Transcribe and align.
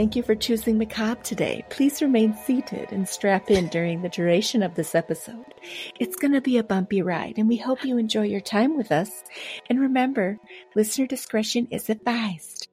Thank 0.00 0.16
you 0.16 0.22
for 0.22 0.34
choosing 0.34 0.78
Macabre 0.78 1.22
today. 1.22 1.62
Please 1.68 2.00
remain 2.00 2.34
seated 2.34 2.90
and 2.90 3.06
strap 3.06 3.50
in 3.50 3.68
during 3.68 4.00
the 4.00 4.08
duration 4.08 4.62
of 4.62 4.74
this 4.74 4.94
episode. 4.94 5.52
It's 6.00 6.16
going 6.16 6.32
to 6.32 6.40
be 6.40 6.56
a 6.56 6.64
bumpy 6.64 7.02
ride, 7.02 7.34
and 7.36 7.46
we 7.46 7.58
hope 7.58 7.84
you 7.84 7.98
enjoy 7.98 8.22
your 8.22 8.40
time 8.40 8.78
with 8.78 8.92
us. 8.92 9.22
And 9.68 9.78
remember, 9.78 10.38
listener 10.74 11.06
discretion 11.06 11.68
is 11.70 11.90
advised. 11.90 12.68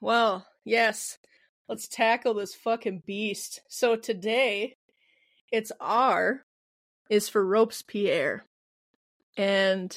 Well, 0.00 0.46
yes, 0.64 1.18
let's 1.68 1.86
tackle 1.86 2.32
this 2.32 2.54
fucking 2.54 3.02
beast. 3.04 3.60
So 3.68 3.94
today, 3.96 4.78
it's 5.52 5.70
R 5.78 6.46
is 7.10 7.28
for 7.28 7.44
Robespierre. 7.44 8.46
And 9.36 9.94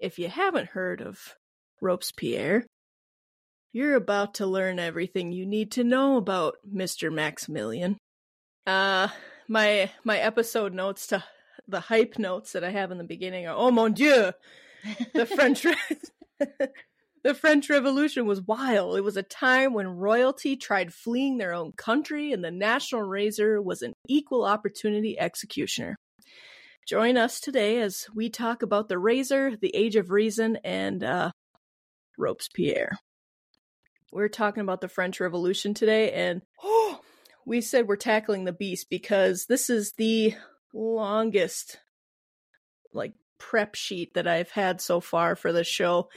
if 0.00 0.18
you 0.18 0.30
haven't 0.30 0.70
heard 0.70 1.02
of 1.02 1.36
Robespierre, 1.82 2.64
you're 3.76 3.94
about 3.94 4.32
to 4.32 4.46
learn 4.46 4.78
everything 4.78 5.32
you 5.32 5.44
need 5.44 5.72
to 5.72 5.84
know 5.84 6.16
about 6.16 6.56
Mr. 6.66 7.12
Maximilien. 7.12 7.96
Uh 8.66 9.08
my 9.48 9.90
my 10.02 10.16
episode 10.16 10.72
notes 10.72 11.08
to 11.08 11.22
the 11.68 11.80
hype 11.80 12.18
notes 12.18 12.52
that 12.52 12.64
I 12.64 12.70
have 12.70 12.90
in 12.90 12.96
the 12.96 13.04
beginning 13.04 13.46
are 13.46 13.54
oh 13.54 13.70
mon 13.70 13.92
dieu. 13.92 14.32
The 15.12 15.26
French 15.26 15.66
The 17.22 17.34
French 17.34 17.68
Revolution 17.68 18.24
was 18.24 18.40
wild. 18.40 18.96
It 18.96 19.02
was 19.02 19.18
a 19.18 19.22
time 19.22 19.74
when 19.74 19.88
royalty 19.88 20.56
tried 20.56 20.94
fleeing 20.94 21.36
their 21.36 21.52
own 21.52 21.72
country 21.72 22.32
and 22.32 22.42
the 22.42 22.50
national 22.50 23.02
razor 23.02 23.60
was 23.60 23.82
an 23.82 23.92
equal 24.08 24.46
opportunity 24.46 25.18
executioner. 25.18 25.96
Join 26.88 27.18
us 27.18 27.40
today 27.40 27.80
as 27.80 28.06
we 28.14 28.30
talk 28.30 28.62
about 28.62 28.88
the 28.88 28.98
razor, 28.98 29.54
the 29.54 29.74
age 29.74 29.96
of 29.96 30.10
reason, 30.10 30.56
and 30.64 31.04
uh, 31.04 31.30
Robespierre 32.16 32.96
we're 34.16 34.28
talking 34.28 34.62
about 34.62 34.80
the 34.80 34.88
French 34.88 35.20
Revolution 35.20 35.74
today, 35.74 36.10
and 36.10 36.42
oh, 36.62 37.00
we 37.46 37.60
said 37.60 37.86
we're 37.86 37.96
tackling 37.96 38.44
the 38.44 38.52
beast 38.52 38.88
because 38.90 39.44
this 39.46 39.70
is 39.70 39.92
the 39.92 40.34
longest, 40.72 41.78
like, 42.92 43.12
prep 43.38 43.74
sheet 43.74 44.14
that 44.14 44.26
I've 44.26 44.50
had 44.50 44.80
so 44.80 45.00
far 45.00 45.36
for 45.36 45.52
the 45.52 45.62
show. 45.62 46.08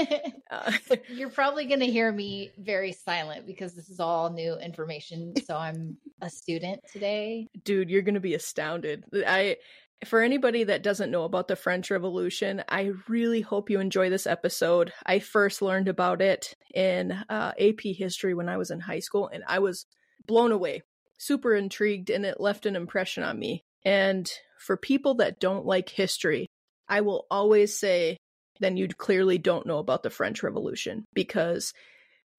uh, 0.50 0.72
You're 1.08 1.30
probably 1.30 1.66
going 1.66 1.80
to 1.80 1.86
hear 1.86 2.10
me 2.10 2.52
very 2.56 2.92
silent 2.92 3.46
because 3.46 3.74
this 3.74 3.90
is 3.90 3.98
all 3.98 4.30
new 4.30 4.56
information. 4.56 5.34
So 5.44 5.56
I'm 5.56 5.96
a 6.22 6.30
student 6.30 6.82
today. 6.92 7.48
Dude, 7.64 7.90
you're 7.90 8.02
going 8.02 8.14
to 8.14 8.20
be 8.20 8.34
astounded. 8.34 9.02
I 9.12 9.56
for 10.04 10.22
anybody 10.22 10.64
that 10.64 10.82
doesn't 10.82 11.10
know 11.10 11.24
about 11.24 11.48
the 11.48 11.56
French 11.56 11.90
Revolution, 11.90 12.62
I 12.68 12.92
really 13.08 13.40
hope 13.40 13.70
you 13.70 13.80
enjoy 13.80 14.10
this 14.10 14.26
episode. 14.26 14.92
I 15.04 15.18
first 15.18 15.60
learned 15.60 15.88
about 15.88 16.22
it 16.22 16.54
in 16.74 17.12
uh, 17.12 17.52
AP 17.58 17.80
history 17.82 18.34
when 18.34 18.48
I 18.48 18.58
was 18.58 18.70
in 18.70 18.80
high 18.80 19.00
school, 19.00 19.28
and 19.32 19.42
I 19.46 19.58
was 19.58 19.86
blown 20.26 20.52
away, 20.52 20.82
super 21.18 21.54
intrigued, 21.54 22.10
and 22.10 22.24
it 22.24 22.40
left 22.40 22.66
an 22.66 22.76
impression 22.76 23.24
on 23.24 23.38
me. 23.38 23.62
And 23.84 24.30
for 24.58 24.76
people 24.76 25.14
that 25.14 25.40
don't 25.40 25.66
like 25.66 25.88
history, 25.88 26.46
I 26.88 27.00
will 27.00 27.26
always 27.30 27.76
say, 27.76 28.18
then 28.60 28.76
you 28.76 28.88
clearly 28.88 29.38
don't 29.38 29.66
know 29.66 29.78
about 29.78 30.02
the 30.02 30.10
French 30.10 30.42
Revolution 30.42 31.04
because 31.14 31.72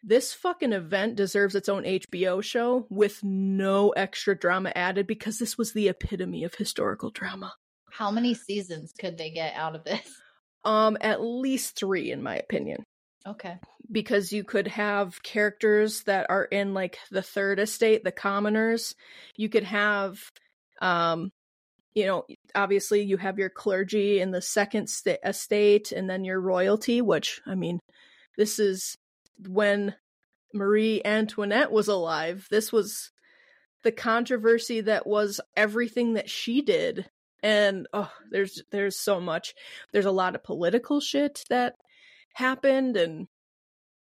this 0.03 0.33
fucking 0.33 0.73
event 0.73 1.16
deserves 1.16 1.55
its 1.55 1.69
own 1.69 1.83
HBO 1.83 2.42
show 2.42 2.86
with 2.89 3.23
no 3.23 3.89
extra 3.89 4.38
drama 4.38 4.72
added 4.75 5.08
because 5.08 5.39
this 5.39 5.58
was 5.58 5.73
the 5.73 5.89
epitome 5.89 6.44
of 6.44 6.56
historical 6.56 7.09
drama. 7.09 7.53
How 7.91 8.11
many 8.11 8.33
seasons 8.33 8.94
could 8.97 9.17
they 9.17 9.30
get 9.30 9.56
out 9.56 9.75
of 9.75 9.83
this? 9.83 10.02
Um, 10.64 10.97
at 11.02 11.22
least 11.22 11.78
three, 11.78 12.11
in 12.11 12.22
my 12.22 12.36
opinion. 12.36 12.83
Okay. 13.28 13.58
Because 13.91 14.31
you 14.31 14.44
could 14.44 14.67
have 14.67 15.22
characters 15.23 16.03
that 16.03 16.28
are 16.30 16.44
in 16.44 16.73
like 16.73 16.97
the 17.11 17.22
third 17.22 17.59
estate, 17.59 18.03
the 18.03 18.11
commoners. 18.11 18.95
You 19.36 19.50
could 19.50 19.63
have, 19.63 20.19
um, 20.81 21.31
you 21.94 22.06
know, 22.06 22.25
obviously 22.56 23.02
you 23.02 23.17
have 23.17 23.39
your 23.39 23.50
clergy 23.50 24.22
in 24.22 24.31
the 24.31 24.41
second 24.41 24.90
st- 24.90 25.19
estate 25.24 25.91
and 25.91 26.09
then 26.09 26.24
your 26.24 26.40
royalty, 26.40 27.01
which, 27.01 27.41
I 27.45 27.56
mean, 27.56 27.79
this 28.38 28.59
is 28.59 28.95
when 29.47 29.95
Marie 30.53 31.01
Antoinette 31.05 31.72
was 31.72 31.88
alive. 31.88 32.47
This 32.50 32.72
was 32.72 33.11
the 33.83 33.91
controversy 33.91 34.81
that 34.81 35.07
was 35.07 35.39
everything 35.55 36.13
that 36.13 36.29
she 36.29 36.61
did. 36.61 37.09
And 37.41 37.88
oh, 37.94 38.11
there's 38.31 38.61
there's 38.72 38.97
so 38.97 39.22
much. 39.22 39.53
There's 39.94 40.05
a 40.05 40.11
lot 40.11 40.35
of 40.35 40.44
political 40.44 41.00
shit 41.00 41.44
that 41.50 41.75
happened 42.33 42.97
and 42.97 43.27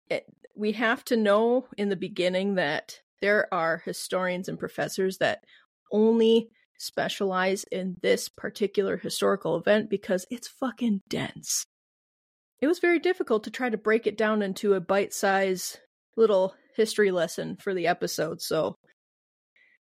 it, 0.09 0.25
we 0.55 0.73
have 0.73 1.03
to 1.05 1.15
know 1.15 1.67
in 1.77 1.89
the 1.89 1.95
beginning 1.95 2.55
that 2.55 2.99
there 3.21 3.51
are 3.53 3.81
historians 3.85 4.49
and 4.49 4.59
professors 4.59 5.17
that 5.19 5.43
only 5.91 6.49
specialize 6.77 7.63
in 7.71 7.95
this 8.01 8.27
particular 8.27 8.97
historical 8.97 9.55
event 9.55 9.89
because 9.89 10.25
it's 10.29 10.47
fucking 10.47 11.01
dense 11.07 11.65
it 12.61 12.67
was 12.67 12.79
very 12.79 12.99
difficult 12.99 13.43
to 13.45 13.51
try 13.51 13.69
to 13.69 13.77
break 13.77 14.07
it 14.07 14.17
down 14.17 14.41
into 14.43 14.75
a 14.75 14.79
bite 14.79 15.13
size 15.13 15.77
little 16.15 16.53
history 16.75 17.11
lesson 17.11 17.57
for 17.57 17.73
the 17.73 17.87
episode. 17.87 18.41
So 18.41 18.77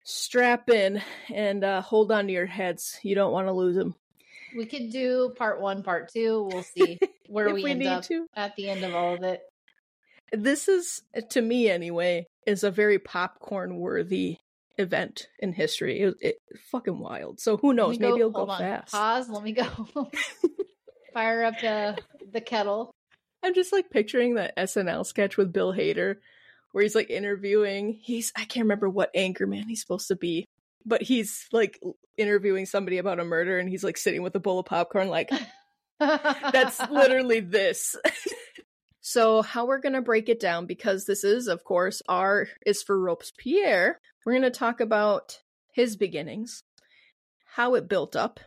strap 0.03 0.69
in 0.69 1.01
and 1.33 1.63
uh, 1.63 1.81
hold 1.81 2.11
on 2.11 2.27
to 2.27 2.33
your 2.33 2.45
heads. 2.45 2.99
You 3.03 3.15
don't 3.15 3.33
want 3.33 3.47
to 3.47 3.53
lose 3.53 3.75
them. 3.75 3.95
We 4.55 4.65
could 4.65 4.91
do 4.91 5.33
part 5.35 5.59
one, 5.59 5.83
part 5.83 6.11
two. 6.13 6.47
We'll 6.51 6.63
see 6.77 6.99
where 7.27 7.53
we, 7.53 7.63
we, 7.63 7.71
end 7.71 7.87
up 7.87 8.03
to. 8.05 8.27
at 8.35 8.55
the 8.55 8.69
end 8.69 8.83
of 8.83 8.93
all 8.93 9.15
of 9.15 9.23
it. 9.23 9.41
This 10.31 10.67
is, 10.67 11.01
to 11.31 11.41
me 11.41 11.69
anyway, 11.69 12.27
is 12.45 12.63
a 12.63 12.71
very 12.71 12.99
popcorn 12.99 13.77
worthy 13.77 14.37
event 14.77 15.27
in 15.39 15.53
history. 15.53 16.01
It, 16.01 16.15
it 16.21 16.35
fucking 16.71 16.99
wild. 16.99 17.39
So 17.39 17.57
who 17.57 17.73
knows? 17.73 17.97
Maybe 17.97 18.19
it'll 18.19 18.29
go 18.29 18.45
on. 18.45 18.59
fast. 18.59 18.91
Pause. 18.91 19.29
Let 19.29 19.43
me 19.43 19.51
go. 19.53 19.65
Fire 21.17 21.45
up 21.45 21.59
the 21.61 21.97
the 22.31 22.41
kettle. 22.41 22.91
I'm 23.41 23.55
just 23.55 23.73
like 23.73 23.89
picturing 23.89 24.35
that 24.35 24.55
SNL 24.55 25.03
sketch 25.03 25.35
with 25.35 25.51
Bill 25.51 25.73
Hader 25.73 26.17
where 26.71 26.83
he's 26.83 26.93
like 26.93 27.09
interviewing 27.09 27.97
he's 27.99 28.31
I 28.35 28.45
can't 28.45 28.65
remember 28.65 28.87
what 28.87 29.15
anchorman 29.15 29.63
he's 29.67 29.81
supposed 29.81 30.09
to 30.09 30.15
be, 30.15 30.45
but 30.85 31.01
he's 31.01 31.47
like 31.51 31.81
interviewing 32.17 32.67
somebody 32.67 32.99
about 32.99 33.19
a 33.19 33.25
murder 33.25 33.57
and 33.57 33.67
he's 33.67 33.83
like 33.83 33.97
sitting 33.97 34.21
with 34.21 34.35
a 34.35 34.39
bowl 34.39 34.59
of 34.59 34.67
popcorn 34.67 35.09
like 35.09 35.31
that's 35.99 36.79
literally 36.91 37.39
this. 37.39 37.95
so 39.01 39.41
how 39.41 39.65
we're 39.65 39.79
going 39.79 39.93
to 39.93 40.03
break 40.03 40.29
it 40.29 40.39
down 40.39 40.67
because 40.67 41.05
this 41.05 41.23
is 41.23 41.47
of 41.47 41.63
course 41.63 42.03
R 42.07 42.47
is 42.63 42.83
for 42.83 42.95
Robespierre. 42.95 43.97
We're 44.23 44.33
going 44.33 44.43
to 44.43 44.51
talk 44.51 44.81
about 44.81 45.39
his 45.73 45.97
beginnings, 45.97 46.61
how 47.55 47.73
it 47.73 47.89
built 47.89 48.15
up, 48.15 48.39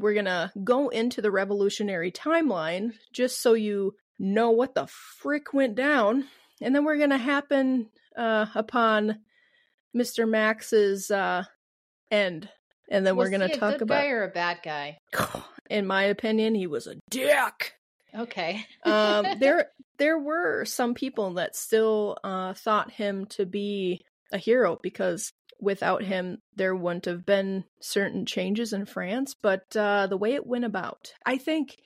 we're 0.00 0.14
going 0.14 0.24
to 0.26 0.52
go 0.64 0.88
into 0.88 1.22
the 1.22 1.30
revolutionary 1.30 2.12
timeline 2.12 2.92
just 3.12 3.40
so 3.40 3.54
you 3.54 3.94
know 4.18 4.50
what 4.50 4.74
the 4.74 4.86
frick 4.86 5.52
went 5.52 5.74
down. 5.74 6.24
And 6.60 6.74
then 6.74 6.84
we're 6.84 6.98
going 6.98 7.10
to 7.10 7.18
happen 7.18 7.88
uh, 8.16 8.46
upon 8.54 9.20
Mr. 9.96 10.28
Max's 10.28 11.10
uh, 11.10 11.44
end. 12.10 12.48
And 12.90 13.06
then 13.06 13.16
was 13.16 13.26
we're 13.26 13.38
going 13.38 13.50
to 13.50 13.56
talk 13.56 13.80
about. 13.80 14.02
guy 14.02 14.08
or 14.08 14.24
a 14.24 14.28
bad 14.28 14.58
guy? 14.64 14.98
In 15.70 15.86
my 15.86 16.04
opinion, 16.04 16.54
he 16.54 16.66
was 16.66 16.86
a 16.86 16.96
dick. 17.10 17.74
Okay. 18.14 18.64
um, 18.84 19.26
there, 19.38 19.66
there 19.98 20.18
were 20.18 20.64
some 20.64 20.94
people 20.94 21.34
that 21.34 21.54
still 21.54 22.16
uh, 22.24 22.54
thought 22.54 22.90
him 22.90 23.26
to 23.26 23.44
be 23.44 24.00
a 24.32 24.38
hero 24.38 24.78
because 24.82 25.32
without 25.60 26.02
him, 26.02 26.38
there 26.54 26.74
wouldn't 26.74 27.06
have 27.06 27.26
been 27.26 27.64
certain 27.80 28.26
changes 28.26 28.72
in 28.72 28.86
France. 28.86 29.34
But 29.40 29.76
uh, 29.76 30.06
the 30.06 30.16
way 30.16 30.34
it 30.34 30.46
went 30.46 30.64
about, 30.64 31.12
I 31.26 31.38
think, 31.38 31.76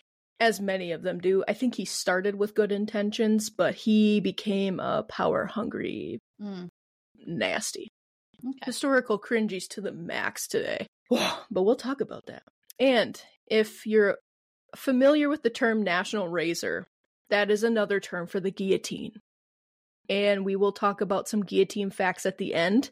as 0.41 0.61
many 0.61 0.93
of 0.93 1.03
them 1.03 1.21
do, 1.21 1.45
I 1.47 1.53
think 1.53 1.75
he 1.75 1.85
started 1.85 2.35
with 2.35 2.55
good 2.55 2.73
intentions, 2.73 3.51
but 3.51 3.75
he 3.75 4.21
became 4.21 4.81
a 4.81 5.05
power 5.05 5.47
hungry, 5.47 6.19
mm. 6.41 6.69
nasty. 7.27 7.89
Okay. 8.45 8.59
Historical 8.65 9.21
cringies 9.21 9.69
to 9.69 9.81
the 9.81 9.93
max 9.93 10.49
today. 10.49 10.87
but 11.11 11.63
we'll 11.63 11.77
talk 11.77 12.01
about 12.01 12.27
that. 12.27 12.43
And 12.79 13.21
if 13.47 13.87
you're 13.87 14.19
familiar 14.75 15.29
with 15.29 15.43
the 15.43 15.51
term 15.51 15.83
national 15.83 16.29
razor, 16.29 16.89
that 17.31 17.51
is 17.51 17.63
another 17.63 18.01
term 18.01 18.27
for 18.27 18.41
the 18.41 18.51
guillotine. 18.51 19.13
And 20.09 20.45
we 20.45 20.57
will 20.57 20.73
talk 20.73 21.01
about 21.01 21.29
some 21.29 21.45
guillotine 21.45 21.91
facts 21.91 22.27
at 22.27 22.39
the 22.39 22.55
end 22.55 22.91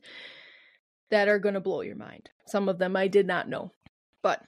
that 1.10 1.28
are 1.28 1.38
going 1.38 1.54
to 1.54 1.60
blow 1.60 1.80
your 1.80 1.96
mind. 1.96 2.30
Some 2.46 2.68
of 2.68 2.78
them 2.78 2.96
I 2.96 3.08
did 3.08 3.26
not 3.26 3.48
know. 3.48 3.72
But, 4.22 4.42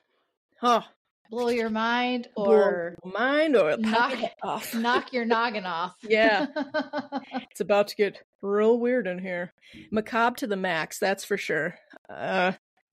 oh. 0.63 0.85
Blow 1.31 1.49
your 1.49 1.71
mind 1.71 2.29
or 2.37 2.95
mind 3.05 3.57
or 3.57 3.79
knock, 3.79 4.19
off. 4.43 4.75
knock 4.75 5.15
your 5.15 5.25
noggin 5.25 5.65
off. 5.65 5.97
yeah. 6.03 6.47
it's 7.51 7.61
about 7.61 7.89
to 7.89 7.97
get 7.97 8.19
real 8.43 8.79
weird 8.79 9.07
in 9.07 9.19
here. 9.19 9.55
Macabre 9.91 10.37
to 10.37 10.47
the 10.47 10.57
max, 10.57 10.99
that's 10.99 11.25
for 11.25 11.39
sure. 11.39 11.75
Uh, 12.11 12.53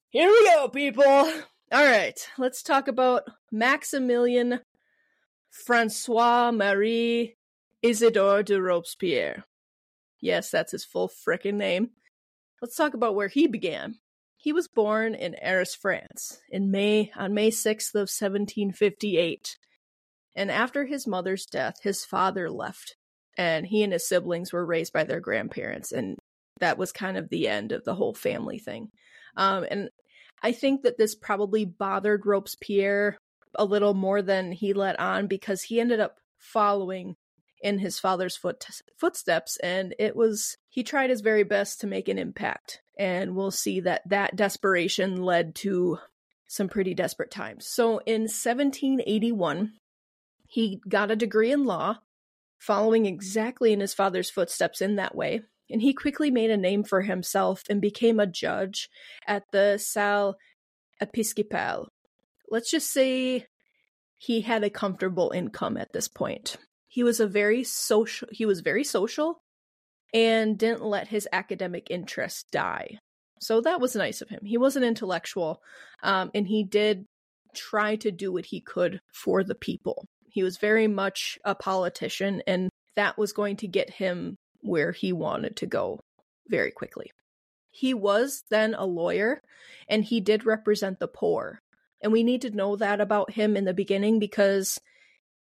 here 0.10 0.30
we 0.30 0.46
go, 0.46 0.70
people. 0.70 1.04
All 1.04 1.86
right, 1.86 2.18
let's 2.38 2.64
talk 2.64 2.88
about 2.88 3.24
Maximilien 3.54 4.62
Francois 5.50 6.52
Marie 6.52 7.36
Isidore 7.82 8.44
de 8.44 8.62
Robespierre. 8.62 9.44
Yes, 10.22 10.50
that's 10.50 10.72
his 10.72 10.86
full 10.86 11.10
frickin' 11.10 11.56
name. 11.56 11.92
Let's 12.62 12.76
talk 12.76 12.94
about 12.94 13.16
where 13.16 13.28
he 13.28 13.48
began. 13.48 13.96
He 14.38 14.54
was 14.54 14.68
born 14.68 15.16
in 15.16 15.36
Arras, 15.42 15.76
France, 15.76 16.40
in 16.50 16.72
May 16.72 17.12
on 17.16 17.34
May 17.34 17.52
6th 17.52 17.94
of 17.94 18.08
1758. 18.08 19.58
And 20.36 20.50
after 20.50 20.86
his 20.86 21.06
mother's 21.06 21.46
death, 21.46 21.76
his 21.84 22.06
father 22.06 22.50
left, 22.50 22.96
and 23.38 23.66
he 23.66 23.84
and 23.84 23.92
his 23.92 24.08
siblings 24.08 24.54
were 24.54 24.66
raised 24.66 24.94
by 24.94 25.04
their 25.04 25.20
grandparents, 25.20 25.92
and 25.92 26.18
that 26.60 26.78
was 26.78 26.92
kind 26.92 27.18
of 27.18 27.30
the 27.30 27.48
end 27.48 27.72
of 27.72 27.84
the 27.84 27.96
whole 27.96 28.14
family 28.14 28.60
thing. 28.60 28.90
Um, 29.36 29.66
and 29.70 29.90
I 30.42 30.54
think 30.54 30.84
that 30.84 30.98
this 30.98 31.16
probably 31.16 31.66
bothered 31.66 32.26
Robespierre 32.26 33.18
a 33.56 33.66
little 33.66 33.94
more 33.94 34.22
than 34.22 34.52
he 34.52 34.74
let 34.74 35.00
on 35.00 35.28
because 35.28 35.64
he 35.64 35.80
ended 35.80 36.00
up 36.00 36.16
following 36.38 37.16
in 37.62 37.80
his 37.80 38.00
father's 38.00 38.38
foot 38.38 38.66
footsteps 38.98 39.58
and 39.58 39.94
it 40.00 40.16
was 40.16 40.58
he 40.70 40.84
tried 40.84 41.10
his 41.10 41.22
very 41.22 41.44
best 41.44 41.82
to 41.82 41.88
make 41.88 42.08
an 42.08 42.18
impact 42.18 42.82
and 42.98 43.36
we'll 43.36 43.52
see 43.52 43.80
that 43.82 44.02
that 44.08 44.36
desperation 44.36 45.22
led 45.22 45.56
to 45.56 45.98
some 46.48 46.70
pretty 46.70 46.94
desperate 46.94 47.32
times 47.32 47.68
so 47.68 48.00
in 48.06 48.22
1781 48.22 49.74
he 50.48 50.82
got 50.88 51.12
a 51.12 51.16
degree 51.16 51.52
in 51.52 51.66
law 51.66 51.98
following 52.58 53.06
exactly 53.06 53.72
in 53.74 53.80
his 53.80 53.94
father's 53.94 54.30
footsteps 54.30 54.82
in 54.82 54.96
that 54.96 55.16
way 55.16 55.42
and 55.70 55.82
he 55.82 55.94
quickly 55.94 56.32
made 56.32 56.50
a 56.50 56.58
name 56.58 56.84
for 56.84 57.02
himself 57.02 57.64
and 57.70 57.82
became 57.82 58.20
a 58.20 58.28
judge 58.28 58.90
at 59.28 59.44
the 59.52 59.78
Salle 59.78 60.36
Episcopale. 61.00 61.88
Let's 62.50 62.72
just 62.72 62.92
say 62.92 63.46
he 64.18 64.42
had 64.42 64.64
a 64.64 64.70
comfortable 64.70 65.32
income 65.32 65.78
at 65.78 65.94
this 65.94 66.08
point. 66.08 66.58
He 66.90 67.04
was 67.04 67.20
a 67.20 67.28
very 67.28 67.64
social 67.64 68.28
he 68.32 68.46
was 68.46 68.62
very 68.62 68.84
social 68.84 69.42
and 70.14 70.58
didn't 70.58 70.84
let 70.84 71.08
his 71.08 71.28
academic 71.32 71.88
interests 71.90 72.44
die. 72.52 72.98
So 73.40 73.62
that 73.62 73.80
was 73.80 73.96
nice 73.96 74.22
of 74.22 74.30
him. 74.30 74.42
He 74.44 74.58
was 74.58 74.76
an 74.76 74.84
intellectual 74.84 75.62
um, 76.04 76.32
and 76.34 76.48
he 76.48 76.64
did 76.64 77.06
try 77.56 77.96
to 77.98 78.12
do 78.12 78.34
what 78.34 78.46
he 78.46 78.60
could 78.60 79.00
for 79.14 79.44
the 79.44 79.56
people. 79.56 80.06
He 80.28 80.44
was 80.44 80.58
very 80.58 80.88
much 80.88 81.38
a 81.46 81.56
politician 81.56 82.42
and 82.48 82.70
that 82.96 83.18
was 83.18 83.34
going 83.34 83.58
to 83.58 83.68
get 83.68 83.92
him 83.92 84.36
where 84.62 84.92
he 84.92 85.14
wanted 85.14 85.56
to 85.58 85.68
go 85.68 86.00
very 86.48 86.72
quickly. 86.72 87.12
He 87.72 87.94
was 87.94 88.44
then 88.50 88.74
a 88.74 88.86
lawyer 88.86 89.42
and 89.88 90.04
he 90.04 90.20
did 90.20 90.46
represent 90.46 91.00
the 91.00 91.08
poor. 91.08 91.60
And 92.02 92.12
we 92.12 92.24
need 92.24 92.42
to 92.42 92.50
know 92.50 92.76
that 92.78 93.00
about 93.00 93.32
him 93.32 93.56
in 93.56 93.66
the 93.66 93.74
beginning 93.74 94.18
because 94.18 94.80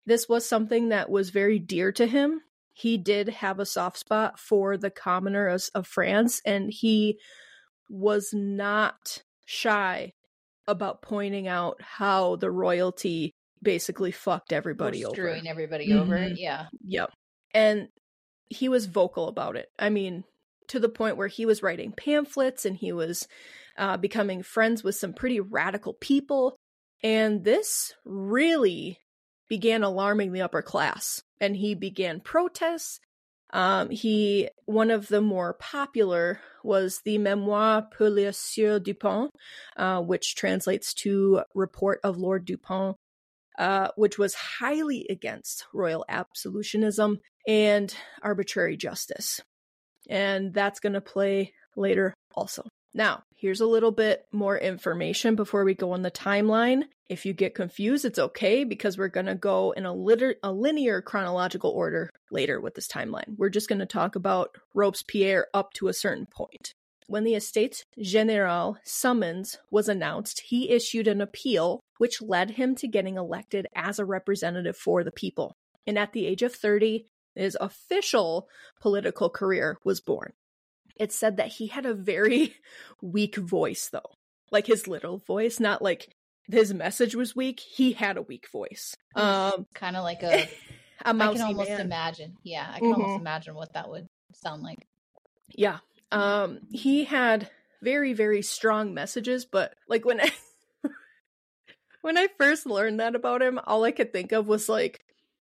this 0.07 0.27
was 0.27 0.47
something 0.47 0.89
that 0.89 1.09
was 1.09 1.29
very 1.29 1.59
dear 1.59 1.91
to 1.91 2.07
him. 2.07 2.41
He 2.73 2.97
did 2.97 3.27
have 3.29 3.59
a 3.59 3.65
soft 3.65 3.97
spot 3.97 4.39
for 4.39 4.77
the 4.77 4.89
commoners 4.89 5.69
of 5.75 5.85
France 5.85 6.41
and 6.45 6.71
he 6.71 7.19
was 7.89 8.31
not 8.33 9.21
shy 9.45 10.13
about 10.65 11.01
pointing 11.01 11.47
out 11.47 11.81
how 11.81 12.37
the 12.37 12.49
royalty 12.49 13.33
basically 13.61 14.11
fucked 14.11 14.53
everybody 14.53 15.03
over. 15.03 15.15
Screwing 15.15 15.47
everybody 15.47 15.89
mm-hmm. 15.89 15.99
over. 15.99 16.27
Yeah. 16.35 16.67
Yep. 16.85 17.11
And 17.53 17.89
he 18.49 18.69
was 18.69 18.85
vocal 18.85 19.27
about 19.27 19.57
it. 19.57 19.67
I 19.77 19.89
mean, 19.89 20.23
to 20.69 20.79
the 20.79 20.89
point 20.89 21.17
where 21.17 21.27
he 21.27 21.45
was 21.45 21.63
writing 21.63 21.91
pamphlets 21.91 22.65
and 22.65 22.77
he 22.77 22.93
was 22.93 23.27
uh, 23.77 23.97
becoming 23.97 24.41
friends 24.41 24.83
with 24.83 24.95
some 24.95 25.13
pretty 25.13 25.41
radical 25.41 25.93
people. 25.93 26.55
And 27.03 27.43
this 27.43 27.93
really 28.05 28.99
began 29.49 29.83
alarming 29.83 30.31
the 30.31 30.41
upper 30.41 30.61
class. 30.61 31.21
And 31.39 31.55
he 31.55 31.75
began 31.75 32.19
protests. 32.19 32.99
Um, 33.51 33.89
he 33.89 34.49
one 34.65 34.91
of 34.91 35.07
the 35.07 35.21
more 35.21 35.53
popular 35.53 36.41
was 36.63 37.01
the 37.05 37.17
Memoire 37.17 37.87
pour 37.95 38.09
le 38.09 38.33
Sieur 38.33 38.79
Dupont, 38.79 39.31
uh, 39.77 40.01
which 40.01 40.35
translates 40.35 40.93
to 40.95 41.43
Report 41.55 42.01
of 42.03 42.17
Lord 42.17 42.43
Dupont, 42.43 42.97
uh, 43.57 43.89
which 43.95 44.17
was 44.17 44.33
highly 44.33 45.07
against 45.09 45.65
royal 45.73 46.05
absolutionism 46.09 47.19
and 47.47 47.95
arbitrary 48.21 48.75
justice. 48.75 49.39
And 50.09 50.53
that's 50.53 50.81
going 50.81 50.93
to 50.93 51.01
play 51.01 51.53
later 51.75 52.13
also. 52.35 52.63
Now, 52.97 53.25
here's 53.35 53.61
a 53.61 53.67
little 53.67 53.91
bit 53.91 54.25
more 54.31 54.57
information 54.57 55.35
before 55.35 55.63
we 55.63 55.75
go 55.75 55.91
on 55.91 56.01
the 56.01 56.09
timeline. 56.09 56.85
If 57.07 57.27
you 57.27 57.33
get 57.33 57.53
confused, 57.53 58.05
it's 58.05 58.17
okay 58.17 58.63
because 58.63 58.97
we're 58.97 59.07
going 59.07 59.27
to 59.27 59.35
go 59.35 59.69
in 59.69 59.85
a, 59.85 59.93
liter- 59.93 60.37
a 60.41 60.51
linear 60.51 61.03
chronological 61.03 61.69
order 61.69 62.09
later 62.31 62.59
with 62.59 62.73
this 62.73 62.87
timeline. 62.87 63.37
We're 63.37 63.49
just 63.49 63.69
going 63.69 63.77
to 63.79 63.85
talk 63.85 64.15
about 64.15 64.55
Robespierre 64.73 65.45
up 65.53 65.73
to 65.73 65.89
a 65.89 65.93
certain 65.93 66.25
point. 66.25 66.73
When 67.05 67.23
the 67.23 67.35
Estates 67.35 67.83
General 68.01 68.79
summons 68.83 69.59
was 69.69 69.87
announced, 69.87 70.41
he 70.47 70.71
issued 70.71 71.07
an 71.07 71.21
appeal 71.21 71.81
which 71.99 72.19
led 72.19 72.49
him 72.51 72.73
to 72.77 72.87
getting 72.87 73.15
elected 73.15 73.67
as 73.75 73.99
a 73.99 74.05
representative 74.05 74.75
for 74.75 75.03
the 75.03 75.11
people. 75.11 75.55
And 75.85 75.99
at 75.99 76.13
the 76.13 76.25
age 76.25 76.41
of 76.41 76.55
30, 76.55 77.05
his 77.35 77.55
official 77.61 78.47
political 78.81 79.29
career 79.29 79.77
was 79.83 80.01
born. 80.01 80.33
It 80.99 81.11
said 81.11 81.37
that 81.37 81.47
he 81.47 81.67
had 81.67 81.85
a 81.85 81.93
very 81.93 82.55
weak 83.01 83.35
voice, 83.35 83.89
though. 83.89 84.11
Like 84.51 84.67
his 84.67 84.87
little 84.87 85.17
voice, 85.17 85.59
not 85.59 85.81
like 85.81 86.15
his 86.49 86.73
message 86.73 87.15
was 87.15 87.35
weak. 87.35 87.59
He 87.59 87.91
had 87.91 88.17
a 88.17 88.21
weak 88.21 88.47
voice. 88.51 88.95
Um, 89.15 89.67
kind 89.73 89.95
of 89.95 90.03
like 90.03 90.23
a. 90.23 90.43
a 90.43 90.49
I 91.05 91.11
can 91.11 91.41
almost 91.41 91.69
man. 91.69 91.81
imagine. 91.81 92.37
Yeah, 92.43 92.65
I 92.69 92.79
can 92.79 92.91
mm-hmm. 92.91 93.01
almost 93.01 93.21
imagine 93.21 93.55
what 93.55 93.73
that 93.73 93.89
would 93.89 94.07
sound 94.33 94.63
like. 94.63 94.87
Yeah. 95.49 95.79
Um, 96.11 96.59
he 96.71 97.03
had 97.03 97.49
very, 97.81 98.13
very 98.13 98.41
strong 98.41 98.93
messages, 98.93 99.45
but 99.45 99.75
like 99.87 100.05
when 100.05 100.21
I, 100.21 100.31
when 102.01 102.17
I 102.17 102.27
first 102.37 102.65
learned 102.65 102.99
that 102.99 103.15
about 103.15 103.41
him, 103.41 103.59
all 103.65 103.83
I 103.83 103.91
could 103.91 104.13
think 104.13 104.31
of 104.31 104.47
was 104.47 104.69
like 104.69 105.03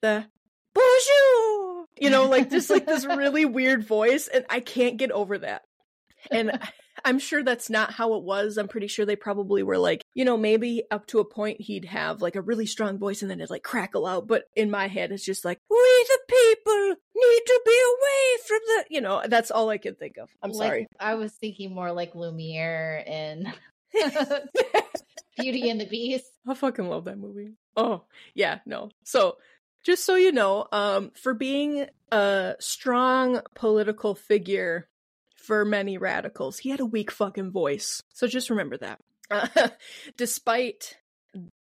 the 0.01 0.25
bonjour 0.73 1.68
you 1.99 2.09
know, 2.09 2.25
like 2.25 2.49
just 2.51 2.69
like 2.69 2.85
this 2.85 3.05
really 3.05 3.45
weird 3.45 3.85
voice, 3.85 4.27
and 4.27 4.45
I 4.49 4.59
can't 4.59 4.97
get 4.97 5.11
over 5.11 5.37
that. 5.39 5.63
And 6.31 6.59
I'm 7.05 7.19
sure 7.19 7.43
that's 7.43 7.69
not 7.69 7.93
how 7.93 8.15
it 8.15 8.23
was. 8.23 8.57
I'm 8.57 8.67
pretty 8.67 8.87
sure 8.87 9.05
they 9.05 9.15
probably 9.15 9.63
were 9.63 9.77
like, 9.77 10.03
you 10.13 10.25
know, 10.25 10.37
maybe 10.37 10.83
up 10.91 11.07
to 11.07 11.19
a 11.19 11.25
point 11.25 11.61
he'd 11.61 11.85
have 11.85 12.21
like 12.21 12.35
a 12.35 12.41
really 12.41 12.65
strong 12.65 12.97
voice 12.97 13.21
and 13.21 13.31
then 13.31 13.39
it'd 13.39 13.49
like 13.49 13.63
crackle 13.63 14.05
out. 14.05 14.27
But 14.27 14.43
in 14.55 14.69
my 14.69 14.87
head, 14.87 15.11
it's 15.11 15.23
just 15.23 15.45
like, 15.45 15.59
we 15.69 15.77
the 15.77 16.19
people 16.27 16.95
need 17.15 17.41
to 17.45 17.61
be 17.65 17.81
away 17.87 18.43
from 18.47 18.59
the, 18.65 18.85
you 18.89 19.01
know, 19.01 19.23
that's 19.27 19.51
all 19.51 19.69
I 19.69 19.77
can 19.77 19.95
think 19.95 20.17
of. 20.17 20.29
I'm 20.41 20.51
like, 20.51 20.67
sorry. 20.67 20.87
I 20.99 21.15
was 21.15 21.31
thinking 21.33 21.73
more 21.73 21.91
like 21.91 22.15
Lumiere 22.15 23.03
and 23.07 23.53
Beauty 25.37 25.69
and 25.69 25.79
the 25.79 25.87
Beast. 25.87 26.25
I 26.47 26.53
fucking 26.53 26.87
love 26.87 27.05
that 27.05 27.17
movie. 27.17 27.53
Oh, 27.75 28.03
yeah, 28.33 28.59
no. 28.65 28.89
So 29.03 29.37
just 29.83 30.05
so 30.05 30.15
you 30.15 30.31
know, 30.31 30.67
um, 30.71 31.11
for 31.15 31.33
being 31.33 31.87
a 32.11 32.55
strong 32.59 33.41
political 33.55 34.15
figure 34.15 34.87
for 35.35 35.65
many 35.65 35.97
radicals, 35.97 36.59
he 36.59 36.69
had 36.69 36.79
a 36.79 36.85
weak 36.85 37.11
fucking 37.11 37.51
voice. 37.51 38.03
So 38.13 38.27
just 38.27 38.49
remember 38.49 38.77
that. 38.77 38.99
Uh, 39.31 39.47
despite 40.17 40.97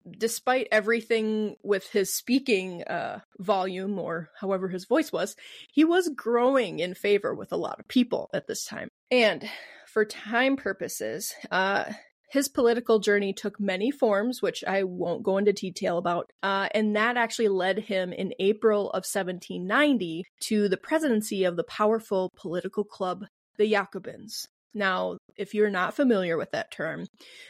despite 0.10 0.68
everything 0.72 1.58
with 1.62 1.90
his 1.92 2.14
speaking 2.14 2.84
uh, 2.84 3.20
volume 3.38 4.00
or 4.00 4.30
however 4.40 4.70
his 4.70 4.86
voice 4.86 5.12
was, 5.12 5.36
he 5.72 5.84
was 5.84 6.10
growing 6.16 6.80
in 6.80 6.94
favor 6.94 7.36
with 7.36 7.52
a 7.52 7.58
lot 7.58 7.80
of 7.80 7.88
people 7.88 8.30
at 8.34 8.48
this 8.48 8.66
time. 8.66 8.88
And 9.12 9.48
for 9.86 10.06
time 10.06 10.56
purposes, 10.56 11.34
uh, 11.52 11.86
his 12.28 12.48
political 12.50 13.00
journey 13.00 13.34
took 13.34 13.60
many 13.60 13.90
forms, 13.90 14.42
which 14.42 14.64
I 14.66 14.84
won't 14.84 15.24
go 15.24 15.38
into 15.38 15.54
detail 15.54 15.98
about, 15.98 16.32
uh, 16.44 16.68
and 16.74 16.96
that 16.96 17.18
actually 17.18 17.48
led 17.48 17.80
him 17.80 18.12
in 18.12 18.34
April 18.40 18.90
of 18.90 19.06
1790 19.06 20.26
to 20.42 20.68
the 20.68 20.78
presidency 20.78 21.46
of 21.46 21.56
the 21.56 21.64
powerful 21.64 22.32
political 22.36 22.84
club, 22.84 23.26
the 23.58 23.70
Jacobins. 23.70 24.48
Now, 24.74 25.18
if 25.38 25.54
you're 25.54 25.70
not 25.70 25.96
familiar 25.96 26.38
with 26.38 26.52
that 26.52 26.72
term, 26.72 27.08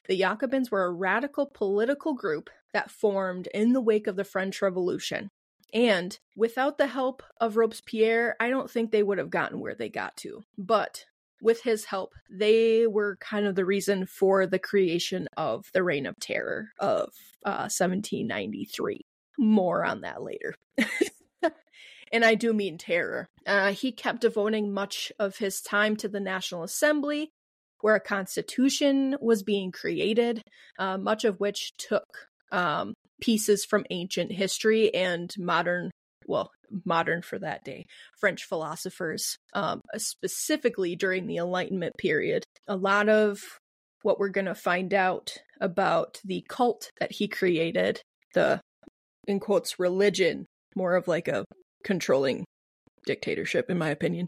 the 0.07 0.17
Jacobins 0.17 0.71
were 0.71 0.85
a 0.85 0.91
radical 0.91 1.45
political 1.45 2.13
group 2.13 2.49
that 2.73 2.91
formed 2.91 3.47
in 3.53 3.73
the 3.73 3.81
wake 3.81 4.07
of 4.07 4.15
the 4.15 4.23
French 4.23 4.61
Revolution. 4.61 5.29
And 5.73 6.17
without 6.35 6.77
the 6.77 6.87
help 6.87 7.23
of 7.41 7.57
Robespierre, 7.57 8.35
I 8.39 8.49
don't 8.49 8.69
think 8.69 8.91
they 8.91 9.03
would 9.03 9.17
have 9.17 9.29
gotten 9.29 9.59
where 9.59 9.75
they 9.75 9.89
got 9.89 10.15
to. 10.17 10.43
But 10.57 11.05
with 11.41 11.61
his 11.63 11.85
help, 11.85 12.13
they 12.29 12.87
were 12.87 13.17
kind 13.19 13.45
of 13.45 13.55
the 13.55 13.65
reason 13.65 14.05
for 14.05 14.47
the 14.47 14.59
creation 14.59 15.27
of 15.37 15.65
the 15.73 15.83
Reign 15.83 16.05
of 16.05 16.15
Terror 16.19 16.69
of 16.79 17.09
uh, 17.45 17.69
1793. 17.69 19.01
More 19.37 19.85
on 19.85 20.01
that 20.01 20.23
later. 20.23 20.55
and 22.11 22.25
I 22.25 22.35
do 22.35 22.53
mean 22.53 22.77
terror. 22.77 23.27
Uh, 23.45 23.71
he 23.71 23.91
kept 23.91 24.21
devoting 24.21 24.73
much 24.73 25.11
of 25.19 25.37
his 25.37 25.61
time 25.61 25.95
to 25.97 26.07
the 26.07 26.19
National 26.19 26.63
Assembly, 26.63 27.29
where 27.81 27.95
a 27.95 27.99
constitution 27.99 29.15
was 29.21 29.43
being 29.43 29.71
created, 29.71 30.41
uh, 30.79 30.97
much 30.97 31.23
of 31.23 31.39
which 31.39 31.73
took 31.77 32.05
um, 32.51 32.93
pieces 33.21 33.65
from 33.65 33.85
ancient 33.91 34.31
history 34.31 34.93
and 34.93 35.33
modern 35.37 35.91
well, 36.27 36.51
modern 36.85 37.21
for 37.21 37.39
that 37.39 37.63
day, 37.63 37.85
French 38.19 38.43
philosophers, 38.43 39.37
um, 39.53 39.81
specifically 39.95 40.95
during 40.95 41.25
the 41.25 41.37
Enlightenment 41.37 41.95
period. 41.97 42.43
A 42.67 42.75
lot 42.75 43.09
of 43.09 43.39
what 44.03 44.19
we're 44.19 44.29
going 44.29 44.45
to 44.45 44.55
find 44.55 44.93
out 44.93 45.37
about 45.59 46.19
the 46.23 46.45
cult 46.47 46.91
that 46.99 47.13
he 47.13 47.27
created, 47.27 48.01
the 48.33 48.61
in 49.27 49.39
quotes 49.39 49.79
religion, 49.79 50.45
more 50.75 50.95
of 50.95 51.07
like 51.07 51.27
a 51.27 51.45
controlling 51.83 52.45
dictatorship, 53.05 53.69
in 53.69 53.77
my 53.77 53.89
opinion, 53.89 54.27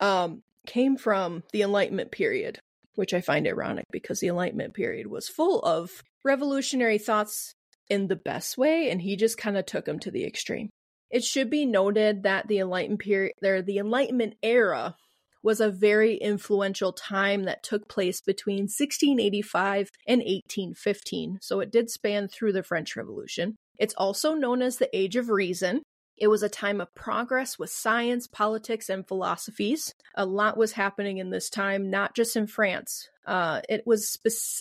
um, 0.00 0.42
came 0.66 0.96
from 0.96 1.42
the 1.52 1.62
Enlightenment 1.62 2.10
period, 2.10 2.58
which 2.94 3.12
I 3.12 3.20
find 3.20 3.46
ironic 3.46 3.84
because 3.90 4.20
the 4.20 4.28
Enlightenment 4.28 4.74
period 4.74 5.06
was 5.06 5.28
full 5.28 5.60
of 5.60 5.90
revolutionary 6.24 6.98
thoughts 6.98 7.54
in 7.88 8.06
the 8.06 8.16
best 8.16 8.56
way, 8.56 8.90
and 8.90 9.02
he 9.02 9.16
just 9.16 9.36
kind 9.36 9.56
of 9.56 9.66
took 9.66 9.84
them 9.84 9.98
to 10.00 10.10
the 10.10 10.24
extreme. 10.24 10.70
It 11.10 11.24
should 11.24 11.50
be 11.50 11.66
noted 11.66 12.22
that 12.22 12.48
the 12.48 12.58
Enlightenment 12.58 13.00
period, 13.00 13.34
there, 13.40 13.62
the 13.62 13.78
Enlightenment 13.78 14.34
era, 14.42 14.96
was 15.42 15.60
a 15.60 15.70
very 15.70 16.16
influential 16.16 16.92
time 16.92 17.44
that 17.44 17.62
took 17.62 17.88
place 17.88 18.20
between 18.20 18.64
1685 18.64 19.90
and 20.06 20.18
1815. 20.20 21.38
So 21.40 21.60
it 21.60 21.72
did 21.72 21.90
span 21.90 22.28
through 22.28 22.52
the 22.52 22.62
French 22.62 22.94
Revolution. 22.94 23.56
It's 23.78 23.94
also 23.94 24.34
known 24.34 24.60
as 24.60 24.76
the 24.76 24.94
Age 24.96 25.16
of 25.16 25.30
Reason. 25.30 25.82
It 26.18 26.28
was 26.28 26.42
a 26.42 26.50
time 26.50 26.82
of 26.82 26.94
progress 26.94 27.58
with 27.58 27.70
science, 27.70 28.26
politics, 28.26 28.90
and 28.90 29.08
philosophies. 29.08 29.94
A 30.14 30.26
lot 30.26 30.58
was 30.58 30.72
happening 30.72 31.16
in 31.16 31.30
this 31.30 31.48
time, 31.48 31.88
not 31.88 32.14
just 32.14 32.36
in 32.36 32.46
France. 32.46 33.08
Uh, 33.26 33.62
it 33.70 33.86
was 33.86 34.18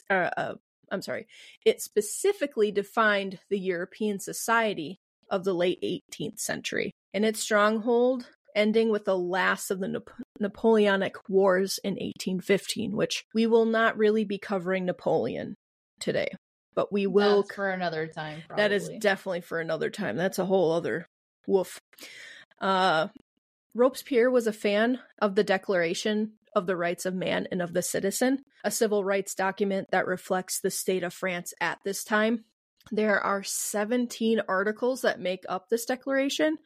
uh, 0.10 0.14
uh, 0.14 0.54
I'm 0.90 1.02
sorry. 1.02 1.28
It 1.66 1.82
specifically 1.82 2.72
defined 2.72 3.40
the 3.50 3.60
European 3.60 4.20
society 4.20 5.02
of 5.30 5.44
the 5.44 5.54
late 5.54 5.82
18th 5.82 6.40
century. 6.40 6.92
And 7.14 7.26
its 7.26 7.40
stronghold 7.40 8.28
ending 8.56 8.90
with 8.90 9.06
the 9.06 9.18
last 9.18 9.72
of 9.72 9.80
the 9.80 9.88
Nap- 9.88 10.10
Napoleonic 10.40 11.16
Wars 11.30 11.80
in 11.84 11.94
1815, 11.94 12.96
which 12.96 13.26
we 13.34 13.48
will 13.48 13.66
not 13.66 13.98
really 13.98 14.26
be 14.26 14.38
covering 14.38 14.86
Napoleon 14.86 15.56
today, 16.00 16.30
but 16.76 16.92
we 16.92 17.08
will 17.08 17.44
That's 17.44 17.56
for 17.56 17.70
another 17.70 18.08
time. 18.08 18.44
Probably. 18.48 18.64
that 18.64 18.72
is 18.72 18.90
definitely 19.00 19.42
for 19.42 19.60
another 19.60 19.90
time. 19.90 20.18
That's 20.18 20.40
a 20.40 20.46
whole 20.46 20.72
other 20.72 21.08
woof. 21.48 21.80
Uh, 22.60 23.08
Robespierre 23.74 24.32
was 24.32 24.48
a 24.48 24.54
fan 24.54 25.00
of 25.20 25.36
the 25.36 25.44
Declaration 25.44 26.34
of 26.56 26.66
the 26.66 26.76
Rights 26.76 27.06
of 27.06 27.14
Man 27.14 27.48
and 27.52 27.62
of 27.62 27.74
the 27.74 27.82
Citizen, 27.82 28.40
a 28.64 28.72
civil 28.72 29.04
rights 29.04 29.36
document 29.36 29.90
that 29.92 30.08
reflects 30.08 30.60
the 30.60 30.72
state 30.72 31.04
of 31.04 31.14
France 31.14 31.54
at 31.62 31.80
this 31.86 32.04
time. 32.04 32.46
There 32.92 33.20
are 33.20 33.44
17 33.44 34.42
articles 34.48 35.02
that 35.02 35.20
make 35.20 35.44
up 35.48 35.70
this 35.70 35.86
declaration, 35.86 36.58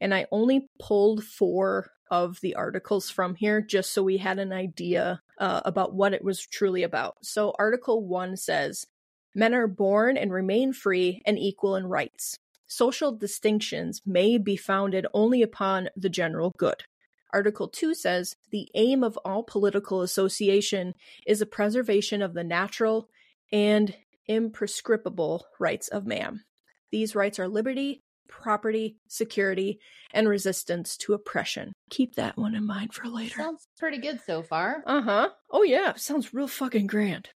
and 0.00 0.14
I 0.14 0.26
only 0.32 0.68
pulled 0.78 1.24
four 1.24 1.92
of 2.10 2.40
the 2.40 2.54
articles 2.54 3.10
from 3.10 3.34
here 3.34 3.60
just 3.60 3.92
so 3.92 4.02
we 4.02 4.16
had 4.16 4.38
an 4.38 4.52
idea 4.52 5.22
uh, 5.38 5.60
about 5.64 5.94
what 5.94 6.14
it 6.14 6.24
was 6.24 6.44
truly 6.46 6.82
about. 6.82 7.18
So, 7.22 7.54
Article 7.58 8.04
1 8.04 8.36
says 8.36 8.86
Men 9.34 9.54
are 9.54 9.68
born 9.68 10.16
and 10.16 10.32
remain 10.32 10.72
free 10.72 11.22
and 11.24 11.38
equal 11.38 11.76
in 11.76 11.86
rights. 11.86 12.38
Social 12.66 13.12
distinctions 13.12 14.02
may 14.04 14.36
be 14.36 14.56
founded 14.56 15.06
only 15.14 15.42
upon 15.42 15.88
the 15.96 16.08
general 16.08 16.52
good. 16.56 16.84
Article 17.32 17.68
2 17.68 17.94
says 17.94 18.36
the 18.50 18.68
aim 18.74 19.04
of 19.04 19.18
all 19.24 19.42
political 19.42 20.02
association 20.02 20.94
is 21.26 21.38
the 21.38 21.46
preservation 21.46 22.22
of 22.22 22.34
the 22.34 22.44
natural 22.44 23.08
and 23.52 23.94
imprescriptible 24.28 25.42
rights 25.58 25.88
of 25.88 26.06
man. 26.06 26.42
These 26.90 27.14
rights 27.14 27.38
are 27.38 27.48
liberty, 27.48 28.02
property, 28.28 28.96
security, 29.08 29.80
and 30.12 30.28
resistance 30.28 30.96
to 30.98 31.14
oppression. 31.14 31.72
Keep 31.90 32.16
that 32.16 32.36
one 32.36 32.54
in 32.54 32.66
mind 32.66 32.94
for 32.94 33.08
later. 33.08 33.36
Sounds 33.36 33.66
pretty 33.78 33.98
good 33.98 34.20
so 34.26 34.42
far. 34.42 34.82
Uh 34.86 35.02
huh. 35.02 35.28
Oh, 35.50 35.62
yeah. 35.62 35.94
Sounds 35.94 36.32
real 36.34 36.48
fucking 36.48 36.86
grand. 36.86 37.28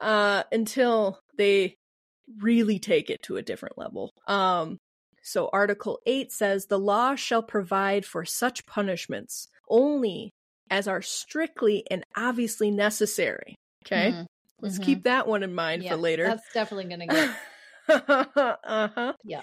Uh, 0.00 0.42
until 0.52 1.20
they 1.36 1.76
really 2.40 2.78
take 2.78 3.10
it 3.10 3.22
to 3.22 3.36
a 3.36 3.42
different 3.42 3.78
level. 3.78 4.10
Um, 4.26 4.78
so 5.22 5.48
Article 5.52 6.00
8 6.06 6.32
says 6.32 6.66
the 6.66 6.78
law 6.78 7.14
shall 7.14 7.42
provide 7.42 8.04
for 8.04 8.24
such 8.24 8.66
punishments 8.66 9.48
only 9.68 10.30
as 10.70 10.88
are 10.88 11.02
strictly 11.02 11.84
and 11.90 12.04
obviously 12.16 12.70
necessary. 12.70 13.54
Okay. 13.84 14.12
Mhm. 14.12 14.26
Let's 14.60 14.78
Mhm. 14.78 14.84
keep 14.84 15.02
that 15.04 15.26
one 15.26 15.42
in 15.42 15.54
mind 15.54 15.82
Yeah, 15.82 15.92
for 15.92 15.96
later. 15.98 16.26
That's 16.26 16.52
definitely 16.52 16.84
going 16.96 17.08
to 17.08 17.14
get. 17.88 18.58
uh-huh. 18.64 19.12
Yeah. 19.24 19.42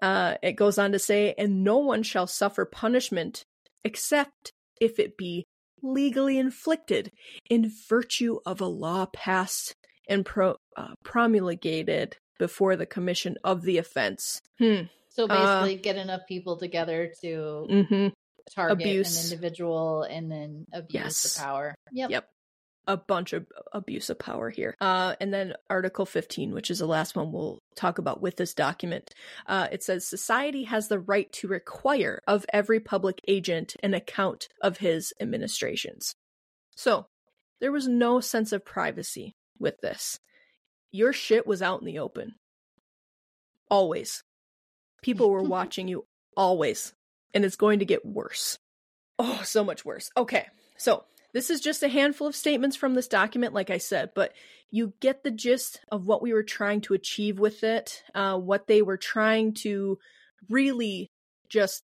Uh, 0.00 0.34
it 0.42 0.52
goes 0.52 0.78
on 0.78 0.92
to 0.92 0.98
say, 0.98 1.34
and 1.36 1.64
no 1.64 1.78
one 1.78 2.02
shall 2.02 2.26
suffer 2.26 2.64
punishment 2.64 3.42
except 3.84 4.52
if 4.80 4.98
it 4.98 5.16
be 5.16 5.44
legally 5.82 6.38
inflicted 6.38 7.10
in 7.48 7.70
virtue 7.88 8.38
of 8.46 8.60
a 8.60 8.66
law 8.66 9.06
passed 9.12 9.74
and 10.08 10.24
pro- 10.24 10.56
uh, 10.76 10.94
promulgated 11.04 12.16
before 12.38 12.76
the 12.76 12.86
commission 12.86 13.36
of 13.44 13.62
the 13.62 13.78
offense. 13.78 14.40
Hmm. 14.58 14.82
So 15.08 15.24
Uh, 15.24 15.62
basically, 15.64 15.82
get 15.82 15.96
enough 15.96 16.22
people 16.28 16.56
together 16.58 17.12
to 17.22 17.66
Mm-hmm. 17.68 18.08
target 18.54 18.80
abuse. 18.86 19.26
an 19.26 19.32
individual 19.32 20.02
and 20.04 20.30
then 20.30 20.64
abuse 20.72 20.94
Yes. 20.94 21.34
the 21.34 21.40
power. 21.40 21.74
Yep. 21.92 22.10
Yep. 22.10 22.30
A 22.88 22.96
bunch 22.96 23.34
of 23.34 23.46
abuse 23.72 24.08
of 24.08 24.18
power 24.18 24.48
here. 24.48 24.74
Uh, 24.80 25.14
and 25.20 25.32
then 25.32 25.52
Article 25.68 26.06
15, 26.06 26.52
which 26.52 26.70
is 26.70 26.78
the 26.78 26.86
last 26.86 27.14
one 27.14 27.30
we'll 27.30 27.62
talk 27.76 27.98
about 27.98 28.22
with 28.22 28.36
this 28.36 28.54
document. 28.54 29.14
Uh, 29.46 29.68
it 29.70 29.82
says 29.82 30.08
society 30.08 30.64
has 30.64 30.88
the 30.88 30.98
right 30.98 31.30
to 31.34 31.48
require 31.48 32.22
of 32.26 32.46
every 32.50 32.80
public 32.80 33.20
agent 33.28 33.76
an 33.82 33.92
account 33.92 34.48
of 34.62 34.78
his 34.78 35.12
administrations. 35.20 36.16
So 36.76 37.06
there 37.60 37.72
was 37.72 37.86
no 37.86 38.20
sense 38.20 38.52
of 38.52 38.64
privacy 38.64 39.36
with 39.58 39.80
this. 39.80 40.18
Your 40.90 41.12
shit 41.12 41.46
was 41.46 41.60
out 41.60 41.80
in 41.80 41.86
the 41.86 41.98
open. 41.98 42.36
Always. 43.70 44.22
People 45.02 45.30
were 45.30 45.42
watching 45.56 45.88
you 45.88 46.06
always. 46.36 46.94
And 47.34 47.44
it's 47.44 47.56
going 47.56 47.80
to 47.80 47.84
get 47.84 48.06
worse. 48.06 48.58
Oh, 49.18 49.42
so 49.44 49.62
much 49.62 49.84
worse. 49.84 50.10
Okay. 50.16 50.46
So 50.78 51.04
this 51.38 51.50
is 51.50 51.60
just 51.60 51.84
a 51.84 51.88
handful 51.88 52.26
of 52.26 52.34
statements 52.34 52.76
from 52.76 52.94
this 52.94 53.06
document, 53.06 53.54
like 53.54 53.70
I 53.70 53.78
said, 53.78 54.10
but 54.12 54.32
you 54.72 54.94
get 54.98 55.22
the 55.22 55.30
gist 55.30 55.80
of 55.88 56.04
what 56.04 56.20
we 56.20 56.32
were 56.32 56.42
trying 56.42 56.80
to 56.80 56.94
achieve 56.94 57.38
with 57.38 57.62
it, 57.62 58.02
uh, 58.12 58.36
what 58.36 58.66
they 58.66 58.82
were 58.82 58.96
trying 58.96 59.54
to 59.54 60.00
really 60.50 61.12
just 61.48 61.84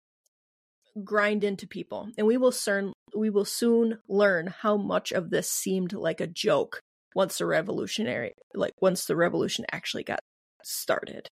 grind 1.03 1.43
into 1.43 1.67
people. 1.67 2.07
And 2.17 2.25
we 2.25 2.37
will 2.37 2.53
soon 2.53 2.93
we 3.13 3.29
will 3.29 3.43
soon 3.43 3.97
learn 4.07 4.47
how 4.47 4.77
much 4.77 5.11
of 5.11 5.29
this 5.29 5.51
seemed 5.51 5.91
like 5.91 6.21
a 6.21 6.27
joke 6.27 6.79
once 7.13 7.37
the 7.37 7.45
revolutionary 7.45 8.31
like 8.53 8.71
once 8.81 9.03
the 9.03 9.17
revolution 9.17 9.65
actually 9.69 10.05
got 10.05 10.21
started. 10.63 11.27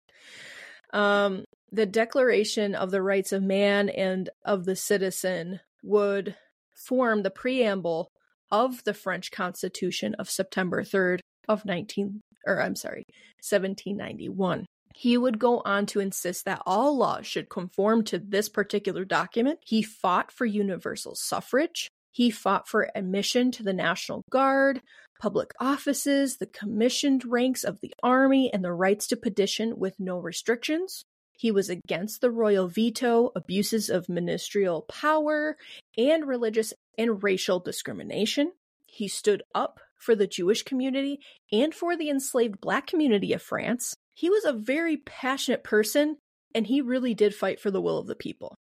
Um 0.94 1.44
the 1.70 1.85
Declaration 1.85 2.75
of 2.75 2.90
the 2.90 3.02
Rights 3.02 3.32
of 3.32 3.42
Man 3.42 3.90
and 3.90 4.30
of 4.42 4.64
the 4.64 4.76
Citizen 4.76 5.61
would 5.82 6.35
form 6.76 7.23
the 7.23 7.30
preamble 7.30 8.09
of 8.50 8.85
the 8.85 8.95
French 8.95 9.30
Constitution 9.33 10.14
of 10.18 10.30
September 10.30 10.83
3rd 10.83 11.21
of 11.49 11.64
19 11.64 12.21
or 12.47 12.62
I'm 12.62 12.76
sorry, 12.76 13.04
1791. 13.42 14.66
He 14.95 15.18
would 15.18 15.38
go 15.38 15.61
on 15.64 15.85
to 15.87 16.00
insist 16.00 16.47
that 16.47 16.62
all 16.64 16.97
laws 16.97 17.26
should 17.26 17.50
conform 17.50 18.04
to 18.04 18.18
this 18.18 18.49
particular 18.49 19.04
document. 19.04 19.59
He 19.62 19.83
fought 19.83 20.33
for 20.33 20.47
universal 20.47 21.14
suffrage. 21.14 21.90
He 22.12 22.30
fought 22.30 22.66
for 22.66 22.90
admission 22.95 23.50
to 23.52 23.62
the 23.62 23.75
National 23.75 24.23
Guard, 24.30 24.80
public 25.21 25.52
offices, 25.61 26.38
the 26.38 26.47
commissioned 26.47 27.26
ranks 27.26 27.62
of 27.62 27.80
the 27.83 27.92
army, 28.02 28.50
and 28.50 28.64
the 28.64 28.73
rights 28.73 29.06
to 29.09 29.16
petition 29.16 29.78
with 29.78 30.00
no 30.00 30.16
restrictions. 30.16 31.02
He 31.37 31.50
was 31.50 31.69
against 31.69 32.21
the 32.21 32.31
royal 32.31 32.66
veto, 32.69 33.31
abuses 33.37 33.90
of 33.90 34.09
ministerial 34.09 34.83
power, 34.83 35.57
and 35.99 36.26
religious 36.26 36.73
and 36.97 37.23
racial 37.23 37.61
discrimination. 37.61 38.52
He 38.87 39.09
stood 39.09 39.43
up 39.55 39.81
for 39.99 40.14
the 40.14 40.26
Jewish 40.26 40.62
community 40.62 41.21
and 41.52 41.75
for 41.75 41.97
the 41.97 42.09
enslaved 42.11 42.61
black 42.61 42.87
community 42.87 43.33
of 43.33 43.43
France. 43.43 43.95
He 44.14 44.31
was 44.31 44.45
a 44.45 44.52
very 44.52 44.97
passionate 44.97 45.62
person, 45.62 46.16
and 46.55 46.66
he 46.66 46.81
really 46.81 47.12
did 47.14 47.35
fight 47.35 47.61
for 47.61 47.71
the 47.71 47.81
will 47.83 47.99
of 47.99 48.07
the 48.07 48.14
people. 48.14 48.55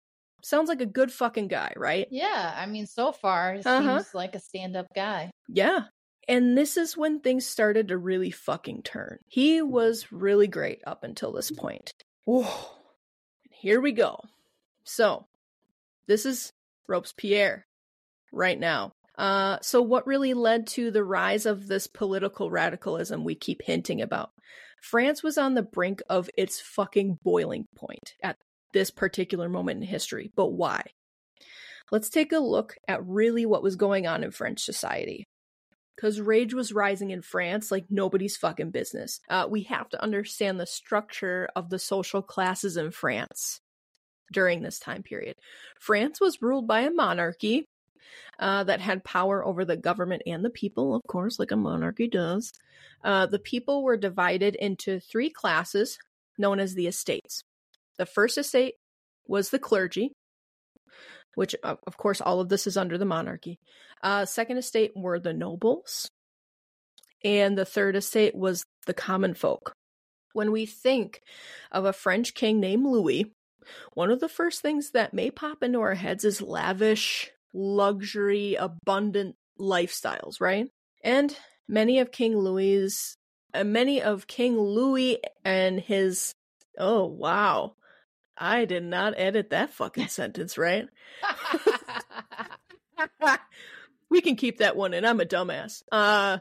Sounds 0.44 0.68
like 0.68 0.82
a 0.82 0.86
good 0.86 1.12
fucking 1.12 1.48
guy, 1.48 1.72
right? 1.78 2.08
Yeah. 2.12 2.54
I 2.58 2.66
mean, 2.66 2.86
so 2.88 3.12
far, 3.12 3.56
it 3.56 3.66
Uh-huh. 3.66 4.00
seems 4.00 4.14
like 4.14 4.36
a 4.36 4.40
stand 4.40 4.76
up 4.76 4.88
guy. 4.96 5.32
Yeah. 5.48 5.86
And 6.28 6.58
this 6.58 6.76
is 6.78 6.98
when 6.98 7.20
things 7.20 7.46
started 7.46 7.90
to 7.90 7.98
really 7.98 8.32
fucking 8.32 8.82
turn. 8.84 9.20
He 9.28 9.62
was 9.62 10.12
really 10.12 10.48
great 10.48 10.82
up 10.88 11.04
until 11.04 11.32
this 11.32 11.52
point. 11.52 11.94
Whoa. 12.26 12.48
Here 13.50 13.82
we 13.82 13.92
go. 13.92 14.20
So, 14.84 15.28
this 16.08 16.26
is 16.26 16.52
Robespierre 16.88 17.66
right 18.32 18.60
now. 18.60 18.94
Uh, 19.18 19.58
so, 19.62 19.82
what 19.82 20.08
really 20.08 20.34
led 20.34 20.68
to 20.68 20.92
the 20.92 21.04
rise 21.04 21.46
of 21.46 21.68
this 21.68 21.88
political 21.88 22.50
radicalism 22.50 23.24
we 23.24 23.36
keep 23.36 23.62
hinting 23.62 24.02
about? 24.02 24.32
France 24.82 25.24
was 25.24 25.38
on 25.38 25.54
the 25.54 25.64
brink 25.64 26.02
of 26.10 26.30
its 26.38 26.60
fucking 26.60 27.20
boiling 27.24 27.68
point 27.76 28.16
at 28.22 28.38
this 28.74 28.92
particular 28.92 29.48
moment 29.48 29.82
in 29.82 29.88
history, 29.88 30.32
but 30.36 30.48
why? 30.48 30.84
Let's 31.92 32.10
take 32.10 32.32
a 32.32 32.40
look 32.40 32.76
at 32.88 33.06
really 33.06 33.46
what 33.46 33.64
was 33.64 33.76
going 33.76 34.08
on 34.08 34.24
in 34.24 34.32
French 34.32 34.62
society. 34.62 35.28
Because 35.96 36.20
rage 36.20 36.54
was 36.54 36.74
rising 36.74 37.12
in 37.12 37.22
France 37.22 37.72
like 37.72 37.86
nobody's 37.90 38.38
fucking 38.38 38.72
business. 38.72 39.20
Uh, 39.30 39.48
we 39.50 39.64
have 39.64 39.90
to 39.90 40.02
understand 40.02 40.60
the 40.60 40.66
structure 40.66 41.48
of 41.56 41.70
the 41.70 41.80
social 41.80 42.22
classes 42.22 42.78
in 42.78 42.92
France 42.92 43.62
during 44.32 44.62
this 44.62 44.80
time 44.80 45.04
period. 45.04 45.36
France 45.80 46.20
was 46.20 46.42
ruled 46.42 46.68
by 46.68 46.82
a 46.82 46.92
monarchy 46.92 47.66
uh, 48.40 48.64
that 48.64 48.82
had 48.82 49.04
power 49.04 49.46
over 49.46 49.64
the 49.64 49.78
government 49.78 50.24
and 50.26 50.44
the 50.44 50.50
people, 50.50 50.96
of 50.96 51.02
course, 51.08 51.40
like 51.40 51.52
a 51.52 51.56
monarchy 51.56 52.08
does. 52.08 52.52
Uh, 53.04 53.26
the 53.26 53.40
people 53.40 53.84
were 53.84 53.98
divided 53.98 54.56
into 54.56 55.00
three 55.00 55.30
classes 55.30 55.98
known 56.38 56.60
as 56.60 56.74
the 56.74 56.88
estates. 56.88 57.44
The 57.98 58.06
first 58.06 58.38
estate 58.38 58.76
was 59.28 59.50
the 59.50 59.60
clergy, 59.60 60.12
which, 61.36 61.56
of 61.64 61.98
course, 61.98 62.22
all 62.22 62.40
of 62.40 62.50
this 62.50 62.68
is 62.68 62.78
under 62.78 62.98
the 62.98 63.06
monarchy. 63.06 63.60
Uh, 64.02 64.26
second 64.26 64.58
estate 64.58 64.92
were 64.96 65.20
the 65.20 65.34
nobles, 65.34 66.10
and 67.24 67.58
the 67.58 67.66
third 67.66 67.96
estate 67.96 68.36
was 68.36 68.66
the 68.86 68.94
common 68.94 69.34
folk. 69.34 69.74
When 70.34 70.52
we 70.52 70.66
think 70.66 71.22
of 71.72 71.86
a 71.86 71.94
French 71.94 72.34
king 72.34 72.60
named 72.60 72.86
Louis, 72.86 73.32
one 73.94 74.12
of 74.12 74.20
the 74.20 74.30
first 74.30 74.62
things 74.62 74.92
that 74.92 75.14
may 75.14 75.32
pop 75.32 75.64
into 75.64 75.80
our 75.82 75.94
heads 75.94 76.26
is 76.26 76.42
lavish, 76.42 77.32
luxury, 77.54 78.56
abundant 78.56 79.36
lifestyles, 79.60 80.42
right? 80.42 80.68
And 81.04 81.36
many 81.68 82.00
of 82.00 82.12
King 82.12 82.38
Louis's, 82.38 83.16
uh, 83.54 83.64
many 83.64 84.02
of 84.02 84.28
King 84.28 84.58
Louis 84.58 85.20
and 85.46 85.80
his, 85.80 86.34
oh 86.78 87.06
wow, 87.06 87.76
I 88.38 88.66
did 88.66 88.84
not 88.84 89.14
edit 89.18 89.52
that 89.52 89.74
fucking 89.74 90.08
sentence, 90.10 90.58
right? 90.58 90.88
we 94.10 94.22
can 94.22 94.36
keep 94.36 94.60
that 94.60 94.76
one 94.76 94.94
in. 94.94 95.06
I'm 95.06 95.20
a 95.20 95.26
dumbass. 95.26 95.84
Uh, 95.92 96.40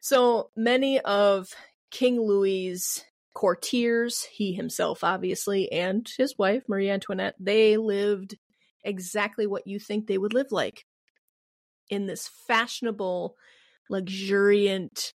so 0.00 0.50
many 0.56 1.00
of 1.00 1.48
King 1.90 2.20
Louis's 2.20 3.04
courtiers, 3.34 4.24
he 4.24 4.52
himself 4.52 5.04
obviously, 5.04 5.70
and 5.70 6.08
his 6.16 6.36
wife 6.38 6.64
Marie 6.68 6.90
Antoinette, 6.90 7.34
they 7.38 7.76
lived 7.76 8.36
exactly 8.84 9.46
what 9.46 9.66
you 9.66 9.78
think 9.78 10.06
they 10.06 10.18
would 10.18 10.34
live 10.34 10.50
like 10.50 10.84
in 11.90 12.06
this 12.06 12.28
fashionable, 12.46 13.36
luxuriant, 13.90 15.12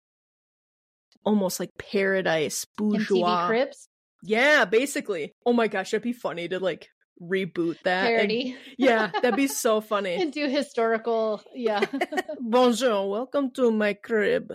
almost 1.25 1.59
like 1.59 1.77
paradise 1.77 2.65
bourgeois. 2.77 3.45
MTV 3.45 3.47
Cribs? 3.47 3.89
Yeah, 4.25 4.63
basically. 4.63 5.33
Oh 5.45 5.51
my 5.51 5.67
gosh, 5.67 5.91
that'd 5.91 6.01
be 6.01 6.13
funny 6.13 6.47
to 6.47 6.59
like 6.59 6.89
reboot 7.21 7.75
that. 7.83 8.07
Parody. 8.07 8.51
And, 8.51 8.59
yeah, 8.77 9.11
that'd 9.11 9.35
be 9.35 9.47
so 9.47 9.81
funny. 9.81 10.15
and 10.15 10.31
do 10.31 10.47
historical, 10.47 11.43
yeah. 11.53 11.85
Bonjour, 12.39 13.09
welcome 13.09 13.51
to 13.51 13.69
my 13.69 13.93
crib. 13.93 14.53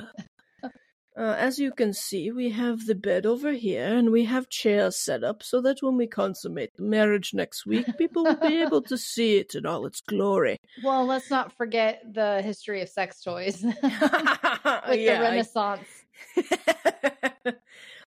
Uh, 1.18 1.34
as 1.36 1.58
you 1.58 1.72
can 1.72 1.92
see, 1.92 2.30
we 2.30 2.48
have 2.48 2.86
the 2.86 2.94
bed 2.94 3.26
over 3.26 3.52
here, 3.52 3.84
and 3.84 4.10
we 4.10 4.24
have 4.24 4.48
chairs 4.48 4.96
set 4.96 5.24
up 5.24 5.42
so 5.42 5.60
that 5.60 5.82
when 5.82 5.96
we 5.96 6.06
consummate 6.06 6.74
the 6.76 6.82
marriage 6.84 7.34
next 7.34 7.66
week, 7.66 7.84
people 7.98 8.22
will 8.22 8.36
be 8.36 8.62
able 8.62 8.80
to 8.80 8.96
see 9.12 9.36
it 9.36 9.54
in 9.54 9.66
all 9.66 9.84
its 9.84 10.00
glory. 10.00 10.56
Well, 10.82 11.04
let's 11.04 11.28
not 11.28 11.52
forget 11.56 12.00
the 12.08 12.40
history 12.40 12.82
of 12.82 12.88
sex 12.88 13.20
toys 13.20 13.60
with 13.62 13.74
yeah, 13.82 14.86
the 14.86 15.20
Renaissance. 15.20 15.88
I... 16.36 17.54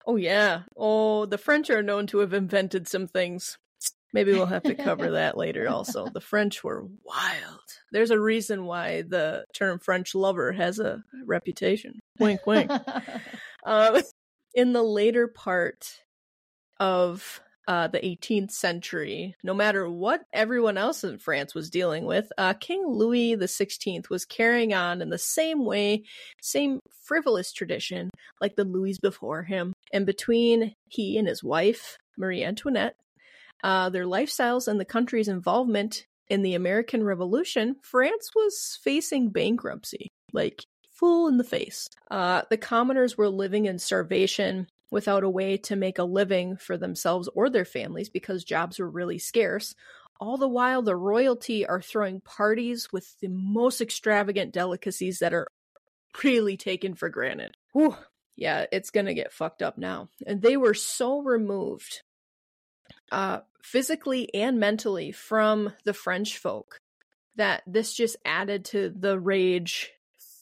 oh, 0.06 0.16
yeah. 0.16 0.62
Oh, 0.76 1.26
the 1.26 1.38
French 1.38 1.70
are 1.70 1.82
known 1.82 2.06
to 2.08 2.18
have 2.18 2.32
invented 2.32 2.88
some 2.88 3.06
things. 3.06 3.58
Maybe 4.12 4.32
we'll 4.32 4.46
have 4.46 4.62
to 4.64 4.74
cover 4.74 5.10
that 5.12 5.36
later 5.36 5.68
also. 5.68 6.06
The 6.12 6.20
French 6.20 6.62
were 6.62 6.86
wild. 7.02 7.60
There's 7.92 8.10
a 8.10 8.20
reason 8.20 8.66
why 8.66 9.02
the 9.02 9.44
term 9.54 9.78
French 9.78 10.14
lover 10.14 10.52
has 10.52 10.78
a 10.78 11.02
reputation. 11.24 11.98
Wink, 12.18 12.46
wink. 12.46 12.70
uh, 13.64 14.02
in 14.54 14.72
the 14.72 14.82
later 14.82 15.28
part 15.28 16.02
of 16.78 17.40
uh, 17.68 17.88
the 17.88 18.00
18th 18.00 18.50
century, 18.50 19.36
no 19.42 19.54
matter 19.54 19.88
what 19.88 20.24
everyone 20.32 20.76
else 20.76 21.04
in 21.04 21.18
France 21.18 21.54
was 21.54 21.70
dealing 21.70 22.04
with, 22.04 22.32
uh, 22.36 22.54
King 22.54 22.86
Louis 22.86 23.36
XVI 23.36 24.08
was 24.10 24.24
carrying 24.24 24.74
on 24.74 25.00
in 25.00 25.10
the 25.10 25.18
same 25.18 25.64
way, 25.64 26.02
same 26.40 26.80
frivolous 27.04 27.52
tradition 27.52 28.10
like 28.40 28.56
the 28.56 28.64
Louis 28.64 28.98
before 29.00 29.44
him. 29.44 29.72
And 29.92 30.06
between 30.06 30.74
he 30.88 31.18
and 31.18 31.28
his 31.28 31.42
wife, 31.44 31.98
Marie 32.16 32.44
Antoinette, 32.44 32.96
uh, 33.62 33.90
their 33.90 34.06
lifestyles 34.06 34.66
and 34.66 34.80
the 34.80 34.84
country's 34.84 35.28
involvement 35.28 36.06
in 36.28 36.42
the 36.42 36.54
American 36.54 37.04
Revolution, 37.04 37.76
France 37.82 38.30
was 38.34 38.78
facing 38.82 39.30
bankruptcy, 39.30 40.08
like 40.32 40.64
full 40.90 41.28
in 41.28 41.36
the 41.36 41.44
face. 41.44 41.88
Uh, 42.10 42.42
the 42.50 42.56
commoners 42.56 43.16
were 43.16 43.28
living 43.28 43.66
in 43.66 43.78
starvation 43.78 44.66
without 44.92 45.24
a 45.24 45.30
way 45.30 45.56
to 45.56 45.74
make 45.74 45.98
a 45.98 46.04
living 46.04 46.54
for 46.58 46.76
themselves 46.76 47.28
or 47.34 47.48
their 47.48 47.64
families 47.64 48.10
because 48.10 48.44
jobs 48.44 48.78
were 48.78 48.90
really 48.90 49.18
scarce. 49.18 49.74
All 50.20 50.36
the 50.36 50.46
while, 50.46 50.82
the 50.82 50.94
royalty 50.94 51.66
are 51.66 51.80
throwing 51.80 52.20
parties 52.20 52.92
with 52.92 53.18
the 53.20 53.28
most 53.28 53.80
extravagant 53.80 54.52
delicacies 54.52 55.18
that 55.20 55.32
are 55.32 55.48
really 56.22 56.58
taken 56.58 56.94
for 56.94 57.08
granted. 57.08 57.56
Whew. 57.72 57.96
Yeah, 58.36 58.66
it's 58.70 58.90
gonna 58.90 59.14
get 59.14 59.32
fucked 59.32 59.62
up 59.62 59.78
now. 59.78 60.10
And 60.26 60.42
they 60.42 60.58
were 60.58 60.74
so 60.74 61.22
removed 61.22 62.02
uh, 63.10 63.40
physically 63.62 64.32
and 64.34 64.60
mentally 64.60 65.10
from 65.10 65.72
the 65.84 65.94
French 65.94 66.36
folk 66.36 66.78
that 67.36 67.62
this 67.66 67.94
just 67.94 68.16
added 68.26 68.66
to 68.66 68.92
the 68.94 69.18
rage 69.18 69.90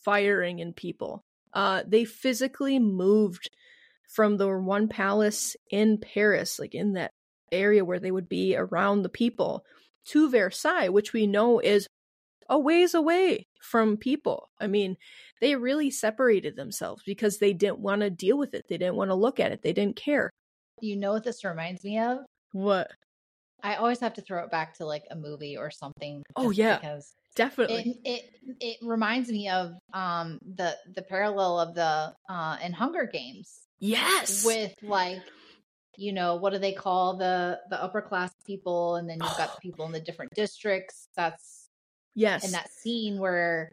firing 0.04 0.58
in 0.58 0.72
people. 0.72 1.24
Uh, 1.52 1.84
they 1.86 2.04
physically 2.04 2.80
moved 2.80 3.48
from 4.10 4.36
the 4.36 4.58
one 4.58 4.88
palace 4.88 5.56
in 5.70 5.98
Paris, 5.98 6.58
like 6.58 6.74
in 6.74 6.94
that 6.94 7.12
area 7.52 7.84
where 7.84 8.00
they 8.00 8.10
would 8.10 8.28
be 8.28 8.56
around 8.56 9.02
the 9.02 9.08
people, 9.08 9.64
to 10.06 10.28
Versailles, 10.30 10.88
which 10.88 11.12
we 11.12 11.26
know 11.26 11.60
is 11.60 11.86
a 12.48 12.58
ways 12.58 12.94
away 12.94 13.46
from 13.62 13.96
people. 13.96 14.50
I 14.60 14.66
mean, 14.66 14.96
they 15.40 15.54
really 15.54 15.90
separated 15.90 16.56
themselves 16.56 17.02
because 17.06 17.38
they 17.38 17.52
didn't 17.52 17.78
want 17.78 18.00
to 18.00 18.10
deal 18.10 18.36
with 18.36 18.54
it. 18.54 18.64
They 18.68 18.78
didn't 18.78 18.96
want 18.96 19.10
to 19.10 19.14
look 19.14 19.38
at 19.38 19.52
it. 19.52 19.62
They 19.62 19.72
didn't 19.72 19.96
care. 19.96 20.30
You 20.80 20.96
know 20.96 21.12
what 21.12 21.24
this 21.24 21.44
reminds 21.44 21.84
me 21.84 21.98
of? 22.00 22.18
What? 22.52 22.90
I 23.62 23.76
always 23.76 24.00
have 24.00 24.14
to 24.14 24.22
throw 24.22 24.42
it 24.44 24.50
back 24.50 24.78
to 24.78 24.86
like 24.86 25.04
a 25.10 25.16
movie 25.16 25.56
or 25.56 25.70
something. 25.70 26.22
Oh 26.34 26.50
yeah, 26.50 26.78
because 26.78 27.14
definitely. 27.34 28.00
It, 28.04 28.24
it 28.44 28.56
it 28.60 28.76
reminds 28.82 29.30
me 29.30 29.48
of 29.48 29.72
um 29.92 30.38
the 30.54 30.76
the 30.94 31.02
parallel 31.02 31.60
of 31.60 31.74
the 31.74 32.14
uh 32.28 32.56
in 32.62 32.72
Hunger 32.72 33.08
Games. 33.10 33.60
Yes. 33.78 34.44
With 34.44 34.74
like 34.82 35.22
you 35.96 36.12
know 36.12 36.36
what 36.36 36.52
do 36.52 36.58
they 36.58 36.72
call 36.72 37.16
the 37.16 37.60
the 37.68 37.80
upper 37.80 38.00
class 38.00 38.32
people 38.46 38.96
and 38.96 39.08
then 39.08 39.18
you've 39.20 39.36
got 39.36 39.54
the 39.54 39.60
people 39.62 39.84
in 39.86 39.92
the 39.92 40.00
different 40.00 40.32
districts 40.34 41.08
that's 41.14 41.68
yes 42.14 42.44
in 42.44 42.52
that 42.52 42.70
scene 42.70 43.18
where 43.18 43.70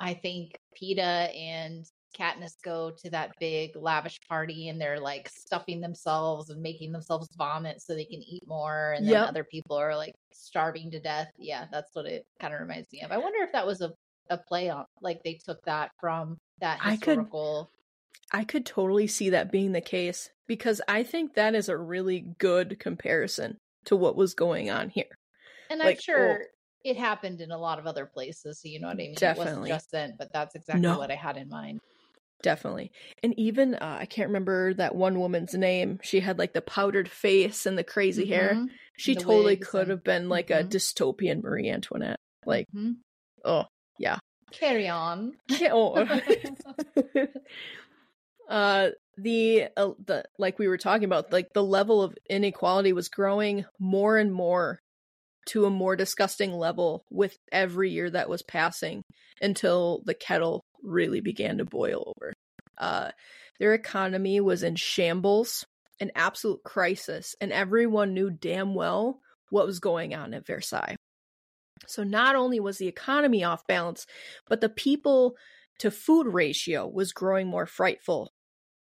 i 0.00 0.12
think 0.12 0.58
Peeta 0.76 1.34
and 1.36 1.86
Katniss 2.16 2.54
go 2.62 2.90
to 2.98 3.10
that 3.10 3.32
big 3.38 3.76
lavish 3.76 4.18
party 4.28 4.68
and 4.68 4.80
they're 4.80 5.00
like 5.00 5.28
stuffing 5.28 5.80
themselves 5.80 6.50
and 6.50 6.62
making 6.62 6.92
themselves 6.92 7.28
vomit 7.36 7.80
so 7.80 7.94
they 7.94 8.04
can 8.04 8.22
eat 8.22 8.42
more 8.46 8.94
and 8.96 9.06
then 9.06 9.14
yep. 9.14 9.28
other 9.28 9.44
people 9.44 9.76
are 9.76 9.96
like 9.96 10.14
starving 10.32 10.90
to 10.90 11.00
death. 11.00 11.28
Yeah, 11.38 11.66
that's 11.70 11.94
what 11.94 12.06
it 12.06 12.26
kind 12.40 12.54
of 12.54 12.60
reminds 12.60 12.90
me 12.92 13.02
of. 13.02 13.12
I 13.12 13.18
wonder 13.18 13.42
if 13.42 13.52
that 13.52 13.66
was 13.66 13.80
a 13.80 13.92
a 14.30 14.36
play 14.36 14.68
on 14.68 14.84
like 15.00 15.22
they 15.22 15.38
took 15.42 15.62
that 15.64 15.90
from 15.98 16.38
that 16.60 16.80
historical 16.82 17.70
I 18.32 18.38
could 18.40 18.40
I 18.40 18.44
could 18.44 18.66
totally 18.66 19.06
see 19.06 19.30
that 19.30 19.50
being 19.50 19.72
the 19.72 19.80
case 19.80 20.30
because 20.46 20.80
I 20.86 21.02
think 21.02 21.34
that 21.34 21.54
is 21.54 21.68
a 21.68 21.76
really 21.76 22.34
good 22.38 22.78
comparison 22.78 23.56
to 23.86 23.96
what 23.96 24.16
was 24.16 24.34
going 24.34 24.70
on 24.70 24.90
here. 24.90 25.18
And 25.70 25.80
like, 25.80 25.96
I'm 25.96 26.00
sure 26.00 26.40
oh, 26.42 26.46
it 26.84 26.96
happened 26.98 27.40
in 27.40 27.52
a 27.52 27.58
lot 27.58 27.78
of 27.78 27.86
other 27.86 28.04
places, 28.04 28.60
so 28.60 28.68
you 28.68 28.80
know 28.80 28.88
what 28.88 28.94
I 28.94 28.96
mean. 28.96 29.14
Definitely. 29.14 29.42
It 29.42 29.46
wasn't 29.46 29.66
just 29.68 29.90
then, 29.92 30.14
but 30.18 30.32
that's 30.32 30.54
exactly 30.54 30.82
no. 30.82 30.98
what 30.98 31.10
I 31.10 31.14
had 31.14 31.36
in 31.38 31.48
mind. 31.48 31.80
Definitely. 32.42 32.92
And 33.22 33.36
even 33.38 33.74
uh, 33.74 33.98
I 34.00 34.06
can't 34.06 34.28
remember 34.28 34.74
that 34.74 34.94
one 34.94 35.18
woman's 35.18 35.54
name. 35.54 35.98
She 36.02 36.20
had 36.20 36.38
like 36.38 36.52
the 36.52 36.60
powdered 36.60 37.08
face 37.08 37.66
and 37.66 37.76
the 37.76 37.84
crazy 37.84 38.24
mm-hmm. 38.24 38.32
hair. 38.32 38.66
She 38.96 39.14
the 39.14 39.20
totally 39.20 39.56
could 39.56 39.82
and... 39.82 39.90
have 39.90 40.04
been 40.04 40.28
like 40.28 40.48
mm-hmm. 40.48 40.66
a 40.66 40.70
dystopian 40.70 41.42
Marie 41.42 41.70
Antoinette. 41.70 42.20
Like, 42.46 42.66
mm-hmm. 42.74 42.92
oh, 43.44 43.64
yeah. 43.98 44.18
Carry 44.52 44.88
on. 44.88 45.32
oh. 45.62 46.06
uh 48.48 48.88
the 49.18 49.64
uh, 49.76 49.90
the 50.06 50.24
like 50.38 50.58
we 50.58 50.68
were 50.68 50.78
talking 50.78 51.04
about 51.04 51.32
like 51.32 51.52
the 51.52 51.62
level 51.62 52.02
of 52.02 52.16
inequality 52.30 52.92
was 52.92 53.08
growing 53.08 53.64
more 53.78 54.16
and 54.16 54.32
more 54.32 54.80
to 55.48 55.64
a 55.64 55.70
more 55.70 55.96
disgusting 55.96 56.52
level 56.52 57.04
with 57.10 57.36
every 57.50 57.90
year 57.90 58.10
that 58.10 58.28
was 58.28 58.42
passing 58.42 59.02
until 59.40 60.02
the 60.04 60.14
kettle 60.14 60.62
really 60.82 61.20
began 61.20 61.58
to 61.58 61.64
boil 61.64 62.14
over. 62.16 62.32
Uh, 62.76 63.10
their 63.58 63.74
economy 63.74 64.40
was 64.40 64.62
in 64.62 64.76
shambles, 64.76 65.64
an 66.00 66.12
absolute 66.14 66.62
crisis, 66.62 67.34
and 67.40 67.52
everyone 67.52 68.14
knew 68.14 68.30
damn 68.30 68.74
well 68.74 69.20
what 69.50 69.66
was 69.66 69.80
going 69.80 70.14
on 70.14 70.34
at 70.34 70.46
Versailles. 70.46 70.96
So 71.86 72.04
not 72.04 72.36
only 72.36 72.60
was 72.60 72.78
the 72.78 72.88
economy 72.88 73.42
off 73.42 73.66
balance, 73.66 74.06
but 74.48 74.60
the 74.60 74.68
people 74.68 75.36
to 75.78 75.90
food 75.90 76.26
ratio 76.26 76.86
was 76.86 77.12
growing 77.12 77.46
more 77.46 77.66
frightful 77.66 78.30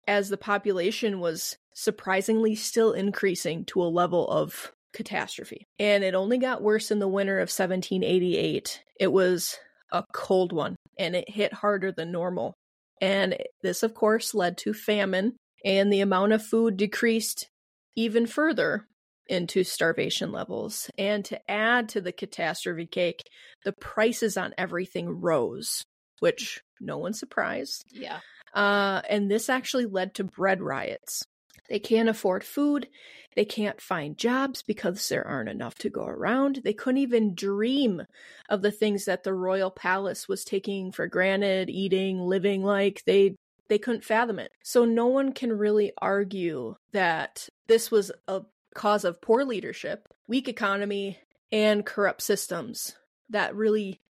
as 0.07 0.29
the 0.29 0.37
population 0.37 1.19
was 1.19 1.57
surprisingly 1.73 2.55
still 2.55 2.93
increasing 2.93 3.65
to 3.65 3.81
a 3.81 3.85
level 3.85 4.27
of 4.29 4.71
catastrophe. 4.95 5.67
And 5.77 6.03
it 6.03 6.15
only 6.15 6.37
got 6.37 6.63
worse 6.63 6.89
in 6.89 6.99
the 6.99 7.07
winter 7.07 7.37
of 7.37 7.49
1788. 7.49 8.81
It 8.99 9.11
was 9.11 9.57
a 9.91 10.03
cold 10.13 10.51
one 10.51 10.75
and 10.97 11.15
it 11.15 11.29
hit 11.29 11.53
harder 11.53 11.91
than 11.91 12.11
normal. 12.11 12.55
And 13.01 13.37
this, 13.61 13.83
of 13.83 13.93
course, 13.93 14.33
led 14.33 14.57
to 14.59 14.73
famine, 14.73 15.35
and 15.65 15.91
the 15.91 16.01
amount 16.01 16.31
of 16.31 16.45
food 16.45 16.77
decreased 16.77 17.49
even 17.95 18.25
further 18.25 18.87
into 19.27 19.63
starvation 19.63 20.31
levels. 20.31 20.89
And 20.97 21.25
to 21.25 21.39
add 21.49 21.89
to 21.89 22.01
the 22.01 22.11
catastrophe 22.11 22.85
cake, 22.85 23.21
the 23.63 23.73
prices 23.73 24.37
on 24.37 24.53
everything 24.57 25.21
rose, 25.21 25.83
which 26.19 26.61
no 26.79 26.97
one's 26.97 27.19
surprised. 27.19 27.83
Yeah. 27.91 28.19
Uh, 28.53 29.01
and 29.09 29.29
this 29.29 29.49
actually 29.49 29.85
led 29.85 30.13
to 30.15 30.23
bread 30.23 30.61
riots. 30.61 31.23
They 31.69 31.79
can't 31.79 32.09
afford 32.09 32.43
food. 32.43 32.87
They 33.35 33.45
can't 33.45 33.81
find 33.81 34.17
jobs 34.17 34.61
because 34.61 35.07
there 35.09 35.27
aren't 35.27 35.49
enough 35.49 35.75
to 35.79 35.89
go 35.89 36.05
around. 36.05 36.61
They 36.63 36.73
couldn't 36.73 37.01
even 37.01 37.35
dream 37.35 38.03
of 38.49 38.61
the 38.61 38.71
things 38.71 39.05
that 39.05 39.23
the 39.23 39.33
royal 39.33 39.71
palace 39.71 40.27
was 40.27 40.45
taking 40.45 40.91
for 40.91 41.07
granted, 41.07 41.69
eating, 41.69 42.19
living 42.19 42.63
like. 42.63 43.03
They 43.05 43.35
they 43.67 43.77
couldn't 43.77 44.03
fathom 44.03 44.39
it. 44.39 44.51
So 44.63 44.85
no 44.85 45.07
one 45.07 45.33
can 45.33 45.51
really 45.51 45.91
argue 45.97 46.75
that 46.91 47.49
this 47.67 47.89
was 47.89 48.11
a 48.27 48.43
cause 48.75 49.03
of 49.03 49.21
poor 49.21 49.43
leadership, 49.43 50.07
weak 50.27 50.47
economy, 50.47 51.19
and 51.51 51.85
corrupt 51.85 52.21
systems 52.21 52.95
that 53.29 53.55
really 53.55 54.01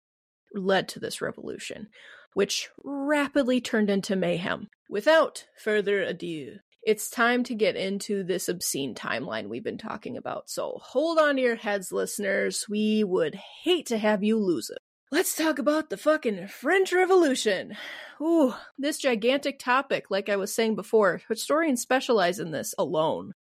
led 0.54 0.90
to 0.90 1.00
this 1.00 1.22
revolution 1.22 1.88
which 2.36 2.70
rapidly 2.84 3.62
turned 3.62 3.90
into 3.90 4.16
mayhem. 4.16 4.70
Without 4.90 5.48
further 5.58 6.04
ado, 6.04 6.58
it's 6.86 7.10
time 7.10 7.44
to 7.46 7.56
get 7.56 7.76
into 7.76 8.24
this 8.24 8.48
obscene 8.48 8.94
timeline 8.94 9.50
we've 9.50 9.64
been 9.64 9.78
talking 9.78 10.18
about. 10.18 10.50
So 10.50 10.80
hold 10.82 11.18
on 11.18 11.36
to 11.36 11.42
your 11.42 11.56
heads, 11.56 11.92
listeners. 11.92 12.66
We 12.70 13.04
would 13.04 13.36
hate 13.64 13.88
to 13.88 13.98
have 13.98 14.24
you 14.24 14.38
lose 14.38 14.70
it. 14.70 14.78
Let's 15.12 15.36
talk 15.36 15.58
about 15.58 15.90
the 15.90 15.98
fucking 15.98 16.48
French 16.48 16.94
Revolution. 16.94 17.76
Ooh, 18.22 18.54
this 18.78 19.00
gigantic 19.00 19.58
topic, 19.58 20.06
like 20.12 20.30
I 20.30 20.36
was 20.36 20.54
saying 20.54 20.76
before, 20.76 21.22
historians 21.28 21.82
specialize 21.82 22.40
in 22.40 22.52
this 22.52 22.76
alone. 22.78 23.34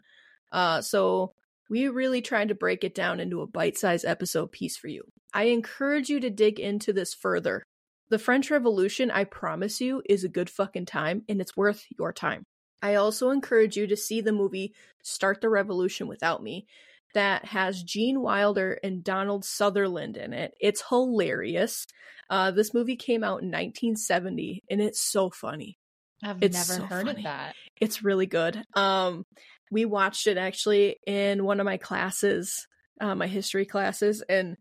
Uh, 0.51 0.81
so 0.81 1.33
we 1.69 1.89
really 1.89 2.23
tried 2.23 2.49
to 2.49 2.55
break 2.55 2.83
it 2.83 2.95
down 2.95 3.21
into 3.21 3.43
a 3.43 3.47
bite-sized 3.47 4.05
episode 4.05 4.53
piece 4.53 4.77
for 4.77 4.89
you. 4.89 5.03
I 5.35 5.45
encourage 5.45 6.09
you 6.09 6.21
to 6.21 6.31
dig 6.31 6.59
into 6.61 6.93
this 6.93 7.13
further 7.13 7.63
the 8.11 8.19
French 8.19 8.51
Revolution, 8.51 9.11
I 9.11 9.25
promise 9.25 9.81
you, 9.81 10.03
is 10.09 10.25
a 10.25 10.29
good 10.29 10.51
fucking 10.51 10.87
time 10.87 11.23
and 11.29 11.41
it's 11.41 11.57
worth 11.57 11.85
your 11.99 12.13
time. 12.13 12.45
I 12.85 12.97
also 12.97 13.31
encourage 13.31 13.77
you 13.77 13.87
to 13.87 13.97
see 13.97 14.21
the 14.21 14.33
movie 14.33 14.75
Start 15.03 15.41
the 15.41 15.49
Revolution 15.49 16.07
Without 16.07 16.43
Me 16.43 16.67
that 17.15 17.45
has 17.47 17.83
Gene 17.83 18.21
Wilder 18.21 18.79
and 18.83 19.03
Donald 19.03 19.45
Sutherland 19.45 20.17
in 20.19 20.33
it. 20.35 20.53
It's 20.61 20.83
hilarious. 20.89 21.87
Uh, 22.29 22.51
this 22.51 22.75
movie 22.75 22.97
came 22.97 23.25
out 23.25 23.41
in 23.43 23.49
1970 23.51 24.65
and 24.71 24.81
it's 24.83 25.01
so 25.01 25.31
funny. 25.31 25.79
I've 26.23 26.43
It's 26.43 26.57
never 26.69 26.81
so 26.83 26.87
heard 26.87 27.07
funny. 27.07 27.21
of 27.21 27.25
that. 27.25 27.55
It's 27.81 28.03
really 28.05 28.27
good. 28.27 28.63
Um, 28.75 29.25
we 29.71 29.85
watched 29.87 30.27
it 30.27 30.37
actually 30.37 30.97
in 31.07 31.45
one 31.45 31.61
of 31.61 31.65
my 31.65 31.77
classes, 31.79 32.67
uh, 33.01 33.15
my 33.15 33.27
history 33.27 33.65
classes, 33.67 34.23
and 34.29 34.57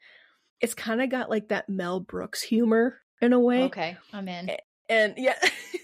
it's 0.62 0.73
kind 0.73 1.01
of 1.01 1.09
got 1.09 1.29
like 1.29 1.49
that 1.49 1.67
Mel 1.69 1.99
Brooks 1.99 2.41
humor 2.41 2.99
in 3.21 3.33
a 3.33 3.39
way. 3.39 3.63
Okay, 3.63 3.97
I'm 4.13 4.27
in. 4.27 4.51
and 4.89 5.13
yeah 5.17 5.36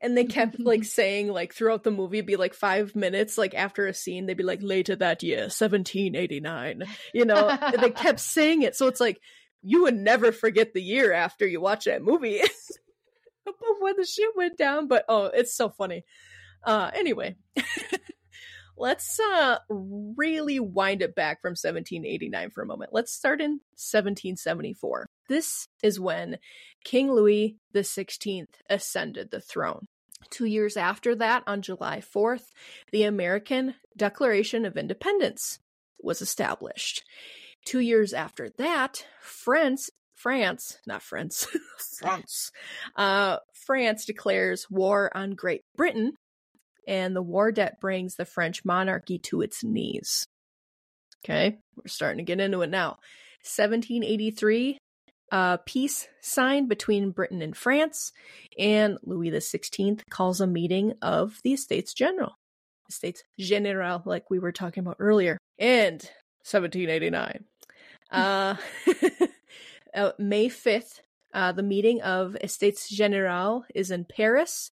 and 0.00 0.16
they 0.16 0.24
kept 0.24 0.58
like 0.60 0.84
saying 0.98 1.28
like 1.28 1.54
throughout 1.54 1.84
the 1.84 1.90
movie 1.90 2.20
be 2.20 2.36
like 2.36 2.54
five 2.54 2.94
minutes 2.94 3.38
like 3.38 3.54
after 3.54 3.86
a 3.86 3.94
scene 3.94 4.26
they'd 4.26 4.36
be 4.36 4.44
like 4.44 4.62
later 4.62 4.96
that 4.96 5.22
year 5.22 5.42
1789 5.42 6.82
you 7.12 7.24
know? 7.24 7.56
They 7.80 7.90
kept 7.90 8.20
saying 8.34 8.62
it 8.62 8.76
so 8.76 8.86
it's 8.86 9.00
like 9.00 9.20
you 9.62 9.82
would 9.82 9.96
never 9.96 10.32
forget 10.32 10.72
the 10.74 10.82
year 10.82 11.12
after 11.12 11.44
you 11.46 11.60
watch 11.60 11.86
that 11.86 12.02
movie. 12.02 12.40
About 13.48 13.80
when 13.80 13.96
the 13.96 14.04
shit 14.04 14.30
went 14.36 14.58
down 14.58 14.88
but 14.88 15.04
oh 15.08 15.26
it's 15.26 15.54
so 15.54 15.68
funny. 15.68 16.04
Uh 16.64 16.90
anyway 16.94 17.36
let's 18.78 19.18
uh 19.20 19.58
really 19.70 20.60
wind 20.60 21.02
it 21.02 21.14
back 21.14 21.40
from 21.40 21.50
1789 21.50 22.50
for 22.50 22.62
a 22.62 22.66
moment 22.66 22.90
let's 22.92 23.12
start 23.12 23.40
in 23.40 23.60
1774 23.76 25.06
this 25.28 25.68
is 25.82 25.98
when 25.98 26.38
King 26.84 27.10
Louis 27.10 27.56
XVI 27.74 28.46
ascended 28.70 29.30
the 29.30 29.40
throne. 29.40 29.88
Two 30.30 30.44
years 30.44 30.76
after 30.76 31.14
that, 31.16 31.42
on 31.46 31.62
July 31.62 32.00
4th, 32.00 32.46
the 32.92 33.02
American 33.02 33.74
Declaration 33.96 34.64
of 34.64 34.76
Independence 34.76 35.58
was 36.00 36.22
established. 36.22 37.02
Two 37.64 37.80
years 37.80 38.12
after 38.12 38.50
that, 38.58 39.04
France, 39.20 39.90
France, 40.14 40.78
not 40.86 41.02
France, 41.02 41.48
France, 41.98 42.52
uh, 42.96 43.38
France 43.52 44.04
declares 44.04 44.70
war 44.70 45.10
on 45.16 45.32
Great 45.32 45.64
Britain, 45.76 46.12
and 46.86 47.14
the 47.14 47.22
war 47.22 47.52
debt 47.52 47.80
brings 47.80 48.16
the 48.16 48.24
French 48.24 48.64
monarchy 48.64 49.18
to 49.18 49.42
its 49.42 49.64
knees. 49.64 50.26
Okay, 51.24 51.58
we're 51.76 51.88
starting 51.88 52.18
to 52.18 52.24
get 52.24 52.40
into 52.40 52.62
it 52.62 52.70
now. 52.70 52.98
1783, 53.42 54.78
a 55.32 55.58
peace 55.64 56.08
signed 56.20 56.68
between 56.68 57.10
Britain 57.10 57.42
and 57.42 57.56
France, 57.56 58.12
and 58.58 58.98
Louis 59.02 59.30
XVI 59.30 60.00
calls 60.10 60.40
a 60.40 60.46
meeting 60.46 60.94
of 61.02 61.40
the 61.42 61.52
Estates 61.52 61.94
General, 61.94 62.34
Estates 62.88 63.22
General, 63.38 64.02
like 64.04 64.30
we 64.30 64.38
were 64.38 64.52
talking 64.52 64.82
about 64.82 64.96
earlier, 64.98 65.38
and 65.58 66.02
1789. 66.44 67.44
Uh, 68.10 68.54
uh, 69.94 70.12
May 70.18 70.48
5th, 70.48 71.00
uh, 71.34 71.52
the 71.52 71.62
meeting 71.62 72.02
of 72.02 72.36
Estates 72.42 72.88
General 72.88 73.64
is 73.74 73.90
in 73.90 74.04
Paris. 74.04 74.70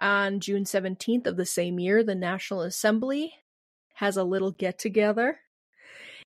On 0.00 0.40
June 0.40 0.64
17th 0.64 1.26
of 1.26 1.36
the 1.36 1.46
same 1.46 1.78
year, 1.78 2.02
the 2.04 2.14
National 2.14 2.62
Assembly 2.62 3.32
has 3.94 4.16
a 4.16 4.24
little 4.24 4.50
get 4.50 4.78
together. 4.78 5.38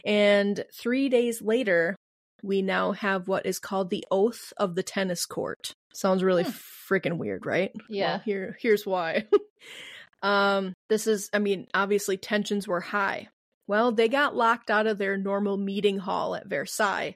And 0.05 0.65
three 0.75 1.09
days 1.09 1.41
later, 1.43 1.95
we 2.43 2.63
now 2.63 2.93
have 2.93 3.29
what 3.29 3.47
is 3.47 3.59
called 3.59 3.91
the 3.91 4.05
oath 4.11 4.53
of 4.57 4.75
the 4.75 4.83
tennis 4.83 5.27
court. 5.27 5.75
Sounds 5.93 6.23
really 6.23 6.45
Hmm. 6.45 6.51
freaking 6.89 7.19
weird, 7.19 7.45
right? 7.47 7.73
Yeah. 7.89 8.13
Well, 8.13 8.19
here 8.21 8.57
here's 8.61 8.87
why. 8.87 9.27
um 10.23 10.75
this 10.89 11.07
is 11.07 11.29
I 11.33 11.39
mean, 11.39 11.67
obviously 11.75 12.17
tensions 12.17 12.67
were 12.67 12.81
high. 12.81 13.29
Well, 13.67 13.93
they 13.93 14.09
got 14.09 14.35
locked 14.35 14.71
out 14.71 14.87
of 14.87 14.99
their 14.99 15.17
normal 15.17 15.57
meeting 15.57 15.99
hall 15.99 16.35
at 16.35 16.49
Versailles. 16.49 17.15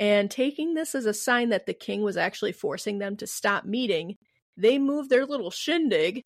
And 0.00 0.30
taking 0.30 0.74
this 0.74 0.94
as 0.94 1.06
a 1.06 1.14
sign 1.14 1.48
that 1.50 1.66
the 1.66 1.74
king 1.74 2.02
was 2.02 2.16
actually 2.16 2.52
forcing 2.52 2.98
them 2.98 3.16
to 3.16 3.26
stop 3.26 3.64
meeting, 3.64 4.16
they 4.58 4.78
moved 4.78 5.08
their 5.08 5.24
little 5.24 5.50
shindig 5.50 6.24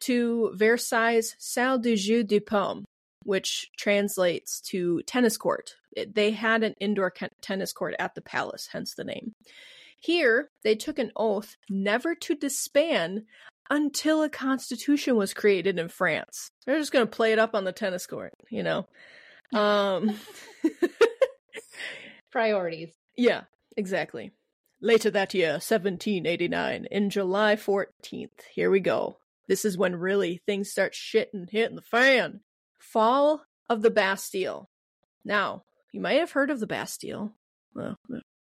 to 0.00 0.50
Versailles 0.54 1.34
Salle 1.38 1.78
du 1.78 1.94
Jeu 1.96 2.22
de 2.24 2.40
Paume, 2.40 2.84
which 3.24 3.70
translates 3.78 4.60
to 4.62 5.02
tennis 5.02 5.36
court. 5.36 5.76
It- 5.96 6.14
they 6.14 6.32
had 6.32 6.62
an 6.62 6.74
indoor 6.80 7.10
ca- 7.10 7.28
tennis 7.40 7.72
court 7.72 7.94
at 7.98 8.14
the 8.14 8.20
palace, 8.22 8.68
hence 8.72 8.94
the 8.94 9.04
name. 9.04 9.32
Here, 10.00 10.50
they 10.62 10.74
took 10.74 10.98
an 10.98 11.12
oath 11.16 11.56
never 11.70 12.14
to 12.14 12.34
disband 12.34 13.24
until 13.70 14.22
a 14.22 14.28
constitution 14.28 15.16
was 15.16 15.34
created 15.34 15.78
in 15.78 15.88
France. 15.88 16.50
They're 16.66 16.78
just 16.78 16.92
going 16.92 17.06
to 17.06 17.10
play 17.16 17.32
it 17.32 17.38
up 17.38 17.54
on 17.54 17.64
the 17.64 17.72
tennis 17.72 18.06
court, 18.06 18.32
you 18.50 18.62
know. 18.62 18.86
Um 19.52 20.18
Priorities. 22.32 22.90
Yeah, 23.16 23.42
exactly. 23.76 24.32
Later 24.80 25.10
that 25.10 25.32
year, 25.32 25.52
1789, 25.52 26.86
in 26.90 27.10
July 27.10 27.56
14th, 27.56 28.42
here 28.54 28.70
we 28.70 28.80
go. 28.80 29.18
This 29.48 29.64
is 29.64 29.78
when 29.78 29.96
really 29.96 30.42
things 30.44 30.70
start 30.70 30.92
shitting, 30.92 31.48
hitting 31.50 31.76
the 31.76 31.82
fan. 31.82 32.40
Fall 32.78 33.42
of 33.70 33.82
the 33.82 33.90
Bastille. 33.90 34.68
Now, 35.24 35.64
you 35.92 36.00
might 36.00 36.20
have 36.20 36.32
heard 36.32 36.50
of 36.50 36.60
the 36.60 36.66
Bastille. 36.66 37.32
Well, 37.74 37.96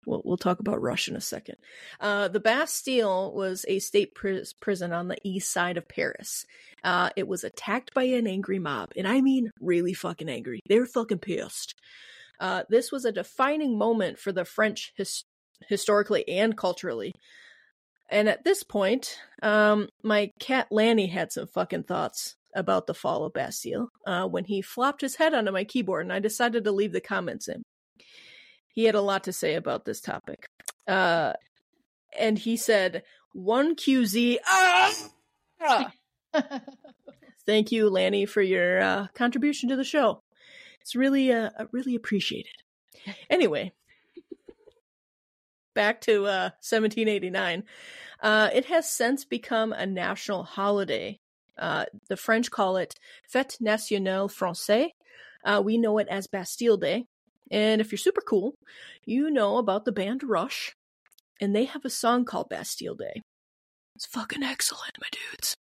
we'll, 0.06 0.22
we'll 0.26 0.38
talk 0.38 0.60
about 0.60 0.82
Russia 0.82 1.12
in 1.12 1.18
a 1.18 1.22
second. 1.22 1.56
Uh, 2.00 2.28
the 2.28 2.40
Bastille 2.40 3.34
was 3.34 3.66
a 3.68 3.80
state 3.80 4.14
pris- 4.14 4.54
prison 4.54 4.92
on 4.92 5.08
the 5.08 5.18
east 5.24 5.52
side 5.52 5.78
of 5.78 5.88
Paris. 5.88 6.46
Uh, 6.84 7.10
it 7.16 7.28
was 7.28 7.44
attacked 7.44 7.94
by 7.94 8.04
an 8.04 8.28
angry 8.28 8.60
mob, 8.60 8.92
and 8.96 9.08
I 9.08 9.22
mean 9.22 9.52
really 9.62 9.94
fucking 9.94 10.30
angry. 10.30 10.62
They 10.68 10.80
were 10.80 10.86
fucking 10.86 11.20
pissed. 11.20 11.76
Uh, 12.40 12.64
this 12.70 12.92
was 12.92 13.06
a 13.06 13.12
defining 13.12 13.78
moment 13.78 14.20
for 14.20 14.32
the 14.32 14.46
French 14.46 14.94
his- 14.96 15.24
historically 15.68 16.28
and 16.28 16.58
culturally. 16.58 17.14
And 18.10 18.30
at 18.30 18.44
this 18.44 18.64
point, 18.64 19.18
um, 19.42 19.90
my 20.04 20.32
cat 20.40 20.68
Lanny 20.72 21.08
had 21.08 21.32
some 21.32 21.48
fucking 21.48 21.84
thoughts 21.84 22.36
about 22.56 22.88
the 22.88 22.94
fall 22.94 23.26
of 23.26 23.34
Bastille 23.34 23.90
uh, 24.06 24.26
when 24.26 24.46
he 24.46 24.62
flopped 24.62 25.02
his 25.02 25.16
head 25.16 25.34
onto 25.34 25.52
my 25.52 25.64
keyboard 25.64 26.06
and 26.06 26.14
I 26.14 26.20
decided 26.20 26.64
to 26.64 26.72
leave 26.72 26.94
the 26.94 27.02
comments 27.02 27.48
in. 27.48 27.64
He 28.74 28.86
had 28.86 28.96
a 28.96 29.02
lot 29.02 29.26
to 29.26 29.34
say 29.34 29.56
about 29.56 29.86
this 29.86 30.02
topic. 30.02 30.48
Uh, 30.88 31.34
and 32.18 32.38
he 32.38 32.58
said, 32.58 33.04
1QZ. 33.36 34.38
Ah! 34.48 35.92
Thank 37.46 37.72
you, 37.72 37.90
Lanny, 37.90 38.26
for 38.26 38.42
your 38.42 38.82
uh, 38.82 39.08
contribution 39.14 39.70
to 39.70 39.76
the 39.76 39.84
show. 39.84 40.22
It's 40.82 40.96
really, 40.96 41.32
uh, 41.32 41.50
really 41.72 41.96
appreciated. 41.96 42.54
Anyway, 43.30 43.74
back 45.78 46.02
to 46.02 46.26
uh, 46.26 46.50
1789. 46.66 47.64
Uh, 48.20 48.50
it 48.52 48.66
has 48.66 48.90
since 48.90 49.26
become 49.26 49.72
a 49.72 49.86
national 49.86 50.44
holiday. 50.44 51.20
Uh, 51.56 51.86
the 52.10 52.18
French 52.18 52.50
call 52.50 52.78
it 52.78 52.96
Fête 53.32 53.62
Nationale 53.62 54.28
Française. 54.28 54.90
Uh, 55.46 55.62
we 55.64 55.78
know 55.78 56.00
it 56.00 56.08
as 56.10 56.26
Bastille 56.26 56.78
Day. 56.78 57.06
And 57.52 57.80
if 57.80 57.92
you're 57.92 58.00
super 58.00 58.22
cool, 58.28 58.56
you 59.06 59.30
know 59.30 59.58
about 59.58 59.86
the 59.86 59.92
band 59.92 60.24
Rush, 60.24 60.74
and 61.40 61.56
they 61.56 61.66
have 61.66 61.86
a 61.86 61.92
song 61.92 62.26
called 62.26 62.50
Bastille 62.50 62.96
Day. 62.96 63.22
It's 63.96 64.08
fucking 64.08 64.42
excellent, 64.42 64.98
my 65.00 65.08
dudes. 65.12 65.56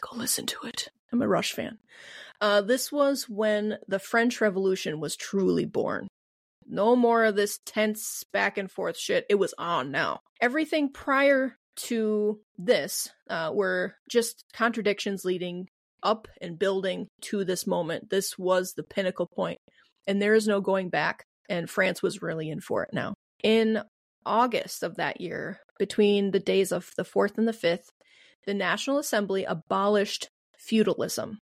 Go 0.00 0.16
listen 0.16 0.46
to 0.46 0.56
it. 0.64 0.88
I'm 1.12 1.20
a 1.20 1.28
Rush 1.28 1.52
fan. 1.52 1.78
Uh, 2.40 2.62
this 2.62 2.90
was 2.90 3.28
when 3.28 3.76
the 3.86 3.98
French 3.98 4.40
Revolution 4.40 4.98
was 4.98 5.14
truly 5.14 5.66
born. 5.66 6.08
No 6.68 6.94
more 6.94 7.24
of 7.24 7.34
this 7.34 7.58
tense 7.64 8.24
back 8.32 8.58
and 8.58 8.70
forth 8.70 8.96
shit. 8.96 9.24
It 9.28 9.36
was 9.36 9.54
on 9.58 9.90
now. 9.90 10.20
Everything 10.40 10.92
prior 10.92 11.56
to 11.76 12.40
this 12.58 13.08
uh, 13.30 13.50
were 13.54 13.94
just 14.10 14.44
contradictions 14.52 15.24
leading 15.24 15.68
up 16.02 16.28
and 16.40 16.58
building 16.58 17.08
to 17.22 17.44
this 17.44 17.66
moment. 17.66 18.10
This 18.10 18.38
was 18.38 18.74
the 18.74 18.82
pinnacle 18.82 19.26
point, 19.26 19.58
and 20.06 20.20
there 20.20 20.34
is 20.34 20.46
no 20.46 20.60
going 20.60 20.90
back. 20.90 21.24
And 21.48 21.70
France 21.70 22.02
was 22.02 22.20
really 22.20 22.50
in 22.50 22.60
for 22.60 22.82
it 22.82 22.90
now. 22.92 23.14
In 23.42 23.82
August 24.26 24.82
of 24.82 24.96
that 24.96 25.20
year, 25.20 25.60
between 25.78 26.30
the 26.30 26.40
days 26.40 26.72
of 26.72 26.90
the 26.98 27.04
4th 27.04 27.38
and 27.38 27.48
the 27.48 27.52
5th, 27.52 27.86
the 28.44 28.52
National 28.52 28.98
Assembly 28.98 29.44
abolished 29.44 30.28
feudalism. 30.58 31.38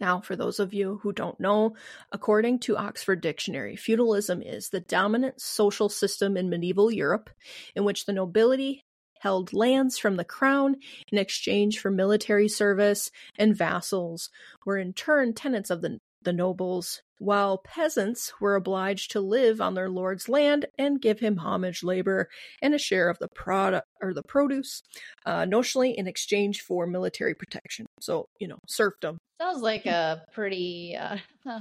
Now, 0.00 0.20
for 0.20 0.36
those 0.36 0.60
of 0.60 0.74
you 0.74 1.00
who 1.02 1.12
don't 1.12 1.38
know, 1.38 1.76
according 2.12 2.60
to 2.60 2.76
Oxford 2.76 3.20
Dictionary, 3.20 3.76
feudalism 3.76 4.42
is 4.42 4.68
the 4.68 4.80
dominant 4.80 5.40
social 5.40 5.88
system 5.88 6.36
in 6.36 6.50
medieval 6.50 6.90
Europe 6.90 7.30
in 7.74 7.84
which 7.84 8.06
the 8.06 8.12
nobility 8.12 8.82
held 9.20 9.54
lands 9.54 9.96
from 9.98 10.16
the 10.16 10.24
crown 10.24 10.76
in 11.10 11.18
exchange 11.18 11.78
for 11.78 11.90
military 11.90 12.48
service, 12.48 13.10
and 13.38 13.56
vassals 13.56 14.28
were 14.66 14.76
in 14.76 14.92
turn 14.92 15.32
tenants 15.32 15.70
of 15.70 15.80
the, 15.80 15.98
the 16.24 16.32
nobles, 16.32 17.02
while 17.18 17.58
peasants 17.58 18.32
were 18.40 18.54
obliged 18.54 19.12
to 19.12 19.20
live 19.20 19.60
on 19.60 19.74
their 19.74 19.88
lord's 19.88 20.28
land 20.28 20.66
and 20.78 21.00
give 21.00 21.20
him 21.20 21.38
homage 21.38 21.82
labor 21.82 22.28
and 22.60 22.74
a 22.74 22.78
share 22.78 23.08
of 23.08 23.18
the 23.18 23.28
product 23.28 23.86
or 24.02 24.12
the 24.12 24.22
produce, 24.22 24.82
uh, 25.26 25.42
notionally 25.42 25.94
in 25.94 26.06
exchange 26.06 26.60
for 26.60 26.86
military 26.86 27.34
protection. 27.34 27.86
So, 28.00 28.26
you 28.38 28.48
know, 28.48 28.58
serfdom. 28.66 29.18
Sounds 29.40 29.62
like 29.62 29.86
a 29.86 30.22
pretty 30.32 30.96
uh, 31.00 31.16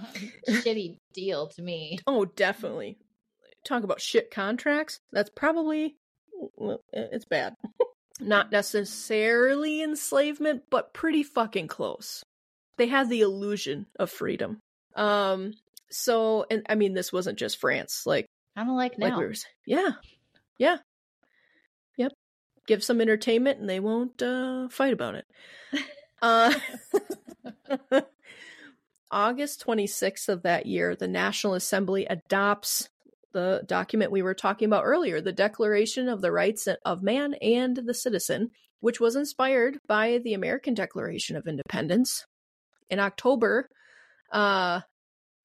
shitty 0.49 0.97
deal 1.13 1.47
to 1.49 1.61
me. 1.61 1.99
Oh, 2.07 2.25
definitely. 2.25 2.97
Talk 3.65 3.83
about 3.83 4.01
shit 4.01 4.31
contracts. 4.31 4.99
That's 5.11 5.29
probably 5.29 5.95
it's 6.91 7.25
bad. 7.25 7.53
Not 8.19 8.51
necessarily 8.51 9.81
enslavement, 9.81 10.63
but 10.69 10.93
pretty 10.93 11.23
fucking 11.23 11.67
close. 11.67 12.23
They 12.77 12.87
had 12.87 13.09
the 13.09 13.21
illusion 13.21 13.85
of 13.99 14.09
freedom. 14.09 14.59
Um, 14.95 15.53
so, 15.89 16.45
and 16.49 16.65
I 16.69 16.75
mean, 16.75 16.93
this 16.93 17.13
wasn't 17.13 17.37
just 17.37 17.59
France. 17.59 18.03
Like, 18.05 18.25
kind 18.55 18.69
of 18.69 18.75
like 18.75 18.97
now. 18.97 19.07
Like 19.07 19.17
we 19.17 19.25
were, 19.25 19.33
yeah, 19.65 19.91
yeah, 20.57 20.77
yep. 21.97 22.11
Give 22.67 22.83
some 22.83 23.01
entertainment, 23.01 23.59
and 23.59 23.69
they 23.69 23.79
won't 23.79 24.21
uh, 24.21 24.69
fight 24.69 24.93
about 24.93 25.15
it. 25.15 25.25
uh, 26.21 26.53
August 29.11 29.63
26th 29.65 30.27
of 30.29 30.41
that 30.43 30.65
year, 30.65 30.95
the 30.95 31.07
National 31.07 31.53
Assembly 31.53 32.05
adopts 32.05 32.89
the 33.33 33.63
document 33.67 34.11
we 34.11 34.21
were 34.21 34.33
talking 34.33 34.65
about 34.65 34.85
earlier, 34.85 35.21
the 35.21 35.31
Declaration 35.31 36.07
of 36.07 36.21
the 36.21 36.31
Rights 36.31 36.67
of 36.85 37.03
Man 37.03 37.35
and 37.35 37.75
the 37.75 37.93
Citizen, 37.93 38.51
which 38.79 38.99
was 38.99 39.15
inspired 39.15 39.77
by 39.87 40.19
the 40.23 40.33
American 40.33 40.73
Declaration 40.73 41.35
of 41.35 41.47
Independence. 41.47 42.25
In 42.93 42.99
October, 42.99 43.69
uh, 44.31 44.81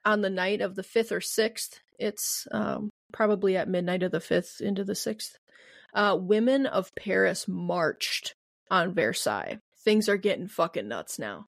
on 0.05 0.21
the 0.21 0.29
night 0.29 0.61
of 0.61 0.75
the 0.75 0.83
5th 0.83 1.11
or 1.11 1.19
6th, 1.19 1.79
it's 1.97 2.47
um, 2.51 2.91
probably 3.11 3.57
at 3.57 3.67
midnight 3.67 4.03
of 4.03 4.11
the 4.11 4.19
5th 4.19 4.61
into 4.61 4.83
the 4.83 4.93
6th, 4.93 5.31
uh, 5.95 6.15
women 6.19 6.67
of 6.67 6.93
Paris 6.93 7.47
marched 7.47 8.35
on 8.69 8.93
Versailles. 8.93 9.57
Things 9.83 10.07
are 10.07 10.17
getting 10.17 10.47
fucking 10.47 10.87
nuts 10.87 11.17
now. 11.17 11.45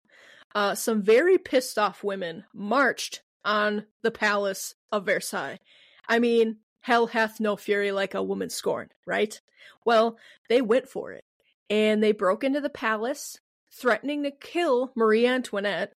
Uh, 0.56 0.74
some 0.74 1.04
very 1.04 1.38
pissed 1.38 1.78
off 1.78 2.04
women 2.04 2.46
marched 2.52 3.22
on 3.46 3.86
the 4.02 4.10
palace 4.10 4.74
of 4.92 5.06
Versailles 5.06 5.60
I 6.08 6.18
mean, 6.18 6.58
hell 6.80 7.06
hath 7.06 7.40
no 7.40 7.56
fury 7.56 7.92
like 7.92 8.16
a 8.16 8.24
woman 8.24 8.50
scorned, 8.50 8.92
right? 9.06 9.40
Well, 9.86 10.18
they 10.50 10.62
went 10.62 10.90
for 10.90 11.12
it. 11.12 11.24
And 11.70 12.04
they 12.04 12.12
broke 12.12 12.44
into 12.44 12.60
the 12.60 12.70
palace, 12.72 13.40
threatening 13.74 14.24
to 14.24 14.32
kill 14.32 14.92
Marie 14.96 15.28
Antoinette. 15.28 15.94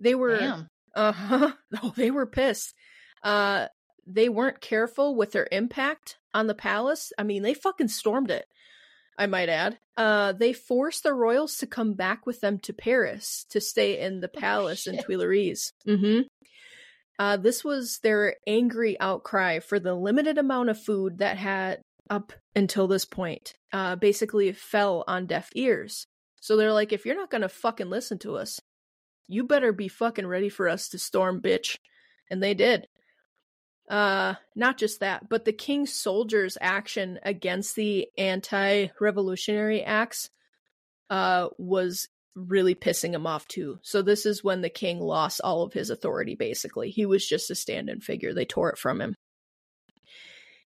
They 0.00 0.14
were 0.14 0.66
uh 0.94 1.12
huh. 1.12 1.52
Oh, 1.82 1.92
they 1.96 2.10
were 2.10 2.26
pissed. 2.26 2.74
Uh 3.22 3.68
they 4.06 4.28
weren't 4.28 4.60
careful 4.60 5.14
with 5.14 5.32
their 5.32 5.48
impact 5.52 6.18
on 6.34 6.46
the 6.46 6.54
palace. 6.54 7.12
I 7.18 7.22
mean, 7.22 7.42
they 7.42 7.54
fucking 7.54 7.88
stormed 7.88 8.30
it. 8.30 8.46
I 9.18 9.26
might 9.26 9.48
add. 9.48 9.78
Uh, 9.96 10.32
they 10.32 10.52
forced 10.52 11.02
the 11.02 11.12
royals 11.12 11.58
to 11.58 11.66
come 11.66 11.94
back 11.94 12.26
with 12.26 12.40
them 12.40 12.58
to 12.60 12.72
Paris 12.72 13.44
to 13.50 13.60
stay 13.60 14.00
in 14.00 14.20
the 14.20 14.30
oh, 14.34 14.40
palace 14.40 14.86
oh, 14.88 14.92
in 14.92 15.02
Tuileries. 15.02 15.72
Mm-hmm. 15.86 16.22
Uh, 17.18 17.36
this 17.36 17.62
was 17.62 17.98
their 18.02 18.36
angry 18.46 18.98
outcry 18.98 19.60
for 19.60 19.78
the 19.78 19.94
limited 19.94 20.38
amount 20.38 20.70
of 20.70 20.82
food 20.82 21.18
that 21.18 21.36
had, 21.36 21.82
up 22.08 22.32
until 22.56 22.88
this 22.88 23.04
point, 23.04 23.52
uh, 23.72 23.96
basically 23.96 24.50
fell 24.52 25.04
on 25.06 25.26
deaf 25.26 25.50
ears. 25.54 26.06
So 26.42 26.56
they're 26.56 26.72
like, 26.72 26.92
if 26.92 27.06
you're 27.06 27.14
not 27.14 27.30
gonna 27.30 27.48
fucking 27.48 27.88
listen 27.88 28.18
to 28.18 28.36
us, 28.36 28.60
you 29.28 29.44
better 29.44 29.72
be 29.72 29.86
fucking 29.86 30.26
ready 30.26 30.48
for 30.48 30.68
us 30.68 30.88
to 30.88 30.98
storm, 30.98 31.40
bitch. 31.40 31.76
And 32.28 32.42
they 32.42 32.52
did. 32.52 32.88
Uh, 33.88 34.34
not 34.56 34.76
just 34.76 35.00
that, 35.00 35.28
but 35.28 35.44
the 35.44 35.52
king's 35.52 35.94
soldiers' 35.94 36.58
action 36.60 37.20
against 37.22 37.76
the 37.76 38.08
anti-revolutionary 38.18 39.84
acts 39.84 40.30
uh, 41.10 41.48
was 41.58 42.08
really 42.34 42.74
pissing 42.74 43.14
him 43.14 43.26
off 43.26 43.46
too. 43.46 43.78
So 43.82 44.02
this 44.02 44.26
is 44.26 44.42
when 44.42 44.62
the 44.62 44.68
king 44.68 44.98
lost 44.98 45.40
all 45.44 45.62
of 45.62 45.72
his 45.72 45.90
authority 45.90 46.34
basically. 46.34 46.90
He 46.90 47.06
was 47.06 47.24
just 47.24 47.50
a 47.50 47.54
stand-in 47.54 48.00
figure. 48.00 48.34
They 48.34 48.46
tore 48.46 48.70
it 48.70 48.78
from 48.78 49.00
him. 49.00 49.14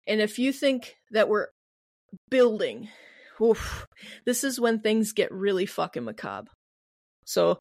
And 0.06 0.20
if 0.20 0.38
you 0.38 0.52
think 0.52 0.94
that 1.10 1.28
we're 1.28 1.48
building, 2.30 2.90
oof, 3.40 3.86
this 4.24 4.44
is 4.44 4.60
when 4.60 4.80
things 4.80 5.12
get 5.12 5.32
really 5.32 5.66
fucking 5.66 6.04
macabre. 6.04 6.50
So 7.24 7.60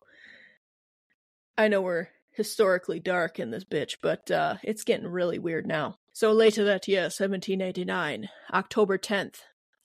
I 1.57 1.67
know 1.67 1.81
we're 1.81 2.07
historically 2.31 2.99
dark 2.99 3.39
in 3.39 3.51
this 3.51 3.65
bitch, 3.65 3.97
but 4.01 4.29
uh 4.31 4.55
it's 4.63 4.83
getting 4.83 5.07
really 5.07 5.39
weird 5.39 5.67
now. 5.67 5.95
So 6.13 6.31
later 6.31 6.65
that 6.65 6.87
year, 6.87 7.03
1789, 7.03 8.29
October 8.53 8.97
10th, 8.97 9.37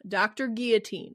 Dr. 0.06 0.48
Guillotine. 0.48 1.14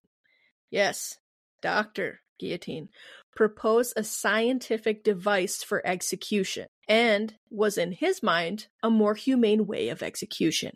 Yes, 0.71 1.17
Doctor 1.61 2.21
guillotine, 2.39 2.89
proposed 3.35 3.93
a 3.95 4.03
scientific 4.03 5.03
device 5.03 5.63
for 5.63 5.85
execution 5.85 6.67
and 6.87 7.35
was 7.49 7.77
in 7.77 7.91
his 7.91 8.21
mind 8.21 8.67
a 8.81 8.89
more 8.89 9.15
humane 9.15 9.65
way 9.65 9.89
of 9.89 10.03
execution. 10.03 10.75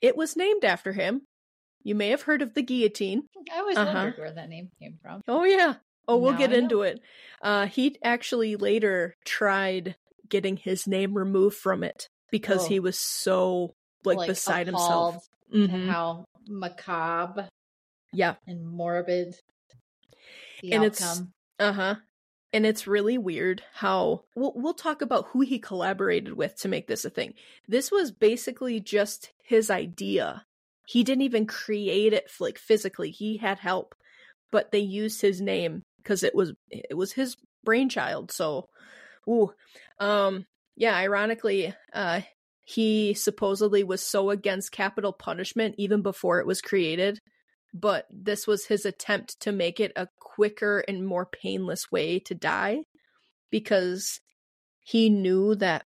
It 0.00 0.16
was 0.16 0.36
named 0.36 0.64
after 0.64 0.92
him. 0.92 1.22
You 1.84 1.94
may 1.94 2.08
have 2.08 2.22
heard 2.22 2.42
of 2.42 2.54
the 2.54 2.62
guillotine. 2.62 3.24
I 3.52 3.58
always 3.58 3.76
uh-huh. 3.76 3.92
wondered 3.92 4.18
where 4.18 4.32
that 4.32 4.48
name 4.48 4.70
came 4.78 4.98
from. 5.02 5.22
Oh 5.28 5.44
yeah. 5.44 5.74
Oh, 6.08 6.16
we'll 6.16 6.32
now 6.32 6.38
get 6.38 6.52
into 6.52 6.82
it. 6.82 7.00
Uh, 7.40 7.66
he 7.66 7.96
actually 8.02 8.56
later 8.56 9.14
tried 9.24 9.96
getting 10.28 10.56
his 10.56 10.86
name 10.86 11.14
removed 11.14 11.56
from 11.56 11.84
it 11.84 12.08
because 12.30 12.64
oh. 12.64 12.68
he 12.68 12.80
was 12.80 12.98
so 12.98 13.74
like, 14.04 14.18
like 14.18 14.28
beside 14.28 14.66
himself. 14.66 15.26
Mm-hmm. 15.54 15.88
How 15.88 16.24
macabre, 16.48 17.48
yeah, 18.12 18.34
and 18.46 18.66
morbid 18.66 19.36
the 20.62 20.72
and 20.72 20.84
outcome. 20.84 20.86
it's 20.86 21.22
uh-huh 21.58 21.94
and 22.52 22.66
it's 22.66 22.86
really 22.86 23.18
weird 23.18 23.62
how 23.74 24.24
we'll, 24.34 24.52
we'll 24.54 24.74
talk 24.74 25.02
about 25.02 25.26
who 25.28 25.40
he 25.40 25.58
collaborated 25.58 26.34
with 26.34 26.56
to 26.56 26.68
make 26.68 26.86
this 26.86 27.04
a 27.04 27.10
thing 27.10 27.34
this 27.68 27.90
was 27.90 28.12
basically 28.12 28.80
just 28.80 29.32
his 29.42 29.70
idea 29.70 30.44
he 30.86 31.04
didn't 31.04 31.22
even 31.22 31.46
create 31.46 32.12
it 32.12 32.30
like 32.40 32.58
physically 32.58 33.10
he 33.10 33.36
had 33.36 33.58
help 33.58 33.94
but 34.52 34.70
they 34.70 34.78
used 34.78 35.20
his 35.20 35.40
name 35.40 35.82
because 35.96 36.22
it 36.22 36.34
was 36.34 36.52
it 36.70 36.96
was 36.96 37.12
his 37.12 37.36
brainchild. 37.64 38.30
So, 38.30 38.68
ooh, 39.28 39.52
um, 39.98 40.46
yeah. 40.76 40.94
Ironically, 40.94 41.74
uh, 41.92 42.20
he 42.64 43.14
supposedly 43.14 43.82
was 43.82 44.02
so 44.02 44.30
against 44.30 44.70
capital 44.70 45.12
punishment 45.12 45.74
even 45.78 46.02
before 46.02 46.38
it 46.38 46.46
was 46.46 46.60
created, 46.60 47.18
but 47.74 48.06
this 48.10 48.46
was 48.46 48.66
his 48.66 48.84
attempt 48.86 49.40
to 49.40 49.50
make 49.50 49.80
it 49.80 49.92
a 49.96 50.08
quicker 50.20 50.84
and 50.86 51.06
more 51.06 51.26
painless 51.26 51.90
way 51.90 52.18
to 52.20 52.34
die 52.34 52.80
because 53.50 54.20
he 54.84 55.10
knew 55.10 55.54
that 55.56 55.84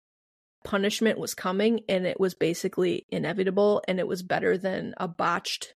punishment 0.64 1.20
was 1.20 1.34
coming 1.34 1.82
and 1.90 2.06
it 2.06 2.20
was 2.20 2.34
basically 2.34 3.06
inevitable 3.10 3.82
and 3.88 4.00
it 4.00 4.08
was 4.08 4.24
better 4.24 4.58
than 4.58 4.94
a 4.98 5.08
botched 5.08 5.74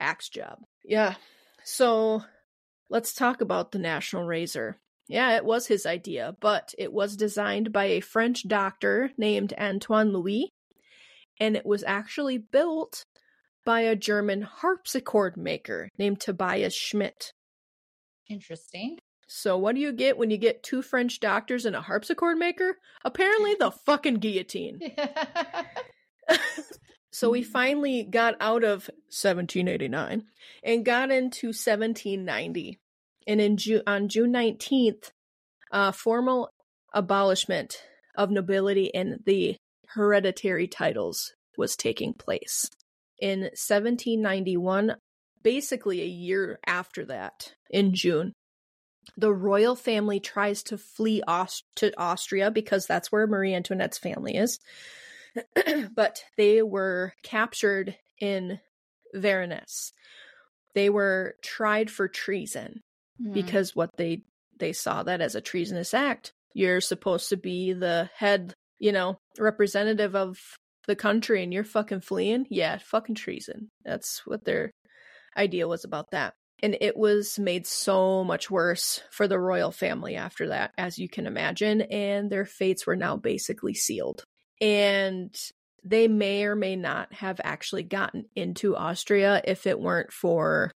axe 0.00 0.28
job. 0.28 0.58
Yeah. 0.84 1.14
So 1.64 2.22
let's 2.90 3.14
talk 3.14 3.40
about 3.40 3.72
the 3.72 3.78
National 3.78 4.24
Razor. 4.24 4.76
Yeah, 5.08 5.36
it 5.36 5.44
was 5.44 5.66
his 5.66 5.84
idea, 5.84 6.34
but 6.40 6.74
it 6.78 6.92
was 6.92 7.16
designed 7.16 7.72
by 7.72 7.86
a 7.86 8.00
French 8.00 8.48
doctor 8.48 9.10
named 9.18 9.52
Antoine 9.58 10.12
Louis, 10.12 10.48
and 11.38 11.56
it 11.56 11.66
was 11.66 11.84
actually 11.84 12.38
built 12.38 13.04
by 13.66 13.80
a 13.80 13.96
German 13.96 14.42
harpsichord 14.42 15.36
maker 15.36 15.88
named 15.98 16.20
Tobias 16.20 16.74
Schmidt. 16.74 17.32
Interesting. 18.30 18.98
So, 19.26 19.56
what 19.56 19.74
do 19.74 19.80
you 19.80 19.92
get 19.92 20.18
when 20.18 20.30
you 20.30 20.36
get 20.36 20.62
two 20.62 20.82
French 20.82 21.20
doctors 21.20 21.64
and 21.64 21.74
a 21.74 21.80
harpsichord 21.80 22.38
maker? 22.38 22.78
Apparently, 23.04 23.54
the 23.54 23.70
fucking 23.86 24.16
guillotine. 24.16 24.80
so, 27.12 27.30
we 27.30 27.42
finally 27.42 28.02
got 28.02 28.36
out 28.40 28.64
of 28.64 28.90
1789 29.10 30.24
and 30.62 30.84
got 30.84 31.10
into 31.10 31.48
1790. 31.48 32.78
And 33.26 33.40
in 33.40 33.56
Ju- 33.56 33.82
on 33.86 34.08
June 34.08 34.32
19th, 34.32 35.10
uh, 35.72 35.92
formal 35.92 36.50
abolishment 36.92 37.82
of 38.14 38.30
nobility 38.30 38.94
and 38.94 39.20
the 39.24 39.56
hereditary 39.88 40.68
titles 40.68 41.34
was 41.56 41.76
taking 41.76 42.12
place. 42.12 42.68
In 43.20 43.40
1791, 43.40 44.96
basically 45.42 46.02
a 46.02 46.06
year 46.06 46.58
after 46.66 47.04
that, 47.06 47.54
in 47.70 47.94
June, 47.94 48.32
the 49.16 49.32
royal 49.32 49.76
family 49.76 50.20
tries 50.20 50.62
to 50.64 50.78
flee 50.78 51.22
Aust- 51.26 51.64
to 51.76 51.92
Austria 51.98 52.50
because 52.50 52.86
that's 52.86 53.10
where 53.10 53.26
Marie 53.26 53.54
Antoinette's 53.54 53.98
family 53.98 54.36
is. 54.36 54.58
but 55.94 56.22
they 56.36 56.62
were 56.62 57.12
captured 57.22 57.96
in 58.20 58.60
Varennes. 59.14 59.92
They 60.74 60.90
were 60.90 61.36
tried 61.42 61.90
for 61.90 62.08
treason 62.08 62.82
mm. 63.20 63.32
because 63.32 63.74
what 63.74 63.90
they 63.96 64.22
they 64.58 64.72
saw 64.72 65.02
that 65.02 65.20
as 65.20 65.34
a 65.34 65.40
treasonous 65.40 65.94
act. 65.94 66.32
You're 66.52 66.80
supposed 66.80 67.30
to 67.30 67.36
be 67.36 67.72
the 67.72 68.08
head, 68.16 68.54
you 68.78 68.92
know, 68.92 69.18
representative 69.38 70.14
of 70.14 70.38
the 70.86 70.94
country 70.94 71.42
and 71.42 71.52
you're 71.52 71.64
fucking 71.64 72.00
fleeing. 72.00 72.46
Yeah, 72.50 72.78
fucking 72.78 73.16
treason. 73.16 73.68
That's 73.84 74.24
what 74.24 74.44
their 74.44 74.70
idea 75.36 75.66
was 75.66 75.84
about 75.84 76.12
that. 76.12 76.34
And 76.62 76.76
it 76.80 76.96
was 76.96 77.38
made 77.38 77.66
so 77.66 78.24
much 78.24 78.50
worse 78.50 79.02
for 79.10 79.28
the 79.28 79.38
royal 79.38 79.70
family 79.70 80.16
after 80.16 80.48
that, 80.48 80.72
as 80.78 80.98
you 80.98 81.08
can 81.08 81.26
imagine. 81.26 81.82
And 81.82 82.30
their 82.30 82.46
fates 82.46 82.86
were 82.86 82.96
now 82.96 83.16
basically 83.16 83.74
sealed. 83.74 84.24
And 84.60 85.34
they 85.84 86.08
may 86.08 86.44
or 86.44 86.56
may 86.56 86.76
not 86.76 87.12
have 87.12 87.40
actually 87.44 87.82
gotten 87.82 88.24
into 88.34 88.76
Austria 88.76 89.42
if 89.44 89.66
it 89.66 89.78
weren't 89.78 90.12
for 90.12 90.70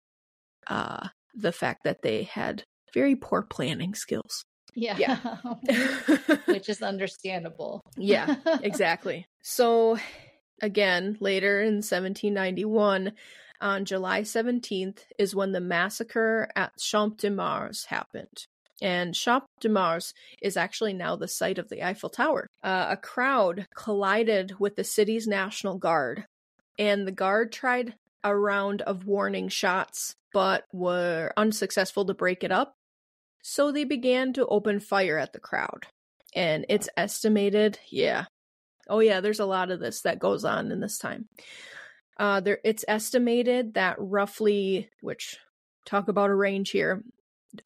uh, 0.67 1.07
the 1.35 1.51
fact 1.51 1.83
that 1.83 2.01
they 2.01 2.23
had 2.23 2.63
very 2.93 3.15
poor 3.15 3.43
planning 3.43 3.93
skills. 3.93 4.43
Yeah. 4.73 4.97
yeah. 4.97 5.17
Which 6.45 6.69
is 6.69 6.81
understandable. 6.81 7.81
yeah, 7.97 8.35
exactly. 8.63 9.27
So, 9.43 9.97
again, 10.61 11.17
later 11.19 11.61
in 11.61 11.75
1791, 11.75 13.13
on 13.65 13.83
July 13.83 14.21
17th 14.21 14.99
is 15.17 15.35
when 15.35 15.51
the 15.51 15.59
massacre 15.59 16.47
at 16.55 16.77
Champ 16.77 17.17
de 17.17 17.31
Mars 17.31 17.85
happened. 17.85 18.45
And 18.79 19.15
Champ 19.15 19.45
de 19.59 19.69
Mars 19.69 20.13
is 20.39 20.55
actually 20.55 20.93
now 20.93 21.15
the 21.15 21.27
site 21.27 21.57
of 21.57 21.69
the 21.69 21.83
Eiffel 21.83 22.09
Tower. 22.09 22.47
Uh, 22.63 22.87
a 22.91 22.97
crowd 22.97 23.65
collided 23.75 24.59
with 24.59 24.75
the 24.75 24.83
city's 24.83 25.25
National 25.27 25.79
Guard, 25.79 26.25
and 26.77 27.07
the 27.07 27.11
guard 27.11 27.51
tried 27.51 27.95
a 28.23 28.37
round 28.37 28.83
of 28.83 29.07
warning 29.07 29.49
shots, 29.49 30.13
but 30.31 30.65
were 30.71 31.31
unsuccessful 31.35 32.05
to 32.05 32.13
break 32.13 32.43
it 32.43 32.51
up. 32.51 32.75
So 33.41 33.71
they 33.71 33.83
began 33.83 34.33
to 34.33 34.45
open 34.45 34.79
fire 34.79 35.17
at 35.17 35.33
the 35.33 35.39
crowd. 35.39 35.87
And 36.35 36.65
it's 36.69 36.89
estimated, 36.97 37.79
yeah. 37.89 38.25
Oh, 38.87 38.99
yeah, 38.99 39.21
there's 39.21 39.39
a 39.39 39.45
lot 39.45 39.71
of 39.71 39.79
this 39.79 40.01
that 40.01 40.19
goes 40.19 40.45
on 40.45 40.71
in 40.71 40.81
this 40.81 40.99
time. 40.99 41.29
Uh, 42.17 42.39
there, 42.39 42.59
it's 42.63 42.85
estimated 42.87 43.73
that 43.73 43.97
roughly, 43.99 44.89
which 45.01 45.37
talk 45.85 46.07
about 46.07 46.29
a 46.29 46.35
range 46.35 46.71
here, 46.71 47.03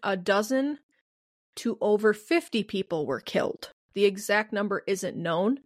a 0.04 0.18
dozen 0.18 0.80
to 1.58 1.78
over 1.82 2.14
50 2.14 2.64
people 2.64 3.06
were 3.06 3.20
killed. 3.20 3.72
The 3.94 4.06
exact 4.06 4.54
number 4.54 4.84
isn't 4.88 5.18
known 5.18 5.60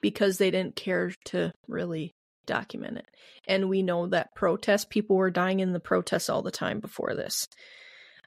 because 0.00 0.38
they 0.38 0.50
didn't 0.50 0.76
care 0.76 1.12
to 1.26 1.52
really 1.66 2.12
document 2.46 2.98
it. 2.98 3.06
And 3.46 3.68
we 3.68 3.82
know 3.82 4.06
that 4.08 4.34
protest 4.34 4.90
people 4.90 5.16
were 5.16 5.30
dying 5.30 5.60
in 5.60 5.72
the 5.72 5.80
protests 5.80 6.28
all 6.28 6.42
the 6.42 6.50
time 6.50 6.80
before 6.80 7.14
this. 7.14 7.46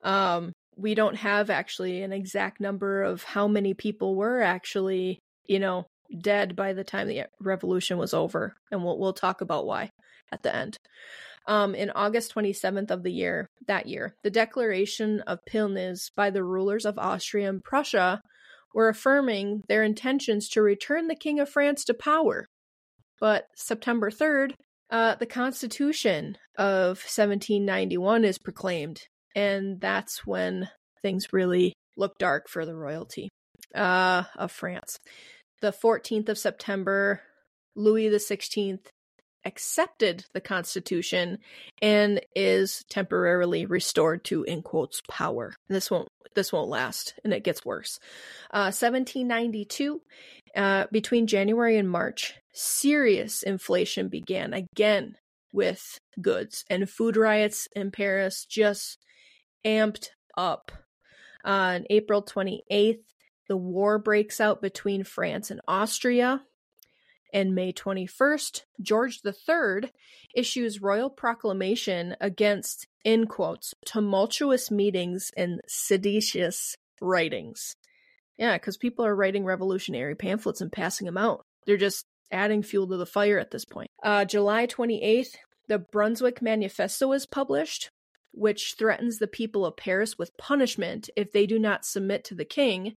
Um, 0.04 0.54
we 0.76 0.96
don't 0.96 1.16
have 1.16 1.50
actually 1.50 2.02
an 2.02 2.14
exact 2.14 2.60
number 2.62 3.04
of 3.04 3.24
how 3.24 3.48
many 3.48 3.74
people 3.74 4.16
were 4.16 4.42
actually, 4.42 5.20
you 5.48 5.60
know, 5.60 5.86
dead 6.20 6.56
by 6.56 6.74
the 6.74 6.84
time 6.84 7.08
the 7.08 7.26
revolution 7.40 7.98
was 7.98 8.14
over, 8.14 8.56
and 8.72 8.84
we'll 8.84 9.00
we'll 9.00 9.14
talk 9.14 9.42
about 9.42 9.66
why 9.66 9.90
at 10.32 10.44
the 10.44 10.56
end. 10.56 10.78
Um, 11.48 11.74
in 11.74 11.90
August 11.90 12.36
27th 12.36 12.92
of 12.92 13.04
the 13.04 13.12
year 13.12 13.50
that 13.68 13.88
year, 13.88 14.16
the 14.24 14.30
declaration 14.30 15.22
of 15.22 15.40
Pillnitz 15.50 16.12
by 16.16 16.30
the 16.30 16.44
rulers 16.44 16.86
of 16.86 17.00
Austria 17.00 17.50
and 17.50 17.64
Prussia 17.64 18.22
were 18.74 18.90
affirming 18.90 19.64
their 19.68 19.84
intentions 19.84 20.48
to 20.50 20.62
return 20.62 21.08
the 21.08 21.16
King 21.16 21.40
of 21.40 21.50
France 21.50 21.84
to 21.86 21.94
power. 21.94 22.46
But 23.20 23.46
September 23.56 24.10
3rd, 24.10 24.54
uh, 24.90 25.16
the 25.16 25.26
Constitution 25.26 26.38
of 26.58 27.00
1791 27.00 28.24
is 28.24 28.38
proclaimed, 28.38 29.02
and 29.36 29.82
that's 29.82 30.26
when 30.26 30.70
things 31.02 31.28
really 31.34 31.74
look 31.98 32.18
dark 32.20 32.48
for 32.50 32.66
the 32.66 32.76
royalty 32.76 33.30
uh, 33.76 34.24
of 34.38 34.52
France 34.52 34.98
the 35.62 35.72
14th 35.72 36.30
of 36.30 36.38
September, 36.38 37.22
Louis 37.76 38.10
XVI 38.10 38.80
accepted 39.46 40.26
the 40.34 40.42
Constitution 40.42 41.40
and 41.82 42.22
is 42.36 42.84
temporarily 42.90 43.66
restored 43.66 44.24
to 44.26 44.44
in 44.44 44.62
quotes 44.62 45.02
power. 45.10 45.54
This 45.70 45.90
won't 45.90 46.08
this 46.34 46.54
won't 46.54 46.70
last, 46.70 47.16
and 47.26 47.34
it 47.34 47.44
gets 47.44 47.66
worse. 47.66 48.00
Uh, 48.52 48.72
1792, 48.72 50.02
uh, 50.56 50.86
between 50.90 51.28
January 51.28 51.78
and 51.78 51.90
March, 51.90 52.36
serious 52.54 53.44
inflation 53.44 54.08
began 54.08 54.54
again 54.54 55.16
with 55.52 55.98
goods, 56.22 56.64
and 56.70 56.90
food 56.90 57.18
riots 57.18 57.68
in 57.76 57.92
Paris 57.92 58.46
just 58.46 58.98
amped 59.66 60.10
up. 60.38 60.72
On 61.44 61.86
April 61.90 62.24
28th, 62.24 63.00
the 63.52 63.58
war 63.58 64.00
breaks 64.00 64.40
out 64.40 64.62
between 64.62 65.04
France 65.04 65.52
and 65.52 65.60
Austria. 65.68 66.42
And 67.34 67.54
May 67.54 67.74
21st, 67.74 68.62
George 68.82 69.20
III 69.26 69.92
issues 70.34 70.82
royal 70.82 71.10
proclamation 71.10 72.16
against, 72.22 72.88
in 73.04 73.28
quotes, 73.28 73.74
tumultuous 73.86 74.72
meetings 74.72 75.32
and 75.36 75.60
seditious 75.68 76.78
writings. 77.02 77.76
Yeah, 78.38 78.56
because 78.56 78.78
people 78.78 79.06
are 79.06 79.14
writing 79.14 79.44
revolutionary 79.44 80.16
pamphlets 80.16 80.62
and 80.62 80.72
passing 80.72 81.04
them 81.04 81.18
out. 81.18 81.44
They're 81.66 81.76
just 81.76 82.06
adding 82.32 82.64
fuel 82.64 82.88
to 82.88 82.96
the 82.96 83.06
fire 83.06 83.38
at 83.38 83.52
this 83.52 83.66
point. 83.66 83.92
Uh, 84.02 84.24
July 84.24 84.66
28th, 84.66 85.36
the 85.68 85.80
Brunswick 85.80 86.42
Manifesto 86.42 87.12
is 87.12 87.26
published, 87.26 87.92
which 88.32 88.76
threatens 88.80 89.18
the 89.18 89.28
people 89.28 89.66
of 89.66 89.76
Paris 89.76 90.18
with 90.18 90.38
punishment 90.38 91.10
if 91.18 91.34
they 91.34 91.46
do 91.46 91.60
not 91.60 91.84
submit 91.84 92.24
to 92.24 92.34
the 92.34 92.46
king 92.46 92.96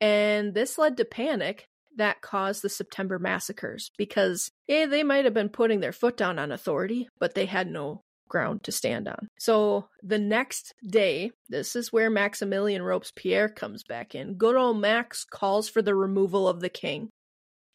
and 0.00 0.54
this 0.54 0.78
led 0.78 0.96
to 0.96 1.04
panic 1.04 1.68
that 1.96 2.20
caused 2.20 2.62
the 2.62 2.68
September 2.68 3.18
massacres 3.18 3.90
because, 3.96 4.50
yeah, 4.66 4.86
they 4.86 5.02
might 5.02 5.24
have 5.24 5.34
been 5.34 5.48
putting 5.48 5.80
their 5.80 5.92
foot 5.92 6.16
down 6.16 6.38
on 6.38 6.52
authority, 6.52 7.08
but 7.18 7.34
they 7.34 7.46
had 7.46 7.70
no 7.70 8.02
ground 8.28 8.62
to 8.64 8.72
stand 8.72 9.08
on. 9.08 9.28
So 9.38 9.88
the 10.02 10.18
next 10.18 10.74
day, 10.86 11.30
this 11.48 11.76
is 11.76 11.92
where 11.92 12.10
Maximilien 12.10 12.84
Robespierre 12.84 13.48
comes 13.48 13.82
back 13.84 14.14
in. 14.14 14.34
Good 14.34 14.56
old 14.56 14.78
Max 14.78 15.24
calls 15.24 15.68
for 15.68 15.80
the 15.80 15.94
removal 15.94 16.48
of 16.48 16.60
the 16.60 16.68
king. 16.68 17.08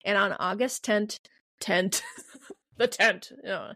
And 0.06 0.18
on 0.18 0.34
August 0.34 0.84
10th, 0.86 1.20
10th, 1.62 2.02
the 2.78 2.88
tent. 2.88 3.32
Uh, 3.46 3.74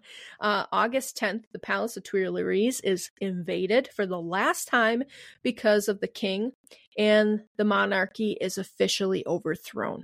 August 0.72 1.18
10th, 1.18 1.44
the 1.52 1.60
Palace 1.60 1.98
of 1.98 2.04
Tuileries 2.04 2.82
is 2.82 3.12
invaded 3.20 3.90
for 3.96 4.06
the 4.06 4.20
last 4.20 4.68
time 4.68 5.04
because 5.44 5.88
of 5.88 6.00
the 6.00 6.08
king, 6.08 6.52
and 6.98 7.42
the 7.58 7.66
monarchy 7.66 8.38
is 8.40 8.58
officially 8.58 9.26
overthrown. 9.28 10.04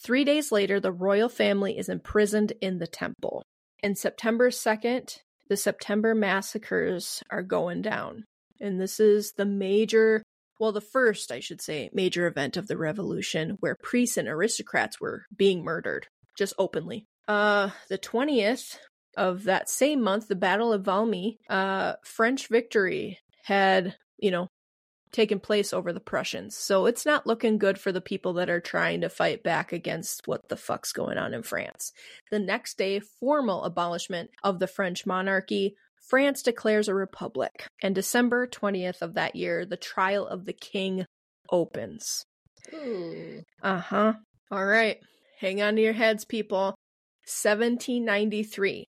Three 0.00 0.24
days 0.24 0.52
later, 0.52 0.78
the 0.78 0.92
royal 0.92 1.28
family 1.28 1.76
is 1.76 1.88
imprisoned 1.88 2.52
in 2.60 2.78
the 2.78 2.86
temple. 2.86 3.42
And 3.82 3.98
September 3.98 4.50
2nd, 4.50 5.18
the 5.48 5.56
September 5.56 6.14
massacres 6.14 7.22
are 7.30 7.42
going 7.42 7.82
down. 7.82 8.24
And 8.60 8.80
this 8.80 9.00
is 9.00 9.32
the 9.32 9.46
major, 9.46 10.22
well, 10.60 10.72
the 10.72 10.80
first, 10.80 11.32
I 11.32 11.40
should 11.40 11.60
say, 11.60 11.90
major 11.92 12.26
event 12.26 12.56
of 12.56 12.68
the 12.68 12.76
revolution 12.76 13.56
where 13.60 13.76
priests 13.82 14.16
and 14.16 14.28
aristocrats 14.28 15.00
were 15.00 15.24
being 15.34 15.64
murdered, 15.64 16.06
just 16.36 16.54
openly. 16.58 17.06
Uh, 17.28 17.70
the 17.88 17.98
20th 17.98 18.78
of 19.16 19.44
that 19.44 19.68
same 19.68 20.02
month, 20.02 20.28
the 20.28 20.34
Battle 20.34 20.72
of 20.72 20.82
Valmy, 20.82 21.36
uh, 21.50 21.94
French 22.02 22.48
victory 22.48 23.18
had, 23.44 23.96
you 24.18 24.30
know, 24.30 24.48
taken 25.12 25.40
place 25.40 25.72
over 25.72 25.92
the 25.92 26.00
Prussians. 26.00 26.56
So 26.56 26.86
it's 26.86 27.06
not 27.06 27.26
looking 27.26 27.58
good 27.58 27.78
for 27.78 27.92
the 27.92 28.00
people 28.00 28.34
that 28.34 28.50
are 28.50 28.60
trying 28.60 29.02
to 29.02 29.08
fight 29.08 29.42
back 29.42 29.72
against 29.72 30.26
what 30.26 30.48
the 30.48 30.56
fuck's 30.56 30.92
going 30.92 31.18
on 31.18 31.34
in 31.34 31.42
France. 31.42 31.92
The 32.30 32.38
next 32.38 32.78
day, 32.78 33.00
formal 33.00 33.64
abolishment 33.64 34.30
of 34.42 34.58
the 34.58 34.66
French 34.66 35.06
monarchy. 35.06 35.76
France 36.00 36.42
declares 36.42 36.88
a 36.88 36.94
republic. 36.94 37.66
And 37.82 37.94
December 37.94 38.46
20th 38.46 39.02
of 39.02 39.14
that 39.14 39.36
year, 39.36 39.66
the 39.66 39.76
trial 39.76 40.26
of 40.26 40.44
the 40.44 40.52
king 40.52 41.04
opens. 41.50 42.24
Uh 43.62 43.78
huh. 43.78 44.12
All 44.50 44.64
right. 44.64 44.98
Hang 45.40 45.62
on 45.62 45.76
to 45.76 45.82
your 45.82 45.92
heads, 45.92 46.24
people. 46.24 46.74
1793. 47.28 48.88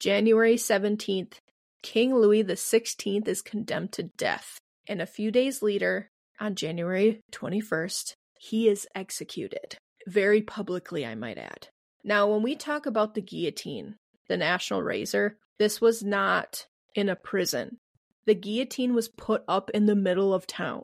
January 0.00 0.56
17th, 0.56 1.34
King 1.82 2.14
Louis 2.14 2.44
XVI 2.44 3.28
is 3.28 3.42
condemned 3.42 3.92
to 3.92 4.02
death 4.02 4.60
and 4.90 5.00
a 5.00 5.06
few 5.06 5.30
days 5.30 5.62
later, 5.62 6.10
on 6.40 6.56
January 6.56 7.22
21st, 7.30 8.14
he 8.40 8.68
is 8.68 8.88
executed. 8.92 9.76
Very 10.08 10.42
publicly, 10.42 11.06
I 11.06 11.14
might 11.14 11.38
add. 11.38 11.68
Now, 12.02 12.26
when 12.26 12.42
we 12.42 12.56
talk 12.56 12.86
about 12.86 13.14
the 13.14 13.22
guillotine, 13.22 13.94
the 14.28 14.36
national 14.36 14.82
razor, 14.82 15.36
this 15.60 15.80
was 15.80 16.02
not 16.02 16.66
in 16.96 17.08
a 17.08 17.14
prison. 17.14 17.78
The 18.26 18.34
guillotine 18.34 18.94
was 18.94 19.08
put 19.08 19.44
up 19.46 19.70
in 19.70 19.86
the 19.86 19.94
middle 19.94 20.34
of 20.34 20.44
town. 20.44 20.82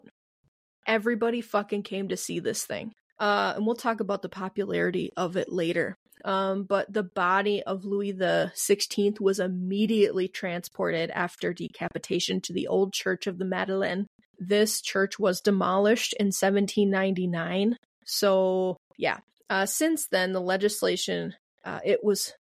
Everybody 0.87 1.41
fucking 1.41 1.83
came 1.83 2.09
to 2.11 2.17
see 2.17 2.39
this 2.39 2.65
thing. 2.65 2.93
Uh, 3.19 3.55
and 3.57 3.67
we'll 3.67 3.75
talk 3.75 3.99
about 3.99 4.23
the 4.23 4.29
popularity 4.29 5.11
of 5.17 5.37
it 5.37 5.51
later. 5.51 5.97
Um, 6.27 6.65
but 6.65 6.93
the 6.93 7.05
body 7.05 7.63
of 7.63 7.85
Louis 7.85 8.11
the 8.11 8.51
Sixteenth 8.55 9.21
was 9.21 9.39
immediately 9.39 10.27
transported 10.27 11.11
after 11.11 11.55
decapitation 11.55 12.41
to 12.43 12.53
the 12.53 12.67
old 12.67 12.93
Church 12.93 13.29
of 13.29 13.39
the 13.39 13.45
Madeleine. 13.45 14.09
This 14.39 14.83
church 14.83 15.19
was 15.19 15.41
demolished 15.41 16.15
in 16.19 16.27
1799. 16.27 17.77
So 18.05 18.77
yeah, 18.99 19.19
uh, 19.49 19.67
since 19.67 20.09
then 20.09 20.33
the 20.33 20.41
legislation 20.41 21.35
uh, 21.65 21.81
it 21.85 22.03
was 22.03 22.35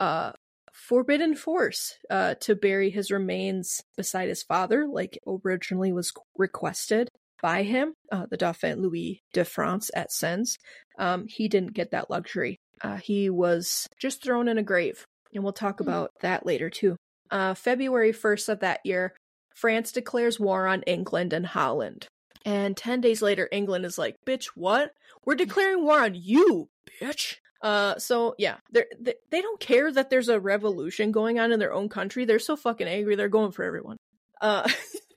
uh, 0.00 0.32
forbidden 0.72 1.36
force 1.36 1.94
uh, 2.10 2.34
to 2.40 2.56
bury 2.56 2.90
his 2.90 3.12
remains 3.12 3.80
beside 3.96 4.28
his 4.28 4.42
father, 4.42 4.86
like 4.90 5.18
originally 5.26 5.92
was 5.92 6.12
requested 6.36 7.08
by 7.40 7.62
him, 7.62 7.94
uh, 8.10 8.26
the 8.30 8.36
Dauphin 8.36 8.82
Louis 8.82 9.22
de 9.32 9.44
France 9.44 9.90
at 9.94 10.12
Sens. 10.12 10.56
Um, 10.98 11.26
he 11.28 11.48
didn't 11.48 11.74
get 11.74 11.92
that 11.92 12.10
luxury. 12.10 12.58
Uh, 12.82 12.96
he 12.96 13.30
was 13.30 13.86
just 13.98 14.22
thrown 14.22 14.48
in 14.48 14.58
a 14.58 14.62
grave, 14.62 15.04
and 15.34 15.42
we'll 15.42 15.52
talk 15.52 15.78
hmm. 15.78 15.84
about 15.84 16.10
that 16.20 16.46
later 16.46 16.70
too. 16.70 16.96
Uh, 17.30 17.54
February 17.54 18.12
1st 18.12 18.48
of 18.48 18.60
that 18.60 18.80
year, 18.84 19.14
France 19.54 19.92
declares 19.92 20.40
war 20.40 20.66
on 20.66 20.82
England 20.82 21.32
and 21.32 21.46
Holland. 21.46 22.08
And 22.44 22.76
10 22.76 23.00
days 23.00 23.22
later, 23.22 23.48
England 23.52 23.84
is 23.84 23.98
like, 23.98 24.16
bitch, 24.26 24.46
what? 24.54 24.92
We're 25.24 25.34
declaring 25.36 25.84
war 25.84 26.00
on 26.00 26.14
you, 26.14 26.68
bitch. 27.00 27.36
Uh, 27.62 27.98
so 27.98 28.34
yeah, 28.38 28.56
they 28.72 28.84
they 29.30 29.42
don't 29.42 29.60
care 29.60 29.92
that 29.92 30.08
there's 30.08 30.30
a 30.30 30.40
revolution 30.40 31.12
going 31.12 31.38
on 31.38 31.52
in 31.52 31.58
their 31.58 31.74
own 31.74 31.90
country. 31.90 32.24
They're 32.24 32.38
so 32.38 32.56
fucking 32.56 32.86
angry. 32.86 33.16
They're 33.16 33.28
going 33.28 33.52
for 33.52 33.64
everyone. 33.64 33.98
Uh, 34.40 34.66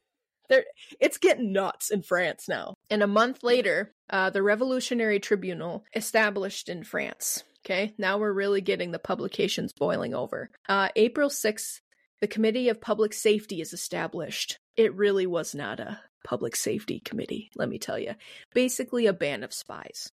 they're 0.49 0.65
it's 0.99 1.17
getting 1.17 1.53
nuts 1.53 1.89
in 1.89 2.01
France 2.01 2.49
now. 2.49 2.73
And 2.89 3.01
a 3.01 3.07
month 3.07 3.43
later, 3.43 3.93
uh, 4.09 4.29
the 4.29 4.43
Revolutionary 4.43 5.21
Tribunal 5.21 5.85
established 5.95 6.67
in 6.67 6.83
France. 6.83 7.45
Okay, 7.65 7.93
now 7.97 8.17
we're 8.17 8.33
really 8.33 8.61
getting 8.61 8.91
the 8.91 8.99
publications 8.99 9.71
boiling 9.71 10.13
over. 10.13 10.49
Uh, 10.67 10.89
April 10.97 11.29
6th, 11.29 11.79
the 12.19 12.27
Committee 12.27 12.67
of 12.67 12.81
Public 12.81 13.13
Safety 13.13 13.61
is 13.61 13.71
established. 13.71 14.59
It 14.75 14.93
really 14.95 15.25
was 15.25 15.55
not 15.55 15.79
a 15.79 15.99
public 16.25 16.55
safety 16.55 16.99
committee, 16.99 17.51
let 17.55 17.69
me 17.69 17.77
tell 17.77 17.97
you. 17.97 18.15
Basically, 18.53 19.05
a 19.05 19.13
band 19.13 19.43
of 19.43 19.53
spies. 19.53 20.11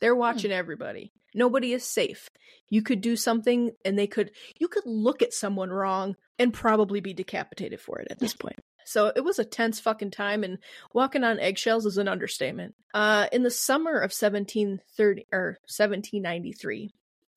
They're 0.00 0.14
hmm. 0.14 0.20
watching 0.20 0.50
hmm. 0.50 0.56
everybody. 0.56 1.12
Nobody 1.34 1.72
is 1.72 1.84
safe. 1.84 2.28
You 2.68 2.82
could 2.82 3.00
do 3.00 3.16
something 3.16 3.72
and 3.84 3.98
they 3.98 4.06
could, 4.06 4.32
you 4.58 4.68
could 4.68 4.84
look 4.84 5.22
at 5.22 5.32
someone 5.32 5.70
wrong 5.70 6.16
and 6.38 6.52
probably 6.52 7.00
be 7.00 7.14
decapitated 7.14 7.80
for 7.80 8.00
it 8.00 8.08
at 8.10 8.18
this 8.18 8.34
point. 8.34 8.58
So 8.84 9.12
it 9.14 9.24
was 9.24 9.38
a 9.38 9.44
tense 9.44 9.80
fucking 9.80 10.10
time, 10.10 10.44
and 10.44 10.58
walking 10.92 11.24
on 11.24 11.38
eggshells 11.38 11.86
is 11.86 11.98
an 11.98 12.08
understatement. 12.08 12.74
Uh, 12.94 13.26
in 13.32 13.42
the 13.42 13.50
summer 13.50 13.96
of 13.96 14.12
1730 14.12 15.26
or 15.32 15.58
1793, 15.66 16.92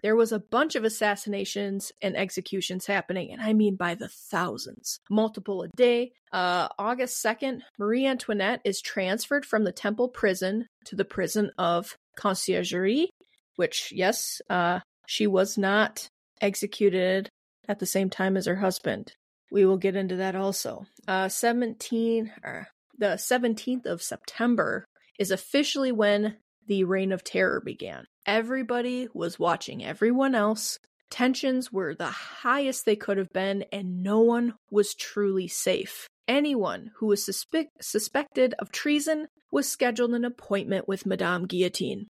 there 0.05 0.15
was 0.15 0.31
a 0.31 0.39
bunch 0.39 0.75
of 0.75 0.83
assassinations 0.83 1.91
and 2.01 2.15
executions 2.15 2.85
happening, 2.85 3.31
and 3.31 3.41
I 3.41 3.53
mean 3.53 3.75
by 3.75 3.95
the 3.95 4.07
thousands, 4.07 4.99
multiple 5.09 5.63
a 5.63 5.69
day. 5.69 6.11
Uh, 6.31 6.67
August 6.77 7.25
2nd, 7.25 7.61
Marie 7.79 8.05
Antoinette 8.05 8.61
is 8.63 8.81
transferred 8.81 9.45
from 9.45 9.63
the 9.63 9.71
Temple 9.71 10.09
prison 10.09 10.67
to 10.85 10.95
the 10.95 11.05
prison 11.05 11.49
of 11.57 11.97
Conciergerie, 12.17 13.07
which, 13.55 13.91
yes, 13.91 14.41
uh, 14.49 14.81
she 15.07 15.25
was 15.25 15.57
not 15.57 16.07
executed 16.41 17.29
at 17.67 17.79
the 17.79 17.85
same 17.85 18.09
time 18.09 18.37
as 18.37 18.45
her 18.45 18.57
husband. 18.57 19.13
We 19.51 19.65
will 19.65 19.77
get 19.77 19.95
into 19.95 20.17
that 20.17 20.35
also. 20.35 20.85
Uh, 21.07 21.29
17, 21.29 22.31
or 22.43 22.67
the 22.97 23.15
17th 23.17 23.85
of 23.85 24.01
September 24.01 24.85
is 25.19 25.31
officially 25.31 25.91
when 25.91 26.37
the 26.67 26.83
Reign 26.83 27.11
of 27.11 27.23
Terror 27.23 27.61
began. 27.63 28.05
Everybody 28.25 29.07
was 29.13 29.39
watching 29.39 29.83
everyone 29.83 30.35
else. 30.35 30.79
Tensions 31.11 31.71
were 31.71 31.93
the 31.93 32.05
highest 32.07 32.85
they 32.85 32.95
could 32.95 33.17
have 33.17 33.31
been, 33.31 33.65
and 33.71 34.01
no 34.01 34.21
one 34.21 34.55
was 34.71 34.95
truly 34.95 35.47
safe. 35.47 36.07
Anyone 36.27 36.91
who 36.97 37.05
was 37.07 37.23
suspe- 37.23 37.67
suspected 37.79 38.55
of 38.57 38.71
treason 38.71 39.27
was 39.51 39.69
scheduled 39.69 40.13
an 40.15 40.25
appointment 40.25 40.87
with 40.87 41.05
Madame 41.05 41.45
Guillotine. 41.45 42.07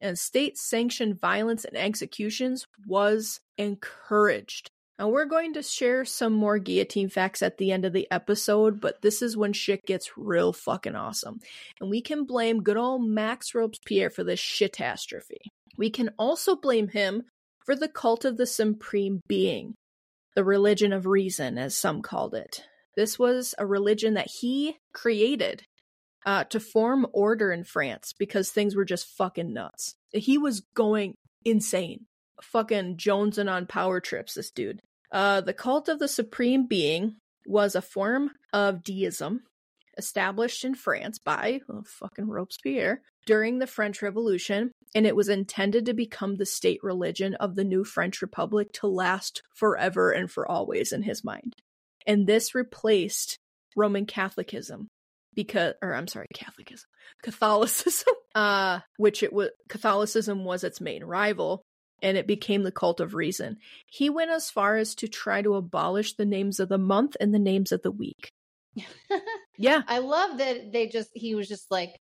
And 0.00 0.18
state 0.18 0.56
sanctioned 0.56 1.20
violence 1.20 1.64
and 1.64 1.76
executions 1.76 2.64
was 2.86 3.40
encouraged. 3.58 4.70
Now, 4.98 5.08
we're 5.08 5.26
going 5.26 5.54
to 5.54 5.62
share 5.62 6.04
some 6.04 6.32
more 6.32 6.58
guillotine 6.58 7.08
facts 7.08 7.40
at 7.40 7.58
the 7.58 7.70
end 7.70 7.84
of 7.84 7.92
the 7.92 8.08
episode, 8.10 8.80
but 8.80 9.00
this 9.00 9.22
is 9.22 9.36
when 9.36 9.52
shit 9.52 9.86
gets 9.86 10.16
real 10.16 10.52
fucking 10.52 10.96
awesome. 10.96 11.38
And 11.80 11.88
we 11.88 12.00
can 12.00 12.24
blame 12.24 12.64
good 12.64 12.76
old 12.76 13.08
Max 13.08 13.54
Robespierre 13.54 14.10
for 14.10 14.24
this 14.24 14.40
shitastrophe. 14.40 15.38
We 15.76 15.90
can 15.90 16.10
also 16.18 16.56
blame 16.56 16.88
him 16.88 17.22
for 17.64 17.76
the 17.76 17.86
cult 17.86 18.24
of 18.24 18.38
the 18.38 18.46
supreme 18.46 19.20
being, 19.28 19.74
the 20.34 20.42
religion 20.42 20.92
of 20.92 21.06
reason, 21.06 21.58
as 21.58 21.76
some 21.76 22.02
called 22.02 22.34
it. 22.34 22.64
This 22.96 23.20
was 23.20 23.54
a 23.56 23.66
religion 23.66 24.14
that 24.14 24.28
he 24.40 24.78
created 24.92 25.62
uh, 26.26 26.42
to 26.44 26.58
form 26.58 27.06
order 27.12 27.52
in 27.52 27.62
France 27.62 28.12
because 28.18 28.50
things 28.50 28.74
were 28.74 28.84
just 28.84 29.06
fucking 29.06 29.52
nuts. 29.52 29.94
He 30.12 30.38
was 30.38 30.62
going 30.74 31.14
insane 31.44 32.06
fucking 32.42 32.96
jonesing 32.96 33.50
on 33.50 33.66
power 33.66 34.00
trips, 34.00 34.34
this 34.34 34.50
dude. 34.50 34.80
Uh, 35.10 35.40
the 35.40 35.54
cult 35.54 35.88
of 35.88 35.98
the 35.98 36.08
supreme 36.08 36.66
being 36.66 37.16
was 37.46 37.74
a 37.74 37.82
form 37.82 38.30
of 38.52 38.82
deism 38.82 39.42
established 39.96 40.64
in 40.64 40.74
France 40.74 41.18
by 41.18 41.60
oh, 41.68 41.82
fucking 41.84 42.28
Robespierre 42.28 43.02
during 43.26 43.58
the 43.58 43.66
French 43.66 44.00
Revolution, 44.00 44.70
and 44.94 45.06
it 45.06 45.16
was 45.16 45.28
intended 45.28 45.86
to 45.86 45.94
become 45.94 46.36
the 46.36 46.46
state 46.46 46.80
religion 46.82 47.34
of 47.34 47.56
the 47.56 47.64
new 47.64 47.84
French 47.84 48.22
Republic 48.22 48.72
to 48.74 48.86
last 48.86 49.42
forever 49.54 50.12
and 50.12 50.30
for 50.30 50.48
always 50.48 50.92
in 50.92 51.02
his 51.02 51.24
mind. 51.24 51.54
And 52.06 52.26
this 52.26 52.54
replaced 52.54 53.38
Roman 53.76 54.06
Catholicism 54.06 54.88
because 55.34 55.74
or 55.82 55.94
I'm 55.94 56.08
sorry, 56.08 56.26
Catholicism. 56.34 56.88
Catholicism, 57.22 58.14
uh, 58.34 58.80
which 58.96 59.22
it 59.22 59.32
was 59.32 59.50
Catholicism 59.68 60.44
was 60.44 60.64
its 60.64 60.80
main 60.80 61.04
rival 61.04 61.62
and 62.02 62.16
it 62.16 62.26
became 62.26 62.62
the 62.62 62.72
cult 62.72 63.00
of 63.00 63.14
reason. 63.14 63.58
He 63.86 64.10
went 64.10 64.30
as 64.30 64.50
far 64.50 64.76
as 64.76 64.94
to 64.96 65.08
try 65.08 65.42
to 65.42 65.56
abolish 65.56 66.14
the 66.14 66.26
names 66.26 66.60
of 66.60 66.68
the 66.68 66.78
month 66.78 67.16
and 67.20 67.34
the 67.34 67.38
names 67.38 67.72
of 67.72 67.82
the 67.82 67.90
week. 67.90 68.32
yeah. 69.58 69.82
I 69.86 69.98
love 69.98 70.38
that 70.38 70.72
they 70.72 70.86
just, 70.86 71.10
he 71.14 71.34
was 71.34 71.48
just 71.48 71.70
like, 71.70 71.98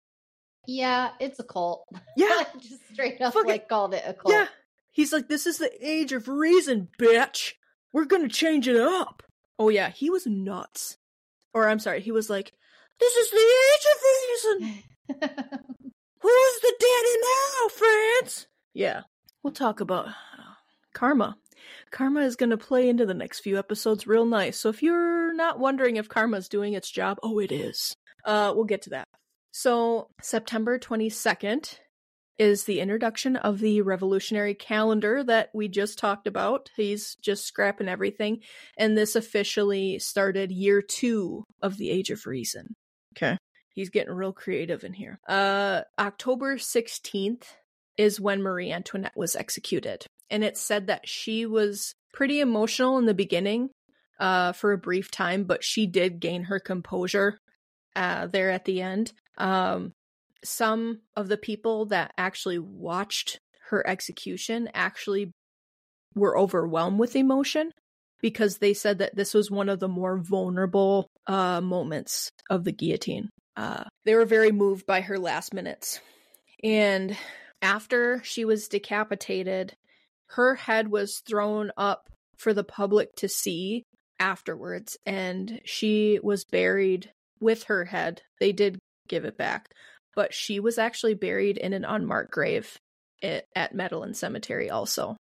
yeah, 0.66 1.10
it's 1.20 1.38
a 1.38 1.44
cult. 1.44 1.86
Yeah. 2.16 2.44
just 2.60 2.80
straight 2.92 3.20
up 3.20 3.34
Fuck 3.34 3.46
like 3.46 3.62
it. 3.62 3.68
called 3.68 3.94
it 3.94 4.04
a 4.06 4.14
cult. 4.14 4.34
Yeah. 4.34 4.46
He's 4.92 5.12
like, 5.12 5.28
this 5.28 5.46
is 5.46 5.58
the 5.58 5.70
age 5.80 6.12
of 6.12 6.28
reason, 6.28 6.88
bitch. 6.98 7.54
We're 7.92 8.04
gonna 8.04 8.28
change 8.28 8.68
it 8.68 8.76
up. 8.76 9.22
Oh 9.58 9.68
yeah, 9.68 9.90
he 9.90 10.10
was 10.10 10.26
nuts. 10.26 10.96
Or 11.54 11.68
I'm 11.68 11.78
sorry, 11.78 12.00
he 12.00 12.12
was 12.12 12.30
like, 12.30 12.52
this 13.00 13.14
is 13.16 13.30
the 13.30 13.36
age 13.38 13.86
of 13.92 14.02
reason. 14.12 14.82
Who's 16.20 16.60
the 16.60 16.74
daddy 16.78 17.16
now, 17.22 17.68
France? 17.68 18.46
Yeah, 18.74 19.02
we'll 19.42 19.52
talk 19.52 19.80
about 19.80 20.08
uh, 20.08 20.12
karma. 20.94 21.36
Karma 21.90 22.20
is 22.20 22.36
going 22.36 22.50
to 22.50 22.56
play 22.56 22.88
into 22.88 23.06
the 23.06 23.14
next 23.14 23.40
few 23.40 23.58
episodes 23.58 24.06
real 24.06 24.26
nice. 24.26 24.58
So 24.58 24.68
if 24.68 24.82
you're 24.82 25.34
not 25.34 25.58
wondering 25.58 25.96
if 25.96 26.08
karma's 26.08 26.48
doing 26.48 26.74
its 26.74 26.90
job, 26.90 27.18
oh, 27.22 27.38
it 27.38 27.52
is. 27.52 27.94
Uh, 28.24 28.52
we'll 28.54 28.64
get 28.64 28.82
to 28.82 28.90
that. 28.90 29.08
So 29.52 30.08
September 30.22 30.78
22nd 30.78 31.78
is 32.38 32.64
the 32.64 32.80
introduction 32.80 33.36
of 33.36 33.58
the 33.58 33.82
revolutionary 33.82 34.54
calendar 34.54 35.22
that 35.22 35.50
we 35.54 35.68
just 35.68 35.98
talked 35.98 36.26
about. 36.26 36.70
He's 36.76 37.16
just 37.16 37.44
scrapping 37.44 37.88
everything. 37.88 38.40
And 38.78 38.96
this 38.96 39.14
officially 39.14 39.98
started 39.98 40.50
year 40.50 40.80
two 40.82 41.44
of 41.60 41.76
the 41.76 41.90
Age 41.90 42.10
of 42.10 42.26
Reason. 42.26 42.74
Okay. 43.16 43.36
He's 43.74 43.90
getting 43.90 44.14
real 44.14 44.32
creative 44.32 44.84
in 44.84 44.92
here. 44.92 45.18
Uh, 45.28 45.82
October 45.98 46.56
16th 46.56 47.44
is 47.96 48.20
when 48.20 48.42
Marie 48.42 48.72
Antoinette 48.72 49.16
was 49.16 49.36
executed. 49.36 50.06
And 50.30 50.42
it 50.42 50.56
said 50.56 50.86
that 50.86 51.08
she 51.08 51.46
was 51.46 51.94
pretty 52.12 52.40
emotional 52.40 52.98
in 52.98 53.06
the 53.06 53.14
beginning 53.14 53.70
uh, 54.18 54.52
for 54.52 54.72
a 54.72 54.78
brief 54.78 55.10
time, 55.10 55.44
but 55.44 55.64
she 55.64 55.86
did 55.86 56.20
gain 56.20 56.44
her 56.44 56.58
composure 56.58 57.38
uh, 57.96 58.26
there 58.26 58.50
at 58.50 58.64
the 58.64 58.80
end. 58.80 59.12
Um, 59.36 59.92
some 60.44 61.00
of 61.16 61.28
the 61.28 61.36
people 61.36 61.86
that 61.86 62.12
actually 62.16 62.58
watched 62.58 63.38
her 63.68 63.86
execution 63.86 64.68
actually 64.74 65.32
were 66.14 66.38
overwhelmed 66.38 66.98
with 66.98 67.16
emotion 67.16 67.72
because 68.20 68.58
they 68.58 68.74
said 68.74 68.98
that 68.98 69.16
this 69.16 69.34
was 69.34 69.50
one 69.50 69.68
of 69.68 69.80
the 69.80 69.88
more 69.88 70.18
vulnerable 70.18 71.08
uh, 71.26 71.60
moments 71.60 72.30
of 72.50 72.64
the 72.64 72.72
guillotine. 72.72 73.28
Uh, 73.56 73.84
they 74.04 74.14
were 74.14 74.24
very 74.24 74.52
moved 74.52 74.86
by 74.86 75.00
her 75.00 75.18
last 75.18 75.52
minutes. 75.52 76.00
And 76.62 77.16
after 77.62 78.20
she 78.24 78.44
was 78.44 78.68
decapitated, 78.68 79.74
her 80.26 80.56
head 80.56 80.88
was 80.88 81.22
thrown 81.26 81.70
up 81.76 82.10
for 82.36 82.52
the 82.52 82.64
public 82.64 83.14
to 83.16 83.28
see 83.28 83.84
afterwards, 84.18 84.96
and 85.06 85.60
she 85.64 86.18
was 86.22 86.44
buried 86.44 87.12
with 87.40 87.64
her 87.64 87.84
head. 87.84 88.22
They 88.40 88.52
did 88.52 88.78
give 89.08 89.24
it 89.24 89.38
back, 89.38 89.70
but 90.14 90.34
she 90.34 90.60
was 90.60 90.78
actually 90.78 91.14
buried 91.14 91.56
in 91.56 91.72
an 91.72 91.84
unmarked 91.84 92.32
grave 92.32 92.78
at, 93.22 93.44
at 93.54 93.74
Madeleine 93.74 94.14
Cemetery, 94.14 94.70
also. 94.70 95.16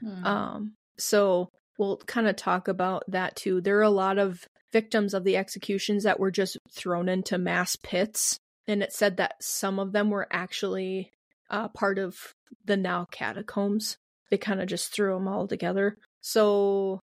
Hmm. 0.00 0.24
Um, 0.24 0.72
so 0.98 1.48
we'll 1.78 1.98
kind 1.98 2.28
of 2.28 2.36
talk 2.36 2.68
about 2.68 3.04
that 3.08 3.36
too. 3.36 3.60
There 3.60 3.78
are 3.78 3.82
a 3.82 3.90
lot 3.90 4.18
of 4.18 4.46
victims 4.72 5.14
of 5.14 5.24
the 5.24 5.36
executions 5.36 6.04
that 6.04 6.18
were 6.18 6.30
just 6.30 6.58
thrown 6.70 7.08
into 7.08 7.38
mass 7.38 7.76
pits. 7.76 8.38
And 8.66 8.82
it 8.82 8.92
said 8.92 9.18
that 9.18 9.34
some 9.40 9.78
of 9.78 9.92
them 9.92 10.10
were 10.10 10.26
actually 10.30 11.12
uh, 11.50 11.68
part 11.68 11.98
of 11.98 12.16
the 12.64 12.76
now 12.76 13.06
catacombs. 13.10 13.96
They 14.30 14.38
kind 14.38 14.60
of 14.60 14.68
just 14.68 14.92
threw 14.92 15.14
them 15.14 15.28
all 15.28 15.46
together. 15.46 15.96
So, 16.20 17.00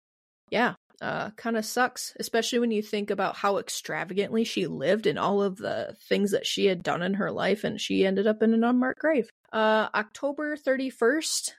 yeah, 0.49 0.75
uh, 1.01 1.31
kind 1.31 1.57
of 1.57 1.65
sucks, 1.65 2.13
especially 2.19 2.59
when 2.59 2.71
you 2.71 2.81
think 2.81 3.09
about 3.09 3.35
how 3.35 3.57
extravagantly 3.57 4.43
she 4.43 4.67
lived 4.67 5.07
and 5.07 5.17
all 5.17 5.41
of 5.41 5.57
the 5.57 5.95
things 6.07 6.31
that 6.31 6.45
she 6.45 6.65
had 6.65 6.83
done 6.83 7.01
in 7.01 7.15
her 7.15 7.31
life, 7.31 7.63
and 7.63 7.79
she 7.79 8.05
ended 8.05 8.27
up 8.27 8.41
in 8.41 8.53
an 8.53 8.63
unmarked 8.63 8.99
grave. 8.99 9.29
Uh, 9.51 9.87
October 9.93 10.55
31st, 10.57 11.51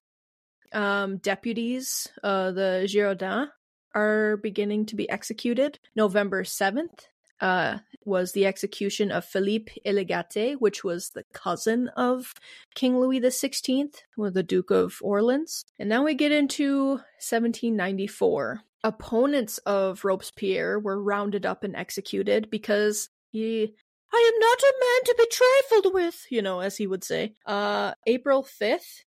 um, 0.73 1.17
deputies, 1.19 2.09
uh, 2.23 2.51
the 2.53 2.87
Girondins, 2.87 3.49
are 3.95 4.37
beginning 4.37 4.87
to 4.87 4.97
be 4.97 5.09
executed. 5.09 5.79
November 5.95 6.45
7th 6.45 7.07
uh, 7.41 7.79
was 8.05 8.33
the 8.33 8.47
execution 8.47 9.11
of 9.11 9.25
Philippe 9.25 9.73
Égalité, 9.85 10.57
which 10.59 10.85
was 10.85 11.11
the 11.11 11.25
cousin 11.33 11.89
of 11.97 12.33
King 12.75 12.99
Louis 12.99 13.21
XVI, 13.21 13.93
the 14.17 14.43
Duke 14.43 14.71
of 14.71 14.99
Orleans. 15.03 15.65
And 15.79 15.89
now 15.89 16.05
we 16.05 16.15
get 16.15 16.33
into 16.33 16.91
1794. 17.21 18.61
Opponents 18.85 19.59
of 19.59 20.05
Robespierre 20.05 20.79
were 20.79 21.03
rounded 21.03 21.45
up 21.45 21.65
and 21.65 21.75
executed 21.75 22.49
because 22.51 23.09
he 23.33 23.75
I 24.13 24.33
am 24.33 24.39
not 24.39 24.59
a 24.61 24.75
man 24.81 25.05
to 25.05 25.15
be 25.19 25.27
trifled 25.31 25.95
with, 25.95 26.27
you 26.31 26.41
know, 26.41 26.61
as 26.61 26.77
he 26.77 26.87
would 26.87 27.03
say. 27.03 27.35
Uh, 27.45 27.93
April 28.07 28.45
5th, 28.45 29.03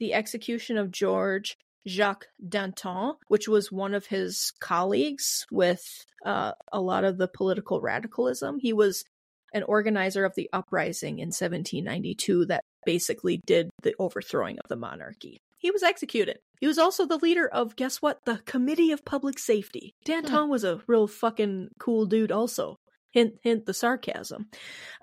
the 0.00 0.14
execution 0.14 0.78
of 0.78 0.90
George 0.90 1.58
Jacques 1.88 2.26
Danton, 2.46 3.14
which 3.28 3.48
was 3.48 3.72
one 3.72 3.94
of 3.94 4.06
his 4.06 4.52
colleagues 4.60 5.46
with 5.50 6.04
uh, 6.24 6.52
a 6.72 6.80
lot 6.80 7.04
of 7.04 7.18
the 7.18 7.28
political 7.28 7.80
radicalism. 7.80 8.58
He 8.60 8.72
was 8.72 9.04
an 9.52 9.62
organizer 9.62 10.24
of 10.24 10.34
the 10.34 10.48
uprising 10.52 11.18
in 11.18 11.28
1792 11.28 12.46
that 12.46 12.64
basically 12.84 13.40
did 13.46 13.70
the 13.82 13.94
overthrowing 13.98 14.58
of 14.58 14.68
the 14.68 14.76
monarchy. 14.76 15.40
He 15.58 15.70
was 15.70 15.82
executed. 15.82 16.38
He 16.60 16.66
was 16.66 16.78
also 16.78 17.06
the 17.06 17.18
leader 17.18 17.48
of, 17.48 17.76
guess 17.76 18.00
what? 18.00 18.18
The 18.24 18.38
Committee 18.44 18.92
of 18.92 19.04
Public 19.04 19.38
Safety. 19.38 19.94
Danton 20.04 20.48
was 20.48 20.64
a 20.64 20.80
real 20.86 21.06
fucking 21.06 21.70
cool 21.78 22.06
dude, 22.06 22.30
also. 22.30 22.76
Hint, 23.10 23.34
hint 23.42 23.66
the 23.66 23.74
sarcasm. 23.74 24.46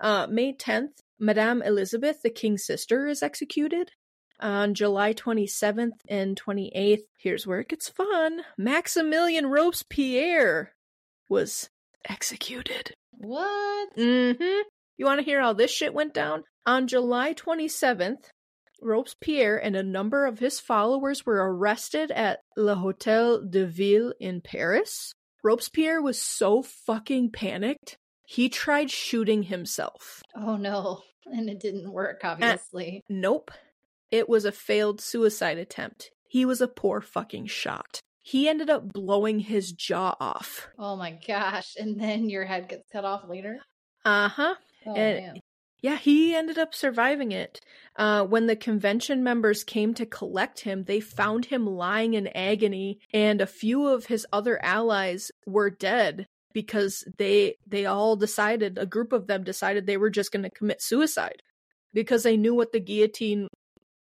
Uh, 0.00 0.26
May 0.30 0.54
10th, 0.54 1.00
Madame 1.18 1.60
Elizabeth, 1.62 2.22
the 2.22 2.30
king's 2.30 2.64
sister, 2.64 3.06
is 3.06 3.22
executed. 3.22 3.90
On 4.40 4.74
July 4.74 5.14
27th 5.14 6.00
and 6.08 6.40
28th, 6.40 7.04
here's 7.16 7.46
where 7.46 7.60
it 7.60 7.68
gets 7.68 7.88
fun 7.88 8.42
Maximilien 8.60 9.50
Robespierre 9.50 10.72
was 11.28 11.70
executed. 12.08 12.94
What? 13.12 13.96
Mm 13.96 14.36
hmm. 14.36 14.62
You 14.98 15.04
want 15.04 15.20
to 15.20 15.24
hear 15.24 15.40
how 15.40 15.52
this 15.52 15.70
shit 15.70 15.94
went 15.94 16.14
down? 16.14 16.44
On 16.64 16.86
July 16.86 17.34
27th, 17.34 18.30
Robespierre 18.82 19.56
and 19.56 19.76
a 19.76 19.82
number 19.82 20.26
of 20.26 20.38
his 20.38 20.60
followers 20.60 21.24
were 21.24 21.54
arrested 21.54 22.10
at 22.10 22.40
Le 22.56 22.74
Hotel 22.74 23.42
de 23.42 23.66
Ville 23.66 24.12
in 24.20 24.40
Paris. 24.40 25.12
Robespierre 25.42 26.02
was 26.02 26.20
so 26.20 26.62
fucking 26.62 27.30
panicked, 27.30 27.96
he 28.26 28.48
tried 28.48 28.90
shooting 28.90 29.44
himself. 29.44 30.22
Oh 30.34 30.56
no. 30.56 31.02
And 31.26 31.48
it 31.48 31.60
didn't 31.60 31.90
work, 31.90 32.20
obviously. 32.24 33.02
nope. 33.08 33.50
It 34.10 34.28
was 34.28 34.44
a 34.44 34.52
failed 34.52 35.00
suicide 35.00 35.58
attempt. 35.58 36.10
He 36.28 36.44
was 36.44 36.60
a 36.60 36.68
poor 36.68 37.00
fucking 37.00 37.46
shot. 37.46 38.00
He 38.22 38.48
ended 38.48 38.70
up 38.70 38.92
blowing 38.92 39.38
his 39.40 39.72
jaw 39.72 40.16
off. 40.20 40.68
Oh 40.78 40.96
my 40.96 41.18
gosh. 41.26 41.74
And 41.78 42.00
then 42.00 42.28
your 42.28 42.44
head 42.44 42.68
gets 42.68 42.88
cut 42.92 43.04
off 43.04 43.28
later? 43.28 43.58
Uh 44.04 44.28
huh. 44.28 44.54
Oh, 44.84 44.94
and, 44.94 45.40
yeah, 45.80 45.96
he 45.96 46.34
ended 46.34 46.58
up 46.58 46.74
surviving 46.74 47.32
it. 47.32 47.60
Uh, 47.96 48.24
when 48.24 48.46
the 48.46 48.56
convention 48.56 49.22
members 49.22 49.62
came 49.62 49.94
to 49.94 50.06
collect 50.06 50.60
him, 50.60 50.84
they 50.84 51.00
found 51.00 51.44
him 51.44 51.66
lying 51.66 52.14
in 52.14 52.28
agony, 52.28 52.98
and 53.12 53.40
a 53.40 53.46
few 53.46 53.86
of 53.86 54.06
his 54.06 54.26
other 54.32 54.62
allies 54.64 55.30
were 55.46 55.70
dead 55.70 56.26
because 56.52 57.04
they 57.18 57.56
they 57.66 57.86
all 57.86 58.16
decided 58.16 58.78
a 58.78 58.86
group 58.86 59.12
of 59.12 59.26
them 59.26 59.44
decided 59.44 59.86
they 59.86 59.98
were 59.98 60.10
just 60.10 60.32
going 60.32 60.42
to 60.42 60.50
commit 60.50 60.82
suicide 60.82 61.42
because 61.92 62.22
they 62.22 62.36
knew 62.36 62.54
what 62.54 62.72
the 62.72 62.80
guillotine 62.80 63.46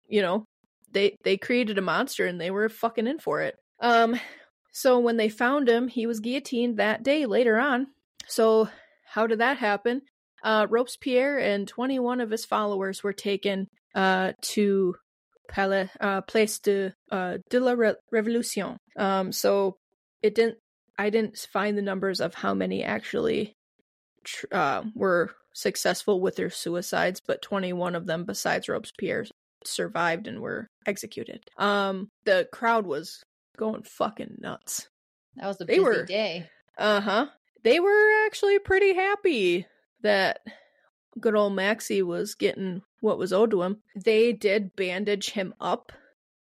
you 0.09 0.23
know, 0.23 0.45
they 0.93 1.17
they 1.25 1.37
created 1.37 1.79
a 1.79 1.83
monster 1.83 2.27
and 2.27 2.41
they 2.41 2.51
were 2.51 2.69
fucking 2.69 3.07
in 3.07 3.19
for 3.19 3.41
it. 3.43 3.57
Um 3.81 4.19
so 4.73 4.99
when 4.99 5.17
they 5.17 5.29
found 5.29 5.69
him, 5.69 5.89
he 5.89 6.07
was 6.07 6.21
guillotined 6.21 6.79
that 6.79 7.03
day 7.03 7.27
later 7.27 7.59
on. 7.59 7.89
So 8.27 8.69
how 9.05 9.27
did 9.27 9.41
that 9.41 9.59
happen? 9.59 10.03
Uh 10.43 10.67
Robespierre 10.69 11.39
and 11.39 11.67
21 11.69 12.21
of 12.21 12.31
his 12.31 12.45
followers 12.45 13.03
were 13.03 13.13
taken 13.13 13.69
uh 13.95 14.33
to 14.43 14.95
Palais 15.49 15.91
uh 16.01 16.23
Place 16.23 16.59
de 16.59 16.95
uh 17.11 17.39
de 17.51 17.61
la 17.61 17.73
Re- 17.73 17.95
Révolution. 18.13 18.77
Um 18.97 19.33
so 19.33 19.77
it 20.23 20.35
didn't 20.35 20.59
I 20.99 21.11
didn't 21.11 21.39
find 21.51 21.77
the 21.77 21.83
numbers 21.83 22.21
of 22.21 22.35
how 22.35 22.55
many 22.55 22.85
actually 22.85 23.57
uh, 24.51 24.83
were 24.95 25.31
successful 25.55 26.21
with 26.21 26.37
their 26.37 26.51
suicides, 26.51 27.21
but 27.27 27.43
21 27.43 27.95
of 27.95 28.07
them, 28.07 28.25
besides 28.25 28.69
Robespierre, 28.69 29.27
survived 29.67 30.27
and 30.27 30.41
were 30.41 30.69
executed. 30.87 31.45
Um, 31.59 32.09
the 32.25 32.49
crowd 32.53 32.87
was 32.87 33.23
going 33.57 33.83
fucking 33.83 34.37
nuts. 34.41 34.89
That 35.37 35.47
was 35.47 35.61
a 35.61 35.65
they 35.65 35.75
busy 35.75 35.85
were, 35.85 36.05
day. 36.05 36.49
Uh 36.79 37.01
huh. 37.01 37.27
They 37.65 37.81
were 37.81 38.27
actually 38.27 38.59
pretty 38.59 38.95
happy 38.95 39.67
that 40.03 40.41
good 41.21 41.37
old 41.37 41.55
Maxie 41.55 42.03
was 42.03 42.35
getting 42.35 42.83
what 43.01 43.19
was 43.19 43.33
owed 43.33 43.51
to 43.53 43.63
him. 43.63 43.83
They 43.95 44.33
did 44.33 44.75
bandage 44.77 45.31
him 45.31 45.55
up 45.61 45.93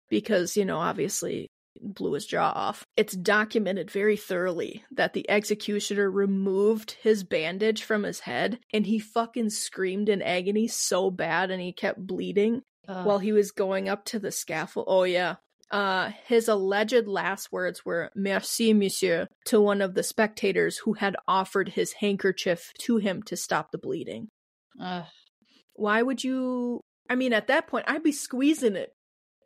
because, 0.09 0.57
you 0.57 0.64
know, 0.64 0.78
obviously 0.78 1.48
blew 1.80 2.12
his 2.12 2.26
jaw 2.26 2.52
off. 2.55 2.84
It's 2.96 3.14
documented 3.14 3.90
very 3.90 4.16
thoroughly 4.16 4.84
that 4.92 5.12
the 5.12 5.28
executioner 5.28 6.11
removed 6.11 6.96
his 7.02 7.24
bandage 7.24 7.82
from 7.82 8.05
his 8.05 8.20
head 8.20 8.59
and 8.72 8.86
he 8.86 8.98
fucking 8.98 9.50
screamed 9.50 10.09
in 10.09 10.22
agony 10.22 10.68
so 10.68 11.11
bad 11.11 11.50
and 11.50 11.61
he 11.61 11.72
kept 11.72 12.07
bleeding 12.07 12.62
Ugh. 12.89 13.07
while 13.07 13.18
he 13.18 13.32
was 13.32 13.51
going 13.51 13.89
up 13.89 14.05
to 14.07 14.18
the 14.18 14.30
scaffold. 14.30 14.87
Oh 14.89 15.05
yeah. 15.05 15.37
Uh, 15.70 16.12
his 16.26 16.47
alleged 16.47 17.07
last 17.07 17.51
words 17.51 17.85
were 17.85 18.11
"Merci, 18.14 18.72
monsieur" 18.74 19.26
to 19.47 19.61
one 19.61 19.80
of 19.80 19.95
the 19.95 20.03
spectators 20.03 20.78
who 20.78 20.93
had 20.93 21.16
offered 21.26 21.70
his 21.70 21.95
handkerchief 21.95 22.70
to 22.80 22.99
him 22.99 23.22
to 23.24 23.37
stop 23.37 23.70
the 23.72 23.78
bleeding. 23.78 24.28
Ugh. 24.80 25.05
Why 25.74 26.03
would 26.03 26.22
you? 26.22 26.80
I 27.09 27.16
mean, 27.16 27.32
at 27.32 27.49
that 27.49 27.66
point, 27.66 27.87
I'd 27.89 28.03
be 28.03 28.12
squeezing 28.12 28.76
it, 28.76 28.91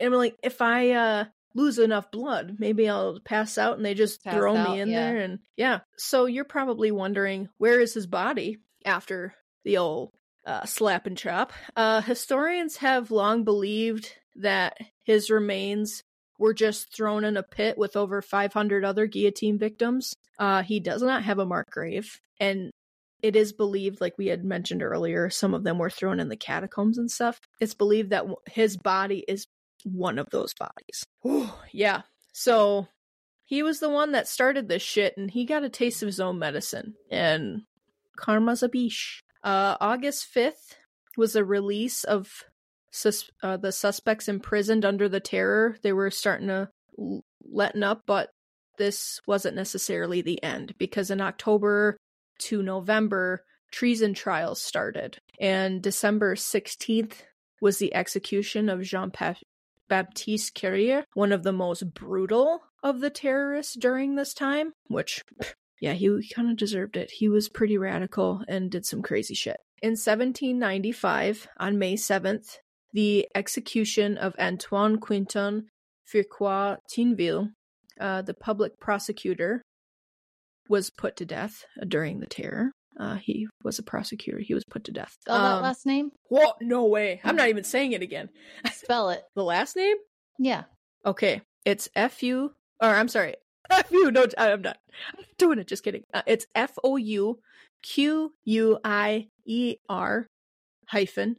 and 0.01 0.12
I'm 0.12 0.18
like, 0.18 0.36
if 0.43 0.61
I 0.61 0.91
uh 0.91 1.24
lose 1.55 1.78
enough 1.78 2.11
blood, 2.11 2.57
maybe 2.59 2.89
I'll 2.89 3.20
pass 3.24 3.57
out, 3.57 3.76
and 3.76 3.86
they 3.86 3.95
just 3.95 4.22
Pass 4.22 4.34
throw 4.34 4.55
out, 4.57 4.70
me 4.70 4.80
in 4.80 4.89
yeah. 4.89 5.12
there, 5.12 5.20
and 5.20 5.39
yeah. 5.57 5.80
So 5.97 6.26
you're 6.26 6.45
probably 6.45 6.91
wondering 6.91 7.49
where 7.59 7.80
is 7.80 7.95
his 7.95 8.07
body 8.07 8.59
after 8.84 9.34
the 9.64 9.78
old 9.78 10.12
uh, 10.47 10.64
slap 10.64 11.07
and 11.07 11.16
chop. 11.16 11.53
Uh, 11.76 12.01
historians 12.01 12.76
have 12.78 13.11
long 13.11 13.45
believed 13.45 14.14
that 14.36 14.76
his 15.05 15.30
remains 15.30 16.03
were 16.39 16.55
just 16.55 16.95
thrown 16.95 17.24
in 17.24 17.36
a 17.36 17.43
pit 17.43 17.76
with 17.76 17.97
over 17.97 18.22
500 18.22 18.84
other 18.84 19.07
guillotine 19.07 19.59
victims. 19.59 20.14
Uh, 20.39 20.62
he 20.62 20.80
does 20.80 21.03
not 21.03 21.24
have 21.24 21.39
a 21.39 21.47
marked 21.47 21.72
grave, 21.72 22.20
and 22.39 22.70
it 23.22 23.34
is 23.34 23.53
believed, 23.53 24.01
like 24.01 24.16
we 24.16 24.28
had 24.28 24.45
mentioned 24.45 24.82
earlier, 24.82 25.28
some 25.28 25.55
of 25.55 25.64
them 25.64 25.78
were 25.78 25.91
thrown 25.91 26.20
in 26.20 26.28
the 26.28 26.36
catacombs 26.36 26.99
and 26.99 27.11
stuff. 27.11 27.41
It's 27.61 27.74
believed 27.74 28.11
that 28.11 28.26
his 28.49 28.76
body 28.76 29.24
is 29.26 29.47
one 29.84 30.18
of 30.18 30.28
those 30.30 30.55
bodies. 30.55 31.05
Whew, 31.22 31.51
yeah. 31.72 32.03
So 32.32 32.86
he 33.45 33.62
was 33.62 33.80
the 33.80 33.91
one 33.91 34.12
that 34.12 34.28
started 34.28 34.68
this 34.68 34.82
shit, 34.82 35.16
and 35.16 35.30
he 35.30 35.45
got 35.45 35.64
a 35.64 35.68
taste 35.68 36.03
of 36.03 36.07
his 36.07 36.20
own 36.20 36.39
medicine. 36.39 36.95
And 37.11 37.62
karma's 38.16 38.62
a 38.62 38.68
biche. 38.68 39.20
Uh, 39.43 39.76
August 39.80 40.26
5th 40.34 40.74
was 41.16 41.36
a 41.36 41.45
release 41.45 42.05
of 42.05 42.45
sus- 42.91 43.30
uh, 43.43 43.57
the 43.57 43.72
suspects 43.72 44.28
imprisoned 44.28 44.84
under 44.84 45.09
the 45.09 45.20
terror. 45.20 45.76
They 45.82 45.93
were 45.93 46.11
starting 46.11 46.49
to 46.49 46.68
letting 47.45 47.82
up, 47.82 48.03
but 48.07 48.30
this 48.78 49.20
wasn't 49.26 49.57
necessarily 49.57 50.22
the 50.22 50.43
end 50.43 50.74
because 50.78 51.11
in 51.11 51.20
October 51.20 51.97
to 52.39 52.62
November, 52.62 53.45
treason 53.70 54.14
trials 54.14 54.61
started. 54.61 55.18
And 55.41 55.82
December 55.82 56.34
16th 56.34 57.22
was 57.61 57.78
the 57.78 57.95
execution 57.95 58.68
of 58.68 58.82
Jean 58.82 59.12
Baptiste 59.89 60.55
Carrier, 60.55 61.05
one 61.14 61.32
of 61.32 61.43
the 61.43 61.53
most 61.53 61.93
brutal 61.95 62.61
of 62.82 63.01
the 63.01 63.11
terrorists 63.11 63.74
during 63.74 64.14
this 64.14 64.34
time, 64.34 64.72
which 64.86 65.24
yeah, 65.80 65.92
he 65.92 66.28
kind 66.34 66.50
of 66.50 66.56
deserved 66.56 66.96
it. 66.96 67.10
He 67.10 67.28
was 67.28 67.48
pretty 67.48 67.78
radical 67.78 68.42
and 68.48 68.70
did 68.70 68.84
some 68.86 69.02
crazy 69.02 69.34
shit. 69.34 69.56
In 69.82 69.90
1795, 69.92 71.48
on 71.58 71.78
May 71.78 71.94
7th, 71.94 72.58
the 72.92 73.28
execution 73.34 74.16
of 74.18 74.34
Antoine 74.38 74.98
Quentin 74.98 75.66
Firquois 76.04 76.76
Tinville, 76.92 77.50
uh, 78.00 78.22
the 78.22 78.34
public 78.34 78.78
prosecutor, 78.80 79.62
was 80.68 80.90
put 80.90 81.16
to 81.16 81.24
death 81.24 81.64
during 81.86 82.20
the 82.20 82.26
terror. 82.26 82.72
Uh, 82.98 83.16
he 83.16 83.46
was 83.62 83.78
a 83.78 83.82
prosecutor. 83.82 84.38
He 84.40 84.54
was 84.54 84.64
put 84.68 84.84
to 84.84 84.92
death. 84.92 85.14
Spell 85.20 85.38
that 85.38 85.56
Um, 85.58 85.62
last 85.62 85.86
name? 85.86 86.10
What? 86.28 86.56
no 86.60 86.84
way. 86.86 87.20
I'm 87.22 87.36
not 87.40 87.48
even 87.48 87.64
saying 87.64 87.92
it 87.92 88.02
again. 88.02 88.28
Spell 88.72 89.10
it. 89.10 89.22
The 89.36 89.44
last 89.44 89.76
name? 89.76 89.96
Yeah. 90.38 90.64
Okay, 91.06 91.42
it's 91.64 91.88
F 91.94 92.22
U. 92.22 92.52
Or 92.82 92.88
I'm 92.88 93.08
sorry, 93.08 93.34
F 93.70 93.90
U. 93.90 94.10
No, 94.10 94.26
I'm 94.38 94.62
not 94.62 94.76
I'm 95.12 95.16
not 95.16 95.26
doing 95.38 95.58
it. 95.58 95.66
Just 95.68 95.82
kidding. 95.84 96.02
Uh, 96.12 96.22
it's 96.26 96.46
F 96.54 96.72
O 96.84 96.96
U 96.96 97.38
Q 97.82 98.32
U 98.44 98.78
I 98.84 99.28
E 99.46 99.76
R 99.88 100.26
hyphen 100.88 101.36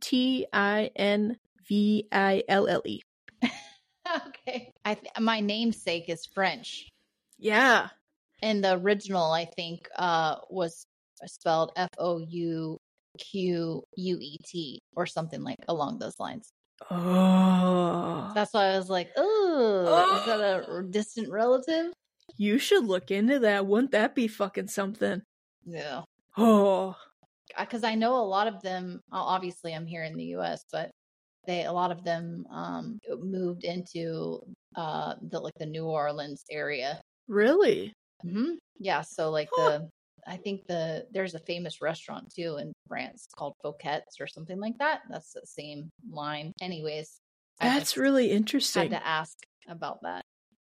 T 0.00 0.46
I 0.52 0.90
N 0.96 1.36
V 1.68 2.06
I 2.12 2.42
L 2.48 2.66
L 2.68 2.82
E. 2.84 3.00
okay. 3.44 4.70
I 4.84 4.94
th- 4.94 5.12
my 5.20 5.40
namesake 5.40 6.08
is 6.08 6.26
French, 6.26 6.88
Yeah. 7.38 7.88
and 8.42 8.62
the 8.64 8.74
original 8.78 9.30
I 9.32 9.44
think 9.44 9.88
uh 9.96 10.36
was 10.50 10.84
spelled 11.26 11.72
F 11.76 11.88
O 11.98 12.18
U 12.18 12.78
Q 13.18 13.82
U 13.96 14.18
E 14.20 14.36
T 14.44 14.80
or 14.96 15.06
something 15.06 15.42
like 15.42 15.58
along 15.68 15.98
those 15.98 16.18
lines. 16.18 16.50
Oh, 16.90 18.34
That's 18.34 18.52
why 18.52 18.66
I 18.72 18.76
was 18.78 18.90
like, 18.90 19.10
"Oh, 19.16 20.04
is 20.10 20.24
that 20.24 20.40
a 20.40 20.82
distant 20.90 21.30
relative?" 21.30 21.92
you 22.36 22.58
should 22.58 22.84
look 22.84 23.10
into 23.10 23.38
that. 23.38 23.66
Wouldn't 23.66 23.92
that 23.92 24.14
be 24.14 24.28
fucking 24.28 24.68
something? 24.68 25.22
Yeah. 25.64 26.04
Oh, 26.36 26.96
because 27.58 27.84
I 27.84 27.94
know 27.94 28.16
a 28.16 28.24
lot 28.24 28.46
of 28.48 28.62
them. 28.62 29.00
Obviously, 29.12 29.74
I'm 29.74 29.86
here 29.86 30.04
in 30.04 30.16
the 30.16 30.24
U.S., 30.36 30.64
but 30.72 30.90
they 31.46 31.64
a 31.64 31.72
lot 31.72 31.90
of 31.92 32.04
them 32.04 32.46
um 32.50 32.98
moved 33.20 33.64
into 33.64 34.40
uh 34.76 35.16
the 35.22 35.40
like 35.40 35.54
the 35.58 35.66
New 35.66 35.86
Orleans 35.86 36.44
area. 36.50 37.02
really? 37.26 37.94
Mm-hmm. 38.24 38.54
Yeah, 38.78 39.02
so 39.02 39.30
like 39.30 39.50
Huh. 39.50 39.56
the 39.56 39.88
I 40.26 40.36
think 40.36 40.66
the 40.66 41.06
there's 41.12 41.34
a 41.34 41.38
famous 41.40 41.82
restaurant 41.82 42.32
too 42.34 42.56
in 42.58 42.72
France 42.88 43.26
called 43.36 43.54
Fouquet's 43.62 44.20
or 44.20 44.26
something 44.26 44.60
like 44.60 44.78
that. 44.78 45.00
That's 45.10 45.32
the 45.32 45.40
same 45.44 45.90
line. 46.10 46.52
Anyways, 46.60 47.18
That's 47.60 47.96
really 47.96 48.28
had 48.28 48.36
interesting. 48.36 48.90
to 48.90 49.06
ask 49.06 49.36
about 49.68 50.02
that. 50.02 50.24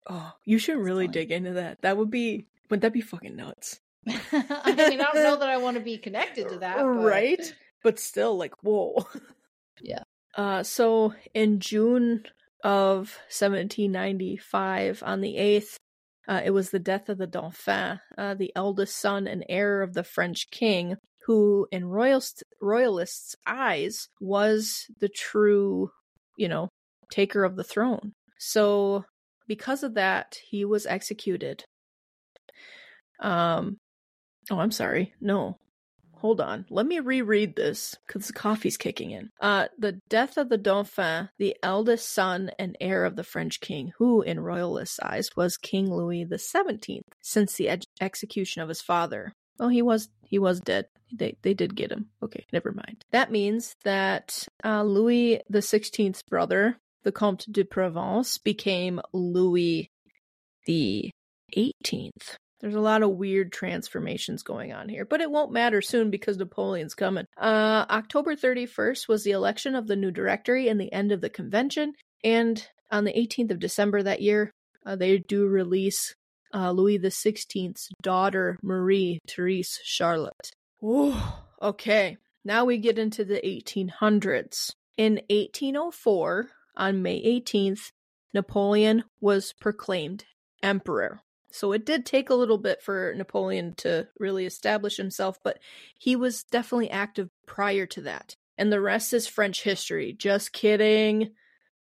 Oh, 0.08 0.32
you 0.44 0.58
should 0.58 0.78
really 0.78 1.06
fine. 1.06 1.12
dig 1.12 1.32
into 1.32 1.52
that. 1.54 1.80
That 1.82 1.96
would 1.96 2.10
be. 2.10 2.46
Wouldn't 2.68 2.82
that 2.82 2.92
be 2.92 3.00
fucking 3.00 3.36
nuts? 3.36 3.80
I 4.08 4.12
mean, 4.76 5.00
I 5.00 5.12
don't 5.12 5.14
know 5.14 5.36
that 5.40 5.48
I 5.48 5.56
want 5.56 5.76
to 5.76 5.82
be 5.82 5.98
connected 5.98 6.48
to 6.50 6.58
that, 6.58 6.76
but- 6.76 6.84
right? 6.84 7.54
But 7.82 7.98
still, 7.98 8.36
like, 8.36 8.54
whoa. 8.62 9.06
Yeah. 9.82 10.02
Uh, 10.34 10.62
so 10.62 11.12
in 11.34 11.60
June 11.60 12.24
of 12.64 13.18
1795, 13.28 15.02
on 15.04 15.20
the 15.20 15.36
8th, 15.36 15.76
uh, 16.28 16.40
it 16.44 16.50
was 16.50 16.70
the 16.70 16.78
death 16.78 17.08
of 17.08 17.18
the 17.18 17.26
Dauphin, 17.26 18.00
uh, 18.18 18.34
the 18.34 18.52
eldest 18.56 18.96
son 18.96 19.26
and 19.26 19.44
heir 19.48 19.82
of 19.82 19.94
the 19.94 20.04
French 20.04 20.50
king, 20.50 20.96
who, 21.26 21.66
in 21.72 21.84
royalist, 21.84 22.44
royalists' 22.60 23.36
eyes, 23.46 24.08
was 24.20 24.86
the 25.00 25.08
true, 25.08 25.90
you 26.36 26.48
know, 26.48 26.68
taker 27.10 27.44
of 27.44 27.56
the 27.56 27.64
throne. 27.64 28.12
So, 28.38 29.04
because 29.46 29.82
of 29.82 29.94
that, 29.94 30.38
he 30.48 30.64
was 30.64 30.86
executed. 30.86 31.64
Um, 33.20 33.78
oh, 34.50 34.58
I'm 34.58 34.72
sorry. 34.72 35.14
No, 35.20 35.58
hold 36.18 36.40
on. 36.40 36.66
Let 36.70 36.86
me 36.86 37.00
reread 37.00 37.56
this 37.56 37.96
because 38.06 38.26
the 38.26 38.32
coffee's 38.32 38.76
kicking 38.76 39.10
in. 39.10 39.30
Uh, 39.40 39.68
the 39.78 40.00
death 40.08 40.36
of 40.36 40.48
the 40.48 40.58
Dauphin, 40.58 41.28
the 41.38 41.56
eldest 41.62 42.08
son 42.12 42.50
and 42.58 42.76
heir 42.80 43.04
of 43.04 43.16
the 43.16 43.24
French 43.24 43.60
king, 43.60 43.92
who, 43.98 44.22
in 44.22 44.40
royalist 44.40 45.00
eyes, 45.02 45.30
was 45.36 45.56
King 45.56 45.92
Louis 45.92 46.24
the 46.24 46.38
Seventeenth, 46.38 47.06
since 47.20 47.54
the 47.54 47.68
ed- 47.68 47.84
execution 48.00 48.62
of 48.62 48.68
his 48.68 48.80
father. 48.80 49.32
Oh, 49.58 49.68
he 49.68 49.82
was 49.82 50.08
he 50.22 50.38
was 50.38 50.60
dead. 50.60 50.86
They 51.12 51.36
they 51.42 51.54
did 51.54 51.76
get 51.76 51.92
him. 51.92 52.10
Okay, 52.22 52.44
never 52.52 52.72
mind. 52.72 53.04
That 53.12 53.30
means 53.30 53.74
that 53.84 54.46
uh, 54.64 54.82
Louis 54.82 55.40
the 55.48 55.62
Sixteenth's 55.62 56.22
brother, 56.22 56.78
the 57.04 57.12
Comte 57.12 57.46
de 57.50 57.64
Provence, 57.64 58.38
became 58.38 59.00
Louis 59.12 59.90
the 60.66 61.10
Eighteenth. 61.56 62.36
There's 62.60 62.74
a 62.74 62.80
lot 62.80 63.02
of 63.02 63.10
weird 63.10 63.52
transformations 63.52 64.42
going 64.42 64.72
on 64.72 64.88
here, 64.88 65.04
but 65.04 65.20
it 65.20 65.30
won't 65.30 65.52
matter 65.52 65.82
soon 65.82 66.10
because 66.10 66.38
Napoleon's 66.38 66.94
coming. 66.94 67.26
Uh, 67.36 67.84
October 67.90 68.34
31st 68.34 69.08
was 69.08 69.24
the 69.24 69.32
election 69.32 69.74
of 69.74 69.86
the 69.86 69.96
new 69.96 70.10
directory 70.10 70.68
and 70.68 70.80
the 70.80 70.92
end 70.92 71.12
of 71.12 71.20
the 71.20 71.28
convention, 71.28 71.92
and 72.24 72.66
on 72.90 73.04
the 73.04 73.12
18th 73.12 73.50
of 73.50 73.58
December 73.58 74.02
that 74.02 74.22
year, 74.22 74.50
uh, 74.86 74.96
they 74.96 75.18
do 75.18 75.46
release 75.46 76.14
uh, 76.54 76.70
Louis 76.70 76.98
XVI's 76.98 77.88
daughter, 78.02 78.58
Marie 78.62 79.18
Therese 79.28 79.80
Charlotte. 79.84 80.50
Ooh, 80.82 81.14
okay, 81.60 82.16
now 82.44 82.64
we 82.64 82.78
get 82.78 82.98
into 82.98 83.24
the 83.24 83.40
1800s. 83.44 84.70
In 84.96 85.20
1804, 85.28 86.48
on 86.76 87.02
May 87.02 87.22
18th, 87.22 87.90
Napoleon 88.32 89.04
was 89.20 89.52
proclaimed 89.60 90.24
emperor. 90.62 91.20
So 91.56 91.72
it 91.72 91.86
did 91.86 92.04
take 92.04 92.28
a 92.28 92.34
little 92.34 92.58
bit 92.58 92.82
for 92.82 93.14
Napoleon 93.16 93.74
to 93.78 94.08
really 94.18 94.44
establish 94.44 94.98
himself, 94.98 95.38
but 95.42 95.58
he 95.98 96.14
was 96.14 96.44
definitely 96.44 96.90
active 96.90 97.30
prior 97.46 97.86
to 97.86 98.02
that. 98.02 98.36
And 98.58 98.70
the 98.70 98.80
rest 98.80 99.14
is 99.14 99.26
French 99.26 99.62
history. 99.62 100.12
Just 100.12 100.52
kidding. 100.52 101.30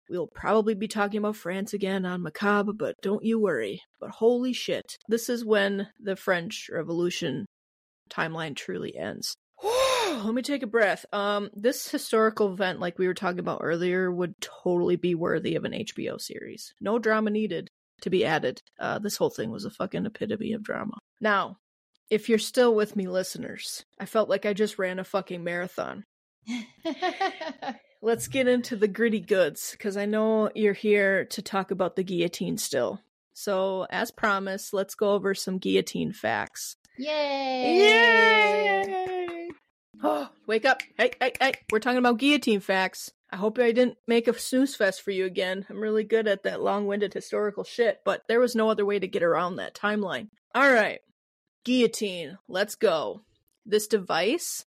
We'll 0.10 0.28
probably 0.28 0.76
be 0.76 0.88
talking 0.88 1.18
about 1.18 1.38
France 1.38 1.74
again 1.74 2.06
on 2.06 2.22
Macabre, 2.22 2.74
but 2.74 3.02
don't 3.02 3.26
you 3.26 3.40
worry. 3.40 3.82
But 4.00 4.12
holy 4.12 4.54
shit, 4.54 4.98
this 5.08 5.28
is 5.28 5.44
when 5.44 5.88
the 6.00 6.16
French 6.16 6.70
Revolution 6.72 7.48
timeline 8.12 8.56
truly 8.56 8.96
ends. 8.96 9.36
Let 9.64 10.36
me 10.36 10.44
take 10.44 10.62
a 10.62 10.68
breath. 10.68 11.04
Um, 11.12 11.50
this 11.56 11.90
historical 11.90 12.54
event, 12.54 12.80
like 12.80 13.00
we 13.00 13.08
were 13.08 13.16
talking 13.16 13.40
about 13.40 13.62
earlier, 13.64 14.12
would 14.12 14.40
totally 14.40 14.98
be 14.98 15.16
worthy 15.16 15.56
of 15.56 15.66
an 15.66 15.72
HBO 15.72 16.22
series. 16.22 16.76
No 16.80 17.00
drama 17.00 17.32
needed 17.32 17.72
to 18.04 18.10
be 18.10 18.26
added. 18.26 18.62
Uh, 18.80 19.00
this 19.00 19.18
whole 19.18 19.30
thing 19.30 19.52
was 19.52 19.66
a 19.66 19.72
fucking 19.72 20.06
epitome 20.06 20.54
of 20.54 20.64
drama. 20.64 20.98
Now, 21.20 21.58
if 22.10 22.30
you're 22.30 22.40
still 22.40 22.76
with 22.76 22.96
me, 22.96 23.08
listeners, 23.08 23.86
I 24.00 24.06
felt 24.06 24.30
like 24.30 24.46
I 24.46 24.54
just 24.54 24.78
ran 24.78 25.00
a 25.00 25.04
fucking 25.04 25.44
marathon. 25.44 26.04
let's 28.02 28.28
get 28.28 28.48
into 28.48 28.76
the 28.76 28.88
gritty 28.88 29.22
goods 29.22 29.72
because 29.72 29.98
I 29.98 30.06
know 30.06 30.52
you're 30.54 30.74
here 30.74 31.26
to 31.26 31.42
talk 31.42 31.72
about 31.72 31.96
the 31.96 32.04
guillotine 32.04 32.58
still. 32.58 33.00
So, 33.34 33.88
as 33.90 34.12
promised, 34.12 34.74
let's 34.74 34.94
go 34.94 35.14
over 35.14 35.34
some 35.34 35.58
guillotine 35.58 36.14
facts. 36.14 36.76
Yay! 37.00 37.78
Yay! 37.80 39.50
Oh, 40.04 40.30
wake 40.48 40.66
up. 40.66 40.82
Hey, 40.98 41.12
hey, 41.20 41.34
hey. 41.40 41.54
We're 41.72 41.80
talking 41.80 41.98
about 41.98 42.20
guillotine 42.20 42.60
facts. 42.60 43.12
I 43.34 43.36
hope 43.36 43.58
I 43.58 43.72
didn't 43.72 43.98
make 44.08 44.28
a 44.28 44.38
snooze 44.38 44.76
fest 44.76 45.02
for 45.02 45.10
you 45.10 45.26
again. 45.26 45.66
I'm 45.68 45.80
really 45.80 46.04
good 46.04 46.28
at 46.28 46.44
that 46.44 46.62
long 46.62 46.86
winded 46.86 47.16
historical 47.16 47.64
shit, 47.64 48.02
but 48.06 48.22
there 48.28 48.40
was 48.40 48.56
no 48.56 48.70
other 48.70 48.86
way 48.86 49.00
to 49.00 49.08
get 49.08 49.24
around 49.24 49.56
that 49.56 49.74
timeline. 49.74 50.28
All 50.54 50.72
right. 50.72 51.00
Guillotine. 51.66 52.38
Let's 52.48 52.76
go. 52.76 53.22
This 53.66 53.88
device 53.88 54.66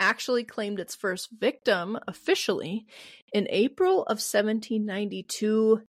actually 0.00 0.42
claimed 0.42 0.80
its 0.80 0.94
first 0.94 1.28
victim 1.38 1.98
officially 2.08 2.86
in 3.30 3.46
April 3.50 4.04
of 4.04 4.22
1792, 4.22 5.82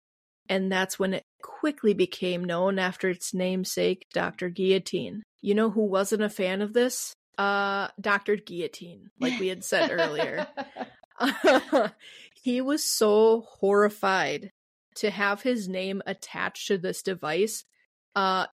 and 0.49 0.73
that's 0.73 0.99
when 0.99 1.13
it 1.13 1.25
quickly 1.43 1.93
became 1.93 2.43
known 2.43 2.79
after 2.79 3.11
its 3.11 3.35
namesake, 3.35 4.07
Dr. 4.15 4.49
Guillotine. 4.49 5.23
You 5.43 5.55
know 5.55 5.69
who 5.69 5.85
wasn't 5.85 6.23
a 6.23 6.31
fan 6.31 6.63
of 6.63 6.73
this? 6.73 7.13
Uh, 7.37 7.89
Dr. 8.01 8.37
Guillotine, 8.37 9.11
like 9.21 9.39
we 9.39 9.49
had 9.49 9.65
said 9.65 9.91
earlier. 9.91 10.47
he 12.43 12.61
was 12.61 12.85
so 12.85 13.47
horrified 13.59 14.51
to 14.97 15.11
have 15.11 15.43
his 15.43 15.69
name 15.69 16.03
attached 16.07 16.69
to 16.69 16.79
this 16.79 17.03
device. 17.03 17.65
Uh, 18.15 18.47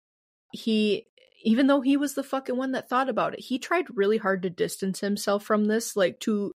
he 0.52 1.06
even 1.44 1.68
though 1.68 1.82
he 1.82 1.98
was 1.98 2.14
the 2.14 2.24
fucking 2.24 2.58
one 2.58 2.72
that 2.72 2.90
thought 2.90 3.10
about 3.10 3.34
it, 3.34 3.40
he 3.40 3.60
tried 3.60 3.86
really 3.96 4.18
hard 4.18 4.42
to 4.42 4.50
distance 4.50 5.00
himself 5.00 5.44
from 5.44 5.66
this, 5.66 5.96
like 5.96 6.20
to 6.20 6.52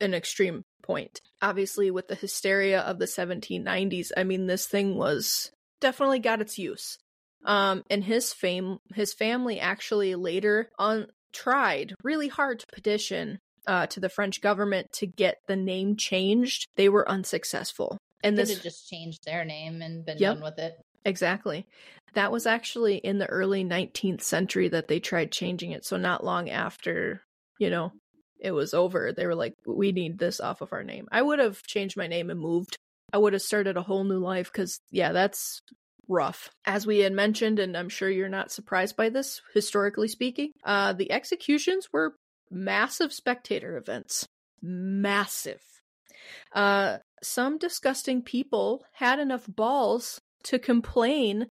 an 0.00 0.14
extreme 0.14 0.62
point. 0.82 1.20
Obviously, 1.42 1.90
with 1.90 2.08
the 2.08 2.14
hysteria 2.14 2.80
of 2.80 2.98
the 2.98 3.06
1790s, 3.06 4.12
I 4.16 4.24
mean, 4.24 4.46
this 4.46 4.66
thing 4.66 4.96
was 4.96 5.50
definitely 5.80 6.20
got 6.20 6.40
its 6.40 6.58
use. 6.58 6.96
Um, 7.44 7.84
and 7.90 8.04
his 8.04 8.32
fame, 8.32 8.78
his 8.94 9.12
family 9.12 9.58
actually 9.58 10.14
later 10.14 10.70
on 10.78 11.08
tried 11.32 11.94
really 12.02 12.28
hard 12.28 12.60
to 12.60 12.66
petition 12.72 13.38
uh, 13.70 13.86
to 13.86 14.00
the 14.00 14.08
French 14.08 14.40
government 14.40 14.92
to 14.92 15.06
get 15.06 15.38
the 15.46 15.54
name 15.54 15.94
changed. 15.94 16.66
They 16.74 16.88
were 16.88 17.08
unsuccessful. 17.08 17.98
And 18.20 18.36
this 18.36 18.58
just 18.58 18.90
changed 18.90 19.24
their 19.24 19.44
name 19.44 19.80
and 19.80 20.04
been 20.04 20.18
yep, 20.18 20.34
done 20.34 20.42
with 20.42 20.58
it. 20.58 20.74
Exactly. 21.04 21.68
That 22.14 22.32
was 22.32 22.46
actually 22.46 22.96
in 22.96 23.18
the 23.18 23.28
early 23.28 23.64
19th 23.64 24.22
century 24.22 24.68
that 24.70 24.88
they 24.88 24.98
tried 24.98 25.30
changing 25.30 25.70
it. 25.70 25.84
So 25.84 25.96
not 25.96 26.24
long 26.24 26.50
after, 26.50 27.22
you 27.60 27.70
know, 27.70 27.92
it 28.40 28.50
was 28.50 28.74
over, 28.74 29.12
they 29.12 29.24
were 29.24 29.36
like, 29.36 29.54
we 29.64 29.92
need 29.92 30.18
this 30.18 30.40
off 30.40 30.62
of 30.62 30.72
our 30.72 30.82
name. 30.82 31.06
I 31.12 31.22
would 31.22 31.38
have 31.38 31.62
changed 31.62 31.96
my 31.96 32.08
name 32.08 32.28
and 32.28 32.40
moved. 32.40 32.76
I 33.12 33.18
would 33.18 33.34
have 33.34 33.42
started 33.42 33.76
a 33.76 33.82
whole 33.82 34.02
new 34.02 34.18
life 34.18 34.50
because, 34.52 34.80
yeah, 34.90 35.12
that's 35.12 35.62
rough. 36.08 36.50
As 36.66 36.88
we 36.88 36.98
had 36.98 37.12
mentioned, 37.12 37.60
and 37.60 37.76
I'm 37.76 37.88
sure 37.88 38.10
you're 38.10 38.28
not 38.28 38.50
surprised 38.50 38.96
by 38.96 39.10
this, 39.10 39.40
historically 39.54 40.08
speaking, 40.08 40.50
uh, 40.64 40.92
the 40.92 41.12
executions 41.12 41.86
were 41.92 42.16
massive 42.50 43.12
spectator 43.12 43.76
events. 43.76 44.26
Massive. 44.62 45.62
Uh, 46.52 46.98
some 47.22 47.58
disgusting 47.58 48.22
people 48.22 48.84
had 48.94 49.18
enough 49.18 49.46
balls 49.48 50.20
to 50.44 50.58
complain 50.58 51.46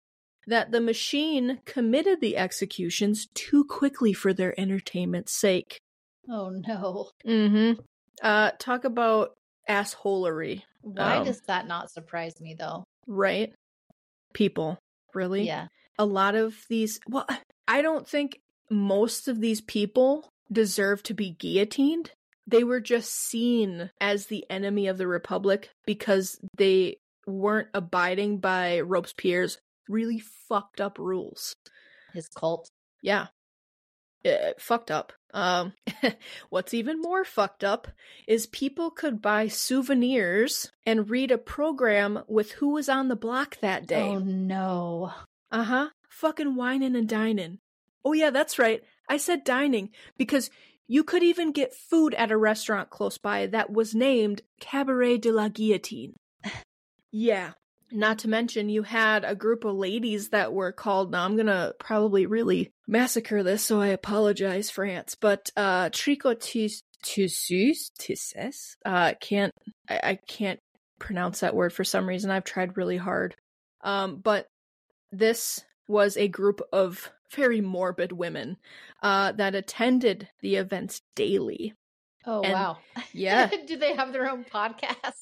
that 0.47 0.70
the 0.70 0.80
machine 0.80 1.61
committed 1.64 2.20
the 2.20 2.36
executions 2.36 3.26
too 3.34 3.64
quickly 3.64 4.12
for 4.12 4.32
their 4.32 4.59
entertainment's 4.59 5.32
sake. 5.32 5.80
Oh 6.28 6.51
no. 6.51 7.11
Mm-hmm. 7.26 7.80
Uh 8.22 8.51
talk 8.59 8.84
about 8.84 9.32
assholery. 9.68 10.62
Why 10.82 11.16
um, 11.16 11.24
does 11.24 11.40
that 11.42 11.66
not 11.66 11.90
surprise 11.90 12.40
me 12.40 12.55
though? 12.59 12.84
Right? 13.07 13.53
People. 14.32 14.78
Really? 15.14 15.47
Yeah. 15.47 15.66
A 15.99 16.05
lot 16.05 16.34
of 16.34 16.57
these 16.68 17.01
well, 17.09 17.26
I 17.66 17.82
don't 17.82 18.09
think 18.09 18.38
most 18.70 19.28
of 19.28 19.40
these 19.40 19.61
people 19.61 20.28
deserve 20.51 21.03
to 21.05 21.14
be 21.14 21.30
guillotined. 21.30 22.12
They 22.47 22.64
were 22.64 22.80
just 22.80 23.12
seen 23.12 23.90
as 24.01 24.26
the 24.26 24.44
enemy 24.49 24.86
of 24.86 24.99
the 24.99 25.09
Republic 25.09 25.70
because 25.84 26.38
they 26.57 26.99
weren't 27.26 27.68
abiding 27.74 28.38
by 28.38 28.80
Robespierre's 28.80 29.59
really 29.88 30.22
fucked 30.49 30.80
up 30.80 30.99
rules. 30.99 31.57
His 32.14 32.28
cult. 32.28 32.70
Yeah. 33.03 33.26
It, 34.24 34.61
fucked 34.61 34.90
up. 34.90 35.12
Um, 35.34 35.74
what's 36.51 36.72
even 36.72 37.01
more 37.01 37.24
fucked 37.24 37.62
up 37.62 37.88
is 38.26 38.47
people 38.47 38.90
could 38.90 39.20
buy 39.20 39.49
souvenirs 39.49 40.72
and 40.84 41.11
read 41.11 41.30
a 41.30 41.38
program 41.38 42.22
with 42.26 42.53
who 42.53 42.70
was 42.70 42.88
on 42.88 43.09
the 43.09 43.16
block 43.16 43.59
that 43.61 43.86
day. 43.86 44.03
Oh 44.03 44.18
no. 44.18 45.12
Uh 45.51 45.64
huh. 45.64 45.88
Fucking 46.09 46.57
whining 46.57 46.97
and 46.97 47.09
dining. 47.09 47.59
Oh 48.05 48.14
yeah, 48.14 48.30
that's 48.30 48.59
right. 48.59 48.82
I 49.09 49.16
said 49.16 49.44
dining 49.44 49.90
because 50.16 50.50
you 50.88 51.02
could 51.04 51.22
even 51.22 51.52
get 51.52 51.74
food 51.74 52.14
at 52.14 52.30
a 52.30 52.36
restaurant 52.36 52.90
close 52.90 53.18
by 53.18 53.46
that 53.48 53.72
was 53.72 53.94
named 53.94 54.42
Cabaret 54.61 55.18
de 55.18 55.32
la 55.32 55.48
Guillotine. 55.48 56.14
yeah, 57.12 57.52
not 57.90 58.20
to 58.20 58.28
mention, 58.28 58.68
you 58.68 58.82
had 58.82 59.24
a 59.24 59.34
group 59.34 59.64
of 59.64 59.74
ladies 59.74 60.30
that 60.30 60.52
were 60.52 60.72
called. 60.72 61.12
Now, 61.12 61.24
I'm 61.24 61.36
gonna 61.36 61.72
probably 61.78 62.26
really 62.26 62.70
massacre 62.86 63.42
this, 63.42 63.64
so 63.64 63.80
I 63.80 63.88
apologize, 63.88 64.70
France. 64.70 65.16
But 65.18 65.50
uh, 65.57 65.90
tricotus 65.90 66.82
tissus. 67.02 68.76
Uh, 68.84 69.14
can't 69.20 69.52
I, 69.88 70.00
I 70.02 70.18
can't 70.26 70.61
pronounce 70.98 71.40
that 71.40 71.54
word 71.54 71.72
for 71.72 71.84
some 71.84 72.09
reason. 72.09 72.30
I've 72.30 72.44
tried 72.44 72.76
really 72.76 72.96
hard. 72.96 73.34
Um, 73.82 74.16
but 74.16 74.46
this 75.12 75.64
was 75.88 76.16
a 76.16 76.28
group 76.28 76.61
of 76.72 77.11
very 77.32 77.60
morbid 77.60 78.12
women 78.12 78.56
uh, 79.02 79.32
that 79.32 79.54
attended 79.54 80.28
the 80.40 80.56
events 80.56 81.02
daily. 81.14 81.74
Oh 82.24 82.42
and, 82.42 82.52
wow! 82.52 82.78
Yeah. 83.12 83.50
Do 83.66 83.76
they 83.76 83.94
have 83.94 84.12
their 84.12 84.28
own 84.28 84.44
podcast? 84.44 85.14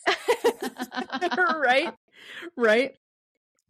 right 1.60 1.92
right? 2.56 2.92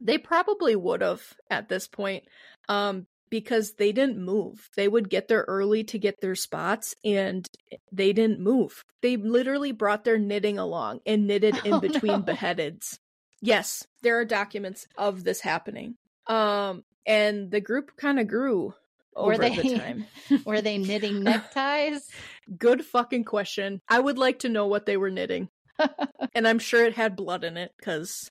They 0.00 0.18
probably 0.18 0.76
would 0.76 1.00
have 1.00 1.22
at 1.50 1.68
this 1.68 1.86
point 1.86 2.24
um, 2.68 3.06
because 3.30 3.74
they 3.74 3.92
didn't 3.92 4.18
move. 4.18 4.68
They 4.76 4.88
would 4.88 5.08
get 5.08 5.28
there 5.28 5.44
early 5.46 5.84
to 5.84 5.98
get 5.98 6.20
their 6.20 6.34
spots 6.34 6.94
and 7.04 7.48
they 7.92 8.12
didn't 8.12 8.40
move. 8.40 8.84
They 9.02 9.16
literally 9.16 9.72
brought 9.72 10.04
their 10.04 10.18
knitting 10.18 10.58
along 10.58 11.00
and 11.06 11.26
knitted 11.26 11.56
in 11.64 11.72
oh, 11.74 11.80
between 11.80 12.12
no. 12.12 12.22
beheadeds. 12.22 12.98
Yes, 13.40 13.86
there 14.02 14.18
are 14.18 14.24
documents 14.24 14.86
of 14.96 15.22
this 15.22 15.40
happening. 15.40 15.96
Um, 16.26 16.82
and 17.06 17.50
the 17.50 17.60
group 17.60 17.96
kind 17.96 18.18
of 18.18 18.28
grew 18.28 18.74
over 19.16 19.28
were 19.28 19.38
they, 19.38 19.56
the 19.56 19.78
time. 19.78 20.06
were 20.44 20.60
they 20.60 20.78
knitting 20.78 21.22
neckties? 21.22 22.08
Good 22.56 22.84
fucking 22.84 23.24
question. 23.24 23.80
I 23.88 23.98
would 24.00 24.18
like 24.18 24.40
to 24.40 24.48
know 24.48 24.66
what 24.66 24.86
they 24.86 24.96
were 24.96 25.10
knitting. 25.10 25.48
and 26.34 26.46
I'm 26.46 26.58
sure 26.58 26.84
it 26.84 26.94
had 26.94 27.16
blood 27.16 27.44
in 27.44 27.56
it 27.56 27.72
because 27.78 28.30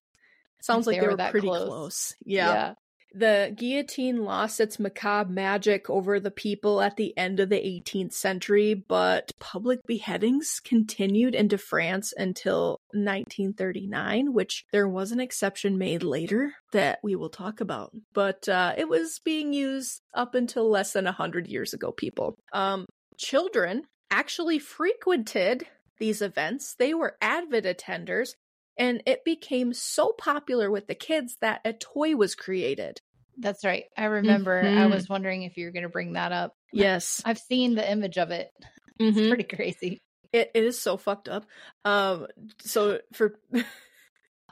it 0.59 0.65
Sounds 0.65 0.87
like 0.87 0.99
they, 0.99 1.05
were, 1.05 1.15
were 1.15 1.29
pretty 1.29 1.47
close. 1.47 1.67
close. 1.67 2.15
Yeah. 2.25 2.53
yeah. 2.53 2.73
The 3.13 3.53
guillotine 3.55 4.23
lost 4.23 4.59
its 4.59 4.79
macabre 4.79 5.31
magic 5.31 5.89
over 5.89 6.19
the 6.19 6.31
people 6.31 6.81
at 6.81 6.95
the 6.95 7.15
end 7.17 7.39
of 7.39 7.49
the 7.49 7.55
18th 7.55 8.13
century, 8.13 8.73
but 8.73 9.31
public 9.39 9.79
beheadings 9.85 10.59
continued 10.63 11.35
into 11.35 11.57
France 11.57 12.13
until 12.17 12.79
1939, 12.93 14.33
which 14.33 14.65
there 14.71 14.87
was 14.87 15.11
an 15.11 15.19
exception 15.19 15.77
made 15.77 16.01
later 16.01 16.53
that 16.71 16.99
we 17.03 17.15
will 17.15 17.29
talk 17.29 17.61
about. 17.61 17.91
But 18.13 18.49
uh, 18.49 18.73
it 18.77 18.89
was 18.89 19.19
being 19.23 19.53
used 19.53 20.01
up 20.13 20.33
until 20.33 20.69
less 20.69 20.93
than 20.93 21.05
100 21.05 21.47
years 21.47 21.73
ago, 21.73 21.91
people. 21.91 22.35
Um, 22.51 22.87
children 23.17 23.83
actually 24.09 24.57
frequented 24.59 25.67
these 25.99 26.21
events, 26.21 26.75
they 26.75 26.93
were 26.93 27.15
avid 27.21 27.65
attenders, 27.65 28.35
and 28.77 29.03
it 29.05 29.23
became 29.23 29.73
so 29.73 30.11
popular 30.17 30.71
with 30.71 30.87
the 30.87 30.95
kids 30.95 31.37
that 31.41 31.61
a 31.65 31.73
toy 31.73 32.15
was 32.15 32.35
created. 32.35 33.01
That's 33.37 33.63
right. 33.63 33.85
I 33.97 34.05
remember. 34.05 34.63
Mm-hmm. 34.63 34.77
I 34.77 34.85
was 34.87 35.09
wondering 35.09 35.43
if 35.43 35.57
you 35.57 35.65
were 35.65 35.71
going 35.71 35.83
to 35.83 35.89
bring 35.89 36.13
that 36.13 36.31
up. 36.31 36.55
Yes. 36.71 37.21
I've 37.25 37.39
seen 37.39 37.75
the 37.75 37.89
image 37.89 38.17
of 38.17 38.31
it. 38.31 38.51
Mm-hmm. 39.01 39.19
It's 39.19 39.27
pretty 39.27 39.43
crazy. 39.43 40.01
It, 40.31 40.51
it 40.53 40.63
is 40.63 40.79
so 40.79 40.97
fucked 40.97 41.27
up. 41.27 41.47
Um 41.83 42.27
so 42.61 42.99
for 43.11 43.33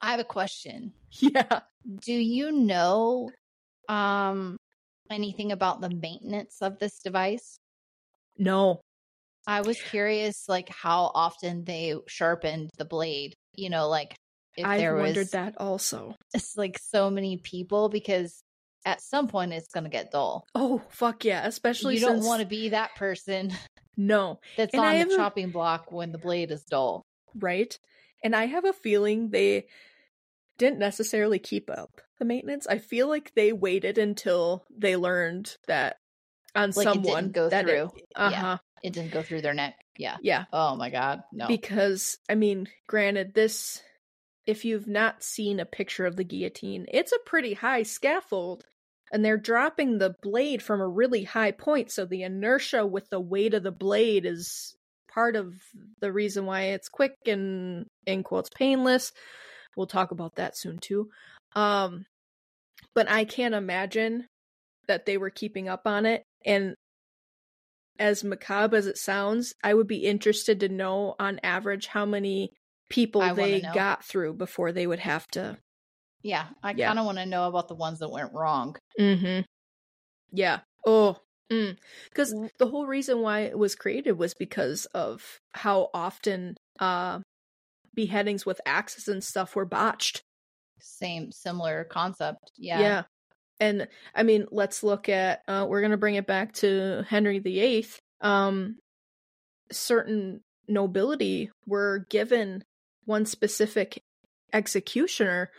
I 0.02 0.12
have 0.12 0.20
a 0.20 0.24
question. 0.24 0.94
Yeah. 1.12 1.60
Do 2.04 2.12
you 2.12 2.52
know 2.52 3.30
um 3.88 4.58
anything 5.12 5.52
about 5.52 5.80
the 5.80 5.92
maintenance 5.92 6.58
of 6.62 6.80
this 6.80 6.98
device? 7.04 7.60
No. 8.36 8.82
I 9.48 9.62
was 9.62 9.82
curious 9.82 10.48
like 10.48 10.70
how 10.70 11.12
often 11.14 11.64
they 11.66 11.96
sharpened 12.08 12.70
the 12.78 12.86
blade 12.86 13.34
you 13.56 13.70
know, 13.70 13.90
like 13.90 14.16
if 14.58 14.68
I've 14.68 14.80
there 14.80 14.96
wondered 14.96 15.18
was 15.18 15.32
that 15.32 15.56
also. 15.58 16.16
It's 16.34 16.56
like 16.56 16.78
so 16.80 17.10
many 17.10 17.38
people 17.38 17.90
because 17.90 18.42
at 18.86 19.02
some 19.02 19.28
point 19.28 19.54
it's 19.54 19.74
going 19.74 19.84
to 19.84 19.90
get 19.90 20.12
dull. 20.12 20.46
Oh 20.56 20.82
fuck 20.90 21.26
yeah! 21.26 21.46
Especially 21.46 21.96
you 21.96 22.02
don't 22.02 22.24
want 22.24 22.42
to 22.42 22.48
be 22.48 22.70
that 22.70 22.96
person. 22.96 23.52
No, 23.98 24.40
that's 24.56 24.74
and 24.74 24.84
on 24.84 25.10
the 25.10 25.16
chopping 25.18 25.50
block 25.52 25.92
when 25.92 26.14
the 26.14 26.18
blade 26.18 26.50
is 26.50 26.64
dull. 26.64 27.04
right? 27.36 27.78
And 28.24 28.34
I 28.34 28.46
have 28.46 28.64
a 28.64 28.72
feeling 28.72 29.30
they 29.30 29.68
didn't 30.58 30.80
necessarily 30.80 31.40
keep 31.40 31.70
up 31.70 32.00
the 32.18 32.26
maintenance. 32.26 32.66
I 32.68 32.78
feel 32.78 33.08
like 33.10 33.34
they 33.36 33.52
waited 33.52 33.98
until 33.98 34.64
they 34.76 34.96
learned 34.96 35.58
that 35.68 35.98
on 36.56 36.72
Like 36.74 36.86
someone 36.86 37.04
didn't 37.04 37.32
go 37.34 37.50
that 37.50 37.66
through. 37.66 37.92
Uh 38.16 38.30
Yeah. 38.32 38.58
It 38.84 38.94
didn't 38.94 39.12
go 39.12 39.22
through 39.22 39.42
their 39.42 39.54
neck. 39.54 39.76
Yeah. 39.98 40.18
Yeah. 40.22 40.46
Oh 40.52 40.76
my 40.76 40.90
god. 40.90 41.24
No. 41.32 41.48
Because 41.48 42.18
I 42.30 42.36
mean, 42.36 42.68
granted, 42.88 43.34
this 43.34 43.82
if 44.46 44.66
you've 44.66 44.88
not 44.88 45.24
seen 45.24 45.60
a 45.60 45.66
picture 45.66 46.06
of 46.06 46.16
the 46.16 46.24
guillotine, 46.24 46.88
it's 46.92 47.12
a 47.12 47.20
pretty 47.26 47.54
high 47.54 47.84
scaffold. 47.84 48.66
And 49.14 49.26
they're 49.26 49.38
dropping 49.38 49.98
the 49.98 50.16
blade 50.22 50.64
from 50.64 50.80
a 50.80 50.88
really 50.88 51.26
high 51.26 51.52
point, 51.52 51.92
so 51.92 52.06
the 52.06 52.24
inertia 52.24 52.86
with 52.86 53.10
the 53.10 53.20
weight 53.20 53.54
of 53.54 53.62
the 53.62 53.72
blade 53.72 54.26
is 54.26 54.74
part 55.14 55.36
of 55.36 55.54
the 56.00 56.14
reason 56.14 56.46
why 56.46 56.62
it's 56.62 56.88
quick 56.88 57.16
and 57.26 57.86
in 58.06 58.24
quotes 58.24 58.50
painless. 58.50 59.12
We'll 59.76 59.88
talk 59.88 60.12
about 60.12 60.36
that 60.36 60.58
soon 60.58 60.80
too. 60.80 61.10
Um 61.56 62.06
but 62.94 63.10
I 63.10 63.26
can't 63.26 63.54
imagine 63.54 64.28
that 64.88 65.06
they 65.06 65.18
were 65.18 65.30
keeping 65.30 65.70
up 65.70 65.82
on 65.86 66.06
it 66.06 66.24
and 66.46 66.76
as 68.00 68.24
macabre 68.24 68.76
as 68.78 68.88
it 68.88 68.98
sounds, 68.98 69.54
I 69.64 69.74
would 69.74 69.88
be 69.88 70.06
interested 70.06 70.60
to 70.62 70.70
know 70.70 71.16
on 71.20 71.40
average 71.44 71.88
how 71.88 72.06
many 72.06 72.52
people 72.90 73.22
I 73.22 73.34
they 73.34 73.62
got 73.62 74.04
through 74.04 74.34
before 74.34 74.72
they 74.72 74.86
would 74.88 75.00
have 75.00 75.28
to. 75.30 75.58
yeah. 76.24 76.48
I 76.62 76.72
Yeah. 76.72 76.88
kind 76.88 77.00
of 77.00 77.06
want 77.06 77.18
to 77.20 77.26
know 77.26 77.48
about 77.48 77.68
the 77.68 77.76
ones 77.76 78.00
that 78.00 78.10
went 78.10 78.34
wrong. 78.34 78.76
Mm-hmm. 79.00 79.42
Yeah. 80.32 80.60
Oh. 80.86 81.18
Because 81.50 82.34
Mm. 82.34 82.50
the 82.60 82.68
whole 82.68 82.86
reason 82.88 83.22
why 83.22 83.42
it 83.42 83.58
was 83.58 83.76
created 83.76 84.14
was 84.14 84.34
because 84.34 84.86
of 84.88 85.40
how 85.54 85.90
often 85.94 86.56
uh, 86.80 87.20
beheadings 87.94 88.46
with 88.46 88.62
axes 88.66 89.08
and 89.10 89.22
stuff 89.24 89.54
were 89.56 89.66
botched. 89.66 90.22
Same 90.80 91.32
similar 91.32 91.84
concept. 91.84 92.52
Yeah. 92.58 92.80
Yeah. 92.80 93.04
And 93.62 93.88
I 94.14 94.24
mean, 94.24 94.48
let's 94.52 94.84
look 94.84 95.08
at 95.08 95.44
uh 95.48 95.66
we're 95.70 95.82
going 95.82 95.92
to 95.92 95.98
bring 95.98 96.16
it 96.16 96.28
back 96.28 96.52
to 96.56 97.06
Henry 97.08 97.40
VIII. 97.40 97.86
Um 98.20 98.76
certain 99.72 100.42
nobility 100.68 101.50
were 101.66 102.06
given 102.10 102.64
one 103.06 103.26
specific 103.26 104.04
executioner 104.54 105.52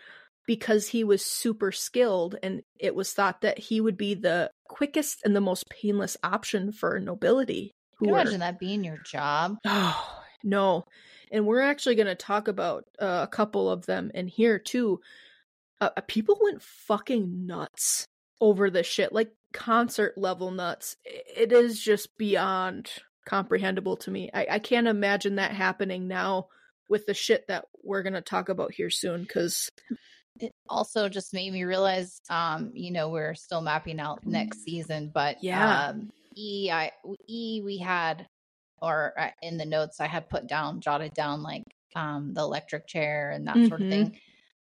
because 0.47 0.89
he 0.89 1.05
was 1.05 1.25
super 1.25 1.73
skilled 1.73 2.37
and 2.43 2.63
it 2.79 2.95
was 2.95 3.13
thought 3.13 3.43
that 3.43 3.59
he 3.59 3.81
would 3.81 3.97
be 3.97 4.15
the 4.15 4.51
quickest 4.69 5.21
and 5.25 5.37
the 5.37 5.41
most 5.41 5.69
painless 5.69 6.17
option 6.23 6.73
for 6.73 6.99
nobility 6.99 7.73
Can 7.99 8.09
who 8.09 8.15
you 8.15 8.21
imagine 8.21 8.41
that 8.41 8.59
being 8.59 8.85
your 8.85 8.99
job? 8.99 9.57
Oh, 9.65 10.23
no. 10.45 10.85
And 11.31 11.47
we're 11.47 11.61
actually 11.61 11.95
going 11.95 12.09
to 12.09 12.15
talk 12.15 12.49
about 12.49 12.85
uh, 13.01 13.21
a 13.23 13.29
couple 13.29 13.71
of 13.71 13.87
them 13.87 14.11
in 14.15 14.29
here 14.29 14.59
too. 14.59 15.01
Uh, 15.83 15.91
uh, 15.97 16.01
people 16.07 16.39
went 16.41 16.63
fucking 16.63 17.45
nuts 17.45 18.07
over 18.41 18.71
this 18.71 18.87
shit, 18.87 19.13
like 19.13 19.33
concert 19.53 20.17
level 20.17 20.53
nuts. 20.53 20.97
It 21.05 21.51
is 21.51 21.81
just 21.83 22.17
beyond 22.17 22.89
comprehensible 23.27 23.97
to 23.97 24.11
me. 24.13 24.31
I, 24.33 24.47
I 24.49 24.59
can't 24.61 24.87
imagine 24.87 25.37
that 25.37 25.51
happening 25.51 26.07
now 26.07 26.47
with 26.89 27.07
the 27.07 27.15
shit 27.15 27.49
that 27.49 27.65
we're 27.83 28.05
going 28.05 28.13
to 28.13 28.21
talk 28.21 28.49
about 28.49 28.73
here 28.73 28.91
soon 28.91 29.23
because 29.23 29.69
It 30.39 30.53
also 30.69 31.09
just 31.09 31.35
made 31.35 31.53
me 31.53 31.65
realize, 31.65 32.21
um, 32.31 32.71
you 32.75 32.93
know, 32.93 33.09
we're 33.11 33.35
still 33.35 33.61
mapping 33.61 33.99
out 33.99 34.25
next 34.25 34.63
season, 34.63 35.11
but 35.13 35.43
Yeah. 35.43 35.89
um, 35.89 36.11
E, 36.37 36.71
I 36.71 36.93
E, 37.29 37.61
we 37.65 37.79
had, 37.79 38.29
or 38.81 39.15
uh, 39.19 39.31
in 39.43 39.59
the 39.59 39.67
notes 39.67 39.99
I 40.01 40.07
had 40.07 40.31
put 40.31 40.47
down, 40.47 40.81
jotted 40.81 41.13
down 41.15 41.43
like 41.43 41.65
um 41.97 42.35
the 42.35 42.41
electric 42.41 42.87
chair 42.87 43.33
and 43.33 43.49
that 43.49 43.67
sort 43.67 43.81
of 43.83 43.89
Mhm. 43.89 43.91
thing. 43.91 44.21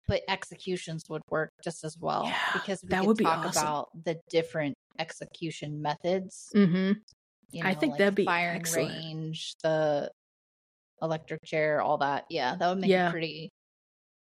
But 0.09 0.23
executions 0.29 1.05
would 1.09 1.23
work 1.31 1.51
just 1.63 1.85
as 1.85 1.97
well 1.99 2.25
Yeah, 2.25 2.39
because 2.55 2.83
we 2.83 2.89
that 2.89 3.01
could 3.01 3.07
would 3.09 3.17
be 3.19 3.25
talk 3.25 3.45
awesome. 3.47 3.63
about 3.63 3.89
the 4.05 4.19
different 4.31 4.75
execution 4.99 5.81
methods. 5.83 6.49
mm-hmm. 6.57 6.93
You 7.51 7.65
I 7.65 7.75
think 7.75 7.93
like 7.93 7.99
that'd 7.99 8.15
be 8.17 8.25
firing 8.25 8.57
excellent. 8.57 8.89
range, 8.91 9.53
the 9.63 10.11
electric 11.01 11.45
chair, 11.45 11.81
all 11.81 11.99
that. 11.99 12.25
Yeah, 12.31 12.57
that 12.57 12.69
would 12.69 12.79
make 12.81 12.91
Yeah. 12.91 13.09
a 13.09 13.11
pretty 13.11 13.51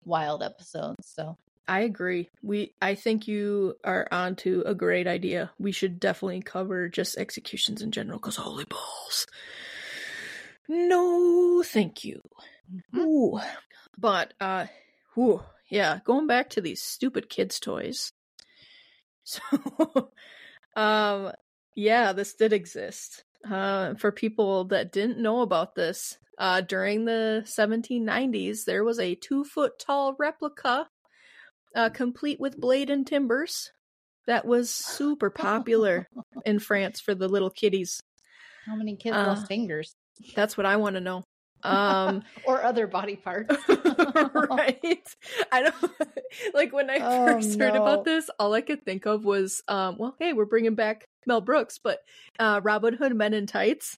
wild 0.05 0.41
episode. 0.43 0.95
So 1.01 1.35
I 1.67 1.81
agree. 1.81 2.29
We 2.41 2.73
I 2.81 2.95
think 2.95 3.27
you 3.27 3.75
are 3.83 4.07
onto 4.11 4.63
a 4.65 4.73
great 4.75 5.07
idea. 5.07 5.51
We 5.59 5.71
should 5.71 5.99
definitely 5.99 6.41
cover 6.41 6.87
just 6.89 7.17
executions 7.17 7.81
in 7.81 7.91
general 7.91 8.19
cuz 8.19 8.35
holy 8.37 8.65
balls. 8.65 9.25
No, 10.67 11.63
thank 11.63 12.03
you. 12.03 12.21
Mhm. 12.93 12.99
Ooh. 12.99 13.39
But 13.97 14.33
uh 14.41 14.65
whew, 15.13 15.43
yeah, 15.69 15.99
going 16.05 16.27
back 16.27 16.51
to 16.51 16.61
these 16.61 16.81
stupid 16.81 17.29
kids 17.29 17.59
toys. 17.59 18.11
So 19.23 19.41
um 20.75 21.31
yeah, 21.75 22.13
this 22.13 22.35
did 22.35 22.53
exist. 22.53 23.23
Uh 23.49 23.95
for 23.95 24.11
people 24.11 24.65
that 24.65 24.91
didn't 24.91 25.17
know 25.17 25.41
about 25.41 25.73
this, 25.73 26.17
uh 26.37 26.61
during 26.61 27.05
the 27.05 27.41
1790s 27.45 28.65
there 28.65 28.83
was 28.83 28.99
a 28.99 29.15
2 29.15 29.43
foot 29.45 29.79
tall 29.79 30.15
replica 30.19 30.87
uh 31.75 31.89
complete 31.89 32.39
with 32.39 32.59
blade 32.59 32.89
and 32.91 33.07
timbers 33.07 33.71
that 34.27 34.45
was 34.45 34.69
super 34.69 35.29
popular 35.31 36.07
in 36.45 36.59
France 36.59 36.99
for 36.99 37.15
the 37.15 37.27
little 37.27 37.49
kiddies. 37.49 38.01
How 38.67 38.75
many 38.75 38.95
kids 38.95 39.15
Uh, 39.17 39.27
lost 39.27 39.47
fingers 39.47 39.95
That's 40.35 40.55
what 40.57 40.65
I 40.65 40.77
want 40.77 40.95
to 40.95 41.01
know. 41.01 41.23
Um 41.65 42.23
or 42.45 42.63
other 42.63 42.87
body 42.87 43.15
parts? 43.15 43.55
right. 43.69 45.07
I 45.51 45.61
don't 45.61 45.75
like 46.53 46.73
when 46.73 46.89
I 46.89 46.99
Oh, 46.99 47.25
first 47.25 47.59
heard 47.59 47.75
about 47.75 48.05
this, 48.05 48.29
all 48.39 48.53
I 48.53 48.61
could 48.61 48.83
think 48.85 49.05
of 49.05 49.25
was 49.25 49.61
um 49.67 49.97
well, 49.97 50.15
hey, 50.19 50.33
we're 50.33 50.45
bringing 50.45 50.75
back 50.75 51.05
Mel 51.25 51.41
Brooks, 51.41 51.79
but 51.83 51.99
uh 52.39 52.61
Robin 52.63 52.93
Hood 52.93 53.15
Men 53.15 53.33
in 53.33 53.47
Tights 53.47 53.97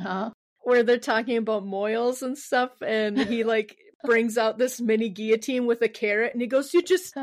Huh? 0.00 0.30
where 0.62 0.82
they're 0.82 0.98
talking 0.98 1.36
about 1.36 1.64
moils 1.66 2.22
and 2.22 2.38
stuff 2.38 2.70
and 2.82 3.18
he 3.18 3.44
like 3.44 3.76
brings 4.04 4.38
out 4.38 4.58
this 4.58 4.80
mini 4.80 5.08
guillotine 5.08 5.66
with 5.66 5.82
a 5.82 5.88
carrot 5.88 6.32
and 6.32 6.40
he 6.42 6.46
goes, 6.48 6.72
"You 6.74 6.82
just 6.82 7.14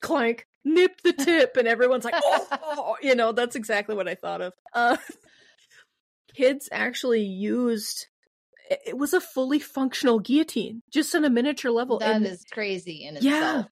clank, 0.00 0.46
nip 0.64 1.00
the 1.02 1.12
tip." 1.12 1.56
And 1.56 1.68
everyone's 1.68 2.04
like, 2.04 2.14
"Oh, 2.22 2.96
you 3.02 3.14
know, 3.14 3.32
that's 3.32 3.56
exactly 3.56 3.94
what 3.94 4.08
I 4.08 4.14
thought 4.14 4.40
of." 4.40 4.52
Uh 4.74 4.96
kids 6.34 6.68
actually 6.72 7.22
used 7.22 8.06
it 8.70 8.96
was 8.96 9.12
a 9.12 9.20
fully 9.20 9.58
functional 9.58 10.20
guillotine 10.20 10.82
just 10.90 11.14
on 11.14 11.24
a 11.24 11.30
miniature 11.30 11.70
level 11.72 11.98
That 11.98 12.16
and 12.16 12.26
is 12.26 12.44
crazy 12.52 13.04
in 13.04 13.18
Yeah. 13.20 13.64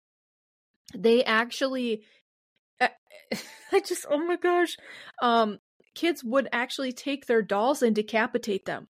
they 0.94 1.24
actually 1.24 2.02
I 2.80 2.90
I 3.72 3.80
just 3.80 4.06
oh 4.10 4.18
my 4.18 4.36
gosh 4.36 4.76
um 5.22 5.58
kids 5.94 6.22
would 6.24 6.48
actually 6.52 6.92
take 6.92 7.26
their 7.26 7.42
dolls 7.42 7.82
and 7.82 7.94
decapitate 7.94 8.64
them 8.64 8.88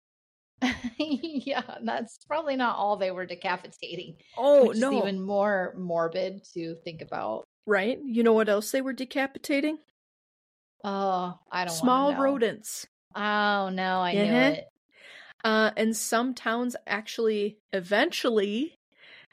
Yeah. 0.98 1.62
that's 1.84 2.18
probably 2.28 2.56
not 2.56 2.78
all 2.78 2.98
they 2.98 3.12
were 3.12 3.26
decapitating. 3.26 4.16
oh 4.38 4.74
no 4.76 4.98
even 4.98 5.22
more 5.22 5.74
morbid 5.78 6.42
to 6.54 6.76
think 6.84 7.02
about. 7.02 7.46
right 7.66 8.00
you 8.04 8.24
know 8.24 8.34
what 8.34 8.50
else 8.50 8.72
they 8.72 8.82
were 8.82 8.94
decapitating 8.94 9.78
Oh, 10.84 11.38
I 11.52 11.66
don't 11.66 11.74
small 11.74 12.16
rodents 12.16 12.86
Oh 13.16 13.70
no, 13.70 14.00
I 14.02 14.14
knew 14.14 14.22
Uh-huh. 14.24 14.52
it. 14.52 14.66
Uh 15.48 15.72
and 15.78 15.96
some 15.96 16.34
towns 16.34 16.76
actually 16.86 17.58
eventually 17.74 18.76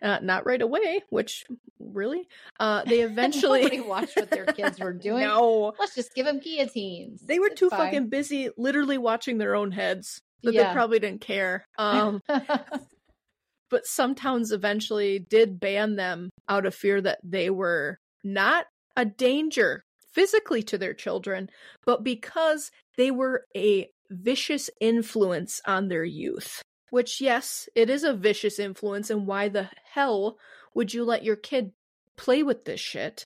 uh 0.03 0.19
not 0.23 0.47
right 0.47 0.63
away 0.63 1.03
which 1.11 1.45
really 1.81 2.27
uh 2.61 2.83
they 2.85 3.01
eventually 3.11 3.63
Nobody 3.63 3.81
watched 3.81 4.17
what 4.17 4.31
their 4.31 4.47
kids 4.47 4.79
were 4.81 4.93
doing. 5.09 5.21
no 5.23 5.73
Let's 5.79 5.95
just 5.95 6.15
give 6.15 6.27
them 6.27 6.39
guillotines. 6.39 7.21
they 7.23 7.39
were 7.39 7.49
It's 7.49 7.59
too 7.61 7.69
fine. 7.71 7.79
fucking 7.81 8.09
busy 8.09 8.51
literally 8.57 8.99
watching 8.99 9.39
their 9.39 9.55
own 9.55 9.73
heads 9.73 10.21
that 10.43 10.55
Yeah. 10.55 10.69
they 10.69 10.73
probably 10.75 10.99
didn't 11.01 11.21
care 11.21 11.65
um 11.79 12.21
but 13.71 13.87
some 13.87 14.15
towns 14.15 14.53
eventually 14.53 15.19
did 15.19 15.59
ban 15.59 15.97
them 15.97 16.31
out 16.49 16.67
of 16.67 16.75
fear 16.75 17.01
that 17.01 17.19
they 17.25 17.51
were 17.51 17.99
not 18.23 18.67
a 18.97 19.05
danger 19.05 19.83
physically 20.13 20.63
to 20.63 20.79
their 20.79 20.95
children, 20.95 21.51
but 21.85 22.05
because 22.05 22.71
they 22.97 23.11
were 23.11 23.45
a 23.57 23.89
vicious 24.15 24.71
influence 24.81 25.61
on 25.67 25.89
their 25.89 26.05
youth. 26.05 26.63
Which, 26.91 27.21
yes, 27.21 27.69
it 27.75 27.91
is 27.91 28.05
a 28.05 28.15
vicious 28.15 28.59
influence, 28.59 29.11
and 29.11 29.27
why 29.27 29.49
the 29.49 29.69
hell 29.93 30.39
would 30.75 30.95
you 30.95 31.05
let 31.05 31.25
your 31.25 31.37
kid 31.37 31.73
play 32.17 32.43
with 32.43 32.65
this 32.65 32.81
shit? 32.81 33.25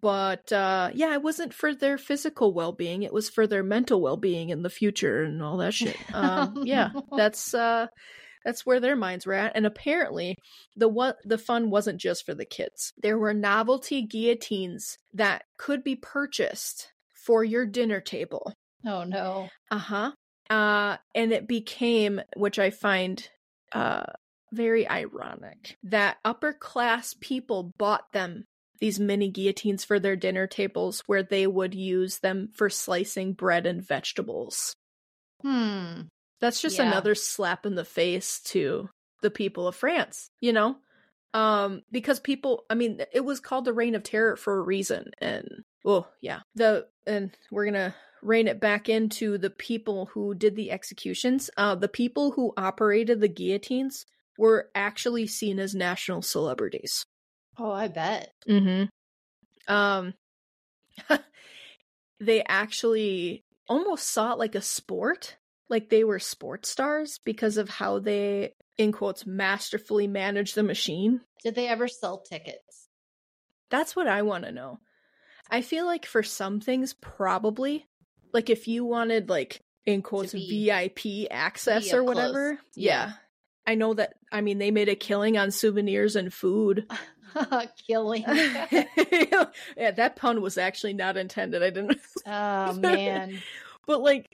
But 0.00 0.50
uh 0.50 0.90
yeah, 0.94 1.12
it 1.12 1.22
wasn't 1.22 1.52
for 1.52 1.74
their 1.74 1.98
physical 1.98 2.54
well-being, 2.54 3.02
it 3.02 3.12
was 3.12 3.28
for 3.28 3.46
their 3.46 3.62
mental 3.62 4.00
well-being 4.00 4.48
in 4.48 4.62
the 4.62 4.70
future 4.70 5.22
and 5.24 5.42
all 5.42 5.58
that 5.58 5.74
shit. 5.74 5.96
Um 6.14 6.62
yeah, 6.64 6.90
that's 7.14 7.52
uh 7.52 7.88
that's 8.44 8.64
where 8.64 8.80
their 8.80 8.96
minds 8.96 9.26
were 9.26 9.34
at 9.34 9.52
and 9.54 9.66
apparently 9.66 10.36
the 10.76 10.88
what 10.88 11.18
the 11.24 11.38
fun 11.38 11.70
wasn't 11.70 12.00
just 12.00 12.24
for 12.24 12.34
the 12.34 12.44
kids 12.44 12.92
there 13.02 13.18
were 13.18 13.34
novelty 13.34 14.02
guillotines 14.02 14.96
that 15.12 15.44
could 15.58 15.84
be 15.84 15.96
purchased 15.96 16.90
for 17.12 17.44
your 17.44 17.66
dinner 17.66 18.00
table 18.00 18.54
oh 18.86 19.04
no. 19.04 19.48
uh-huh 19.70 20.12
uh 20.48 20.96
and 21.14 21.32
it 21.32 21.46
became 21.46 22.20
which 22.36 22.58
i 22.58 22.70
find 22.70 23.28
uh 23.72 24.04
very 24.52 24.88
ironic 24.88 25.76
that 25.84 26.16
upper 26.24 26.52
class 26.52 27.14
people 27.20 27.72
bought 27.78 28.10
them 28.12 28.44
these 28.80 28.98
mini 28.98 29.30
guillotines 29.30 29.84
for 29.84 30.00
their 30.00 30.16
dinner 30.16 30.46
tables 30.46 31.02
where 31.06 31.22
they 31.22 31.46
would 31.46 31.74
use 31.74 32.18
them 32.20 32.48
for 32.54 32.70
slicing 32.70 33.34
bread 33.34 33.66
and 33.66 33.86
vegetables. 33.86 34.74
Hmm. 35.42 36.02
That's 36.40 36.62
just 36.62 36.78
Yeah. 36.78 36.88
another 36.88 37.14
slap 37.14 37.66
in 37.66 37.74
the 37.74 37.84
face 37.84 38.40
to 38.46 38.88
the 39.20 39.30
people 39.30 39.68
of 39.68 39.76
France, 39.76 40.30
you 40.40 40.52
know? 40.54 40.76
Um 41.34 41.82
because 41.92 42.18
people 42.20 42.64
I 42.70 42.74
mean 42.74 43.04
it 43.12 43.20
was 43.20 43.38
called 43.38 43.66
the 43.66 43.74
reign 43.74 43.94
of 43.94 44.02
terror 44.02 44.34
for 44.34 44.58
a 44.58 44.62
reason 44.62 45.10
and 45.18 45.46
oh 45.84 46.06
yeah. 46.20 46.40
The 46.54 46.86
and 47.06 47.30
we're 47.50 47.64
going 47.64 47.74
to 47.74 47.94
rein 48.22 48.48
it 48.48 48.60
back 48.60 48.88
into 48.88 49.38
the 49.38 49.50
people 49.50 50.06
who 50.06 50.34
did 50.34 50.56
the 50.56 50.70
executions. 50.70 51.50
Uh 51.56 51.74
the 51.74 51.88
people 51.88 52.32
who 52.32 52.52
operated 52.56 53.20
the 53.20 53.28
guillotines 53.28 54.06
were 54.38 54.70
actually 54.74 55.26
seen 55.26 55.58
as 55.58 55.74
national 55.74 56.22
celebrities. 56.22 57.06
Oh, 57.58 57.70
I 57.70 57.88
bet. 57.88 58.32
Mm 58.48 58.88
hmm. 59.66 59.74
Um 59.74 60.14
they 62.20 62.42
actually 62.44 63.44
almost 63.68 64.08
saw 64.08 64.32
it 64.32 64.38
like 64.38 64.54
a 64.54 64.60
sport, 64.60 65.36
like 65.68 65.88
they 65.88 66.04
were 66.04 66.18
sports 66.18 66.68
stars 66.68 67.20
because 67.24 67.56
of 67.56 67.68
how 67.68 67.98
they 67.98 68.52
in 68.76 68.92
quotes 68.92 69.26
masterfully 69.26 70.06
managed 70.06 70.54
the 70.54 70.62
machine. 70.62 71.20
Did 71.42 71.54
they 71.54 71.68
ever 71.68 71.88
sell 71.88 72.20
tickets? 72.20 72.88
That's 73.70 73.94
what 73.94 74.08
I 74.08 74.22
want 74.22 74.44
to 74.44 74.52
know. 74.52 74.80
I 75.50 75.62
feel 75.62 75.86
like 75.86 76.06
for 76.06 76.22
some 76.22 76.60
things 76.60 76.92
probably 76.94 77.86
like 78.32 78.50
if 78.50 78.68
you 78.68 78.84
wanted 78.84 79.28
like 79.28 79.60
in 79.86 80.02
quotes 80.02 80.32
VIP 80.32 81.26
access 81.30 81.92
or 81.92 82.04
whatever. 82.04 82.58
Yeah. 82.74 83.06
yeah. 83.06 83.12
I 83.66 83.74
know 83.74 83.94
that 83.94 84.14
I 84.32 84.40
mean 84.40 84.58
they 84.58 84.70
made 84.70 84.88
a 84.88 84.94
killing 84.94 85.36
on 85.36 85.50
souvenirs 85.50 86.16
and 86.16 86.32
food. 86.32 86.86
Killing. 87.86 88.24
yeah, 88.72 89.90
that 89.92 90.16
pun 90.16 90.42
was 90.42 90.58
actually 90.58 90.94
not 90.94 91.16
intended. 91.16 91.62
I 91.62 91.70
didn't. 91.70 92.00
oh 92.26 92.72
man. 92.72 93.40
But 93.86 94.00
like, 94.00 94.28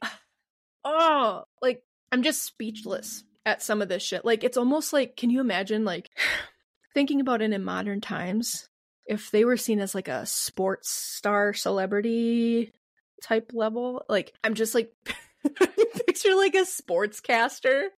oh, 0.83 1.45
like 1.61 1.83
I'm 2.11 2.23
just 2.23 2.43
speechless 2.43 3.23
at 3.45 3.63
some 3.63 3.81
of 3.81 3.89
this 3.89 4.03
shit. 4.03 4.25
Like, 4.25 4.45
it's 4.45 4.57
almost 4.57 4.93
like, 4.93 5.17
can 5.17 5.31
you 5.31 5.41
imagine, 5.41 5.85
like, 5.85 6.11
thinking 6.95 7.21
about 7.21 7.43
it 7.43 7.53
in 7.53 7.65
modern 7.65 8.01
times, 8.01 8.69
if 9.07 9.31
they 9.31 9.45
were 9.45 9.57
seen 9.57 9.81
as 9.81 9.95
like 9.95 10.09
a 10.09 10.27
sports 10.27 10.91
star 10.91 11.53
celebrity 11.53 12.73
type 13.23 13.53
level? 13.55 14.05
Like, 14.09 14.33
I'm 14.45 14.55
just 14.55 14.75
like, 14.75 14.93
picture 16.07 16.35
like 16.35 16.55
a 16.55 16.65
sportscaster. 16.65 17.89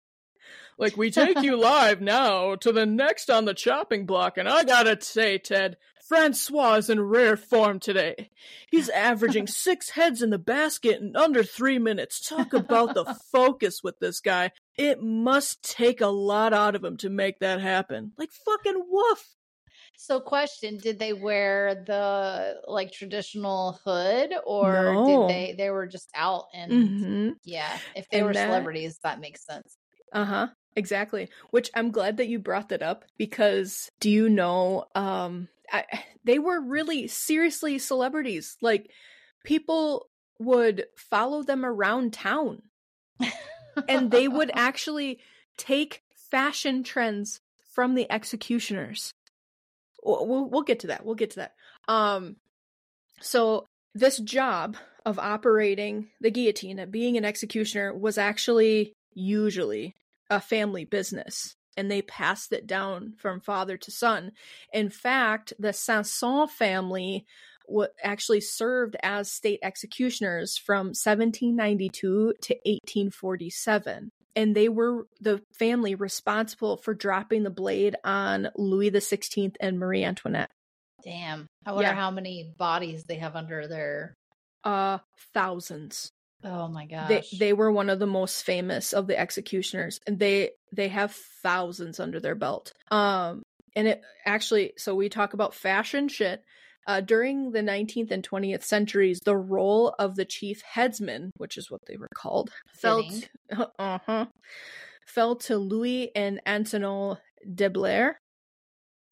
Like, 0.77 0.95
we 0.95 1.11
take 1.11 1.41
you 1.41 1.57
live 1.61 2.01
now 2.01 2.55
to 2.55 2.71
the 2.71 2.85
next 2.85 3.29
on 3.29 3.45
the 3.45 3.53
chopping 3.53 4.05
block, 4.05 4.37
and 4.37 4.47
I 4.47 4.63
gotta 4.63 4.99
say, 5.01 5.37
Ted, 5.37 5.77
Francois 6.09 6.73
is 6.77 6.89
in 6.89 6.99
rare 6.99 7.37
form 7.37 7.79
today. 7.79 8.31
He's 8.71 8.89
averaging 8.89 9.45
six 9.47 9.91
heads 9.91 10.23
in 10.23 10.31
the 10.31 10.39
basket 10.39 10.99
in 10.99 11.15
under 11.15 11.43
three 11.43 11.77
minutes. 11.77 12.27
Talk 12.27 12.53
about 12.53 12.95
the 12.95 13.05
focus 13.31 13.83
with 13.83 13.99
this 13.99 14.19
guy. 14.19 14.51
It 14.75 15.03
must 15.03 15.61
take 15.61 16.01
a 16.01 16.07
lot 16.07 16.51
out 16.51 16.75
of 16.75 16.83
him 16.83 16.97
to 16.97 17.11
make 17.11 17.39
that 17.39 17.61
happen. 17.61 18.13
Like 18.17 18.31
fucking 18.31 18.85
woof. 18.89 19.35
So 20.01 20.21
question, 20.21 20.77
did 20.77 20.97
they 20.97 21.11
wear 21.11 21.83
the 21.85 22.61
like 22.67 22.93
traditional 22.93 23.79
hood 23.83 24.31
or 24.45 24.71
No. 24.95 25.05
did 25.05 25.35
they 25.35 25.55
they 25.57 25.69
were 25.71 25.87
just 25.87 26.09
out 26.15 26.45
and 26.53 26.71
Mm-hmm. 26.71 27.29
yeah, 27.43 27.77
if 27.95 28.07
they 28.09 28.19
And 28.19 28.27
were 28.27 28.33
that- 28.33 28.47
celebrities 28.47 28.97
that 29.03 29.19
makes 29.19 29.45
sense. 29.45 29.77
Uh 30.13 30.23
huh. 30.25 30.47
Exactly. 30.77 31.27
Which 31.51 31.69
I'm 31.75 31.91
glad 31.91 32.15
that 32.17 32.29
you 32.29 32.39
brought 32.39 32.69
that 32.69 32.81
up 32.81 33.03
because 33.17 33.91
do 33.99 34.09
you 34.09 34.29
know, 34.29 34.85
um, 34.95 35.49
I, 35.71 35.83
they 36.23 36.39
were 36.39 36.61
really 36.61 37.07
seriously 37.07 37.77
celebrities. 37.77 38.55
Like 38.61 38.89
people 39.43 40.07
would 40.39 40.85
follow 40.95 41.43
them 41.43 41.65
around 41.65 42.13
town 42.13 42.61
and 43.89 44.11
they 44.11 44.29
would 44.29 44.51
actually 44.55 45.19
take 45.57 46.03
fashion 46.31 46.83
trends 46.83 47.41
from 47.73 47.95
the 47.95 48.09
executioners. 48.11 49.13
We'll, 50.03 50.49
we'll, 50.49 50.61
get 50.63 50.79
to 50.81 50.87
that. 50.87 51.05
We'll 51.05 51.15
get 51.15 51.31
to 51.31 51.37
that. 51.37 51.53
Um, 51.87 52.37
so 53.21 53.65
this 53.93 54.17
job 54.19 54.77
of 55.05 55.19
operating 55.19 56.09
the 56.21 56.31
guillotine 56.31 56.79
and 56.79 56.91
being 56.91 57.17
an 57.17 57.25
executioner 57.25 57.93
was 57.93 58.17
actually 58.17 58.93
usually 59.13 59.95
a 60.29 60.39
family 60.39 60.85
business 60.85 61.55
and 61.75 61.89
they 61.89 62.01
passed 62.01 62.51
it 62.51 62.67
down 62.67 63.13
from 63.17 63.39
father 63.39 63.77
to 63.77 63.91
son. 63.91 64.31
In 64.73 64.89
fact, 64.89 65.53
the 65.59 65.73
Sanson 65.73 66.47
family 66.47 67.25
wa 67.67 67.85
actually 68.03 68.41
served 68.41 68.97
as 69.01 69.31
state 69.31 69.59
executioners 69.63 70.57
from 70.57 70.87
1792 70.87 72.33
to 72.41 72.53
1847 72.65 74.11
and 74.35 74.55
they 74.55 74.69
were 74.69 75.07
the 75.21 75.41
family 75.57 75.95
responsible 75.95 76.77
for 76.77 76.93
dropping 76.93 77.43
the 77.43 77.49
blade 77.49 77.95
on 78.03 78.49
Louis 78.55 78.91
XVI 78.91 79.55
and 79.59 79.79
Marie 79.79 80.03
Antoinette. 80.03 80.51
Damn. 81.03 81.47
I 81.65 81.71
wonder 81.71 81.89
Yeah. 81.89 81.95
how 81.95 82.11
many 82.11 82.53
bodies 82.57 83.03
they 83.05 83.15
have 83.17 83.35
under 83.35 83.67
their 83.67 84.13
Uh 84.63 84.99
thousands. 85.33 86.09
Oh 86.43 86.67
my 86.67 86.85
gosh. 86.85 87.29
They 87.29 87.37
they 87.37 87.53
were 87.53 87.71
one 87.71 87.89
of 87.89 87.99
the 87.99 88.07
most 88.07 88.43
famous 88.43 88.93
of 88.93 89.07
the 89.07 89.17
executioners 89.19 89.99
and 90.05 90.19
they 90.19 90.51
they 90.73 90.89
have 90.89 91.13
thousands 91.43 91.99
under 91.99 92.19
their 92.19 92.35
belt. 92.35 92.73
Um 92.91 93.43
and 93.75 93.87
it 93.87 94.01
actually 94.25 94.73
so 94.77 94.95
we 94.95 95.09
talk 95.09 95.33
about 95.33 95.53
fashion 95.53 96.07
shit. 96.09 96.43
Uh, 96.89 97.01
during 97.01 97.51
the 97.51 97.61
19th 97.61 98.09
and 98.09 98.27
20th 98.27 98.63
centuries, 98.63 99.19
the 99.23 99.37
role 99.37 99.93
of 99.99 100.15
the 100.15 100.25
chief 100.25 100.63
headsman, 100.63 101.29
which 101.37 101.55
is 101.55 101.69
what 101.69 101.81
they 101.85 101.97
were 101.97 102.09
called, 102.15 102.49
fell 102.81 103.03
to, 103.03 103.69
uh-huh, 103.79 104.25
fell 105.05 105.35
to 105.35 105.55
Louis 105.59 106.09
and 106.15 106.41
Antonin 106.47 107.17
Deibler. 107.47 108.13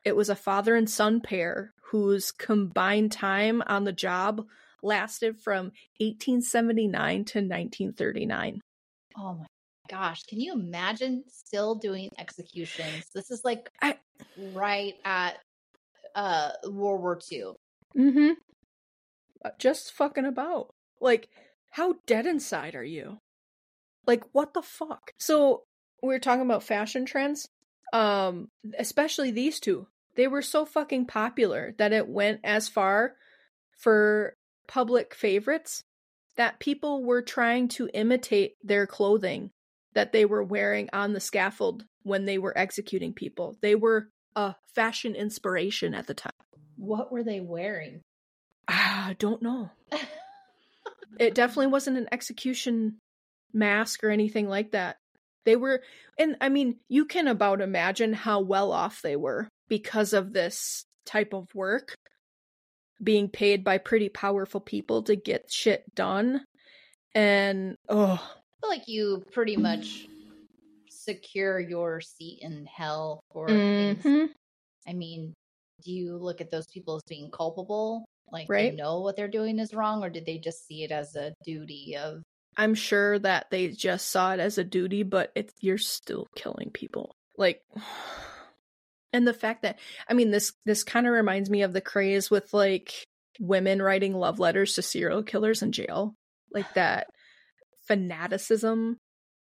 It 0.03 0.15
was 0.15 0.30
a 0.30 0.36
father 0.36 0.75
and 0.75 0.89
son 0.89 1.21
pair 1.21 1.71
whose 1.91 2.32
combined 2.32 3.11
time 3.11 3.61
on 3.67 3.84
the 3.84 3.93
job 3.93 4.41
lasted 4.82 5.39
from 5.39 5.65
1879 5.99 7.25
to 7.25 7.38
1939. 7.38 8.59
oh 9.19 9.34
my 9.36 9.45
gosh. 9.88 10.23
Can 10.23 10.39
you 10.39 10.53
imagine 10.53 11.25
still 11.28 11.75
doing 11.75 12.09
executions? 12.17 13.05
This 13.13 13.30
is 13.30 13.41
like 13.45 13.69
I- 13.84 13.99
right 14.53 14.95
at 15.05 15.38
uh 16.15 16.49
World 16.67 17.01
War 17.01 17.19
II. 17.32 17.53
Mm-hmm. 17.95 18.33
Just 19.59 19.93
fucking 19.93 20.25
about. 20.25 20.73
Like, 20.99 21.29
how 21.71 21.95
dead 22.05 22.25
inside 22.25 22.75
are 22.75 22.83
you? 22.83 23.19
Like, 24.05 24.23
what 24.31 24.53
the 24.53 24.61
fuck? 24.61 25.11
So, 25.19 25.63
we 26.01 26.15
are 26.15 26.19
talking 26.19 26.45
about 26.45 26.63
fashion 26.63 27.05
trends. 27.05 27.47
Um, 27.93 28.49
especially 28.77 29.31
these 29.31 29.59
two. 29.59 29.88
They 30.15 30.27
were 30.27 30.41
so 30.41 30.65
fucking 30.65 31.05
popular 31.05 31.75
that 31.77 31.93
it 31.93 32.07
went 32.07 32.41
as 32.43 32.67
far 32.67 33.13
for 33.77 34.33
public 34.67 35.13
favorites 35.13 35.83
that 36.35 36.59
people 36.59 37.03
were 37.03 37.21
trying 37.21 37.67
to 37.67 37.89
imitate 37.93 38.53
their 38.63 38.88
clothing 38.88 39.51
that 39.93 40.11
they 40.11 40.25
were 40.25 40.43
wearing 40.43 40.89
on 40.93 41.13
the 41.13 41.19
scaffold 41.19 41.85
when 42.03 42.25
they 42.25 42.38
were 42.38 42.57
executing 42.57 43.13
people. 43.13 43.57
They 43.61 43.75
were 43.75 44.09
a 44.35 44.55
fashion 44.75 45.15
inspiration 45.15 45.93
at 45.93 46.07
the 46.07 46.13
time. 46.13 46.31
What 46.78 47.11
were 47.11 47.23
they 47.23 47.39
wearing? 47.41 48.01
I 48.67 49.15
don't 49.19 49.41
know. 49.41 49.69
It 51.19 51.34
definitely 51.34 51.67
wasn't 51.67 51.97
an 51.97 52.07
execution 52.11 52.99
mask 53.53 54.03
or 54.03 54.09
anything 54.11 54.47
like 54.47 54.71
that. 54.71 54.97
They 55.45 55.55
were, 55.55 55.82
and 56.19 56.36
I 56.41 56.49
mean, 56.49 56.75
you 56.89 57.05
can 57.05 57.28
about 57.28 57.61
imagine 57.61 58.13
how 58.13 58.41
well 58.41 58.71
off 58.71 59.01
they 59.01 59.15
were 59.15 59.47
because 59.67 60.13
of 60.13 60.34
this 60.34 60.86
type 61.05 61.34
of 61.34 61.47
work, 61.55 61.95
being 63.01 63.30
paid 63.30 63.63
by 63.63 63.78
pretty 63.78 64.09
powerful 64.09 64.59
people 64.59 65.03
to 65.03 65.15
get 65.15 65.49
shit 65.51 65.84
done. 65.95 66.43
And, 67.15 67.78
oh, 67.89 68.21
I 68.21 68.61
feel 68.61 68.69
like 68.69 68.88
you 68.88 69.23
pretty 69.32 69.57
much 69.57 70.07
secure 70.89 71.59
your 71.59 72.01
seat 72.01 72.39
in 72.41 72.65
hell 72.65 73.21
for 73.32 73.47
things. 73.47 74.03
mhm. 74.03 74.28
I 74.88 74.93
mean, 74.93 75.34
do 75.84 75.91
you 75.91 76.17
look 76.17 76.41
at 76.41 76.49
those 76.51 76.67
people 76.67 76.95
as 76.95 77.03
being 77.07 77.30
culpable? 77.32 78.05
Like 78.32 78.49
Right. 78.49 78.71
they 78.71 78.75
know 78.78 79.01
what 79.01 79.15
they're 79.15 79.28
doing 79.28 79.59
is 79.59 79.73
wrong, 79.73 80.03
or 80.03 80.09
did 80.09 80.25
they 80.25 80.38
just 80.38 80.67
see 80.67 80.84
it 80.84 80.91
as 80.91 81.15
a 81.15 81.34
duty 81.45 81.95
of 81.97 82.21
I'm 82.59 82.73
sure 82.73 83.19
that 83.19 83.47
they 83.51 83.67
just 83.69 84.07
saw 84.07 84.34
it 84.34 84.39
as 84.39 84.57
a 84.57 84.63
duty, 84.63 85.03
but 85.03 85.32
it's 85.36 85.53
you're 85.61 85.78
still 85.78 86.28
killing 86.36 86.71
people. 86.73 87.11
Like 87.38 87.61
and 89.13 89.28
the 89.28 89.34
fact 89.34 89.61
that 89.61 89.80
I 90.09 90.13
mean 90.13 90.32
this 90.32 90.53
this 90.65 90.84
kind 90.84 91.07
of 91.07 91.13
reminds 91.13 91.49
me 91.49 91.61
of 91.61 91.73
the 91.73 91.82
craze 91.82 92.30
with 92.30 92.53
like 92.53 92.93
women 93.39 93.82
writing 93.82 94.13
love 94.15 94.39
letters 94.39 94.73
to 94.75 94.82
serial 94.82 95.23
killers 95.23 95.61
in 95.61 95.71
jail. 95.71 96.15
Like 96.51 96.73
that 96.73 97.07
fanaticism 97.88 98.97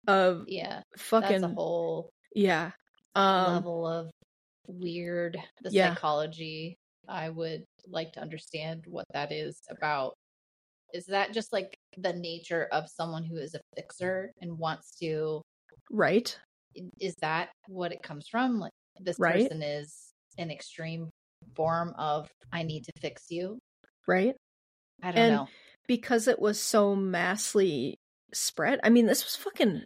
of 0.07 0.45
yeah, 0.47 0.81
fucking 0.97 1.41
that's 1.41 1.51
a 1.51 1.55
whole 1.55 2.09
Yeah. 2.35 2.71
Um, 3.15 3.53
level 3.53 3.87
of 3.87 4.11
weird 4.67 5.37
the 5.61 5.71
yeah. 5.71 5.93
psychology 5.93 6.77
i 7.07 7.29
would 7.29 7.63
like 7.87 8.11
to 8.13 8.19
understand 8.19 8.83
what 8.87 9.05
that 9.13 9.31
is 9.31 9.59
about 9.69 10.13
is 10.93 11.05
that 11.05 11.33
just 11.33 11.51
like 11.51 11.75
the 11.97 12.13
nature 12.13 12.67
of 12.71 12.89
someone 12.89 13.23
who 13.23 13.37
is 13.37 13.55
a 13.55 13.61
fixer 13.75 14.31
and 14.41 14.57
wants 14.57 14.95
to 14.99 15.41
right. 15.91 16.37
is 16.99 17.15
that 17.21 17.49
what 17.67 17.91
it 17.91 18.01
comes 18.03 18.27
from 18.27 18.59
like 18.59 18.71
this 18.99 19.17
Right. 19.19 19.43
person 19.43 19.61
is 19.61 20.13
an 20.37 20.51
extreme 20.51 21.09
form 21.55 21.93
of 21.97 22.29
i 22.51 22.63
need 22.63 22.83
to 22.83 22.91
fix 22.99 23.25
you 23.29 23.57
Right. 24.07 24.35
i 25.03 25.11
don't 25.11 25.17
And 25.21 25.33
know 25.35 25.47
because 25.87 26.27
it 26.27 26.39
was 26.39 26.59
so 26.59 26.95
massly 26.95 27.95
spread. 28.33 28.79
I 28.83 28.89
mean, 28.89 29.05
this 29.05 29.23
was 29.23 29.35
fucking 29.37 29.83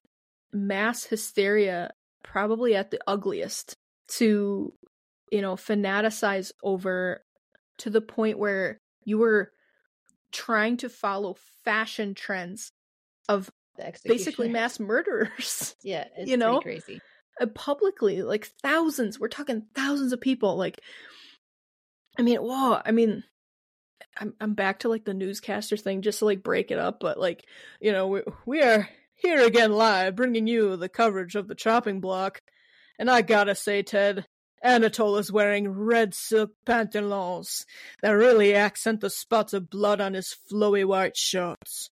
mass 0.51 1.03
hysteria, 1.05 1.91
probably 2.23 2.75
at 2.75 2.89
the 2.91 2.99
ugliest, 3.07 3.75
to, 4.11 4.73
you 5.31 5.41
know, 5.41 5.55
fanaticize 5.55 6.51
over 6.63 7.23
to 7.79 7.89
the 7.89 8.01
point 8.01 8.37
where 8.37 8.79
you 9.03 9.17
were 9.17 9.51
trying 10.31 10.77
to 10.77 10.89
follow 10.89 11.35
fashion 11.63 12.13
trends 12.13 12.71
of 13.27 13.49
basically 14.05 14.47
mass 14.47 14.79
murderers 14.79 15.75
yeah 15.83 16.05
it's 16.15 16.29
you 16.29 16.37
know? 16.37 16.59
crazy 16.59 17.01
uh, 17.39 17.47
publicly, 17.47 18.21
like 18.21 18.45
thousands. 18.61 19.19
We're 19.19 19.27
talking 19.27 19.63
thousands 19.73 20.13
of 20.13 20.21
people. 20.21 20.57
Like, 20.57 20.79
I 22.17 22.21
mean, 22.21 22.37
whoa. 22.37 22.79
I 22.83 22.91
mean, 22.91 23.23
I'm 24.19 24.33
I'm 24.39 24.53
back 24.53 24.79
to 24.79 24.89
like 24.89 25.05
the 25.05 25.13
newscaster 25.13 25.77
thing, 25.77 26.01
just 26.01 26.19
to 26.19 26.25
like 26.25 26.43
break 26.43 26.71
it 26.71 26.77
up. 26.77 26.99
But 26.99 27.19
like, 27.19 27.45
you 27.79 27.91
know, 27.91 28.07
we 28.07 28.21
we 28.45 28.61
are 28.61 28.87
here 29.15 29.41
again 29.45 29.71
live, 29.71 30.15
bringing 30.15 30.47
you 30.47 30.75
the 30.75 30.89
coverage 30.89 31.35
of 31.35 31.47
the 31.47 31.55
chopping 31.55 31.99
block. 31.99 32.41
And 33.01 33.09
I 33.09 33.23
gotta 33.23 33.55
say, 33.55 33.81
Ted, 33.81 34.27
Anatole 34.61 35.17
is 35.17 35.31
wearing 35.31 35.67
red 35.69 36.13
silk 36.13 36.51
pantaloons 36.67 37.65
that 38.03 38.11
really 38.11 38.53
accent 38.53 39.01
the 39.01 39.09
spots 39.09 39.53
of 39.53 39.71
blood 39.71 39.99
on 39.99 40.13
his 40.13 40.35
flowy 40.53 40.85
white 40.85 41.17
shorts. 41.17 41.89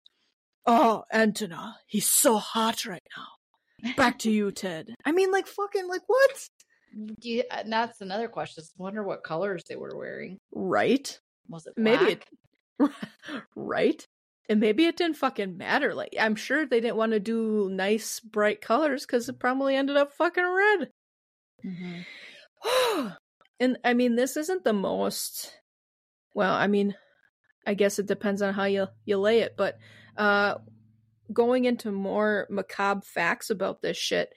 Oh, 0.68 1.06
Antona, 1.12 1.74
he's 1.88 2.06
so 2.08 2.38
hot 2.38 2.86
right 2.86 3.02
now. 3.18 3.94
Back 3.98 4.20
to 4.20 4.30
you, 4.30 4.52
Ted. 4.52 4.94
I 5.04 5.12
mean, 5.12 5.32
like, 5.32 5.48
fucking, 5.48 5.88
like, 5.88 6.04
what? 6.06 6.48
Do 7.20 7.28
you, 7.28 7.42
uh, 7.50 7.62
and 7.64 7.74
that's 7.74 8.02
another 8.02 8.28
question 8.28 8.64
I 8.64 8.84
wonder 8.84 9.02
what 9.02 9.24
colors 9.24 9.64
they 9.68 9.78
were 9.78 9.98
wearing 9.98 10.38
Right? 10.54 11.20
was 11.48 11.66
it 11.66 11.74
Maybe 11.76 12.06
black? 12.06 12.28
it. 12.80 12.92
right? 13.56 14.06
And 14.48 14.60
maybe 14.60 14.86
it 14.86 14.96
didn't 14.96 15.18
fucking 15.18 15.58
matter. 15.58 15.96
Like, 15.96 16.14
I'm 16.20 16.36
sure 16.36 16.68
they 16.68 16.82
didn't 16.82 16.98
want 16.98 17.14
to 17.14 17.20
do 17.20 17.68
nice, 17.72 18.20
bright 18.20 18.62
colors 18.62 19.08
because 19.08 19.28
it 19.28 19.40
probably 19.40 19.76
ended 19.76 19.98
up 19.98 20.14
fucking 20.14 20.44
red. 20.46 20.90
Mhm. 21.66 22.06
and 23.60 23.78
I 23.84 23.94
mean, 23.94 24.16
this 24.16 24.38
isn't 24.38 24.64
the 24.64 24.74
most. 24.74 25.56
Well, 26.34 26.54
I 26.54 26.68
mean, 26.68 26.96
I 27.66 27.74
guess 27.74 28.00
it 28.00 28.08
depends 28.08 28.42
on 28.42 28.54
how 28.54 28.66
you 28.66 28.88
you 29.06 29.18
lay 29.18 29.40
it, 29.40 29.56
but 29.58 29.78
uh, 30.18 30.56
going 31.32 31.66
into 31.66 31.92
more 31.92 32.48
macabre 32.50 33.02
facts 33.06 33.50
about 33.50 33.82
this 33.82 33.98
shit, 33.98 34.34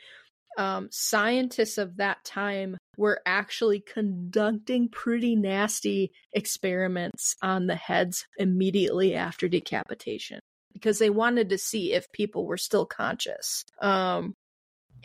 um, 0.58 0.88
scientists 0.90 1.78
of 1.78 1.96
that 1.96 2.24
time 2.24 2.76
were 2.96 3.20
actually 3.24 3.80
conducting 3.80 4.88
pretty 4.88 5.34
nasty 5.34 6.12
experiments 6.32 7.36
on 7.42 7.66
the 7.66 7.74
heads 7.74 8.26
immediately 8.38 9.14
after 9.14 9.48
decapitation 9.48 10.40
because 10.74 10.98
they 10.98 11.10
wanted 11.10 11.48
to 11.48 11.58
see 11.58 11.92
if 11.92 12.10
people 12.12 12.46
were 12.46 12.58
still 12.58 12.84
conscious. 12.84 13.64
Um, 13.80 14.34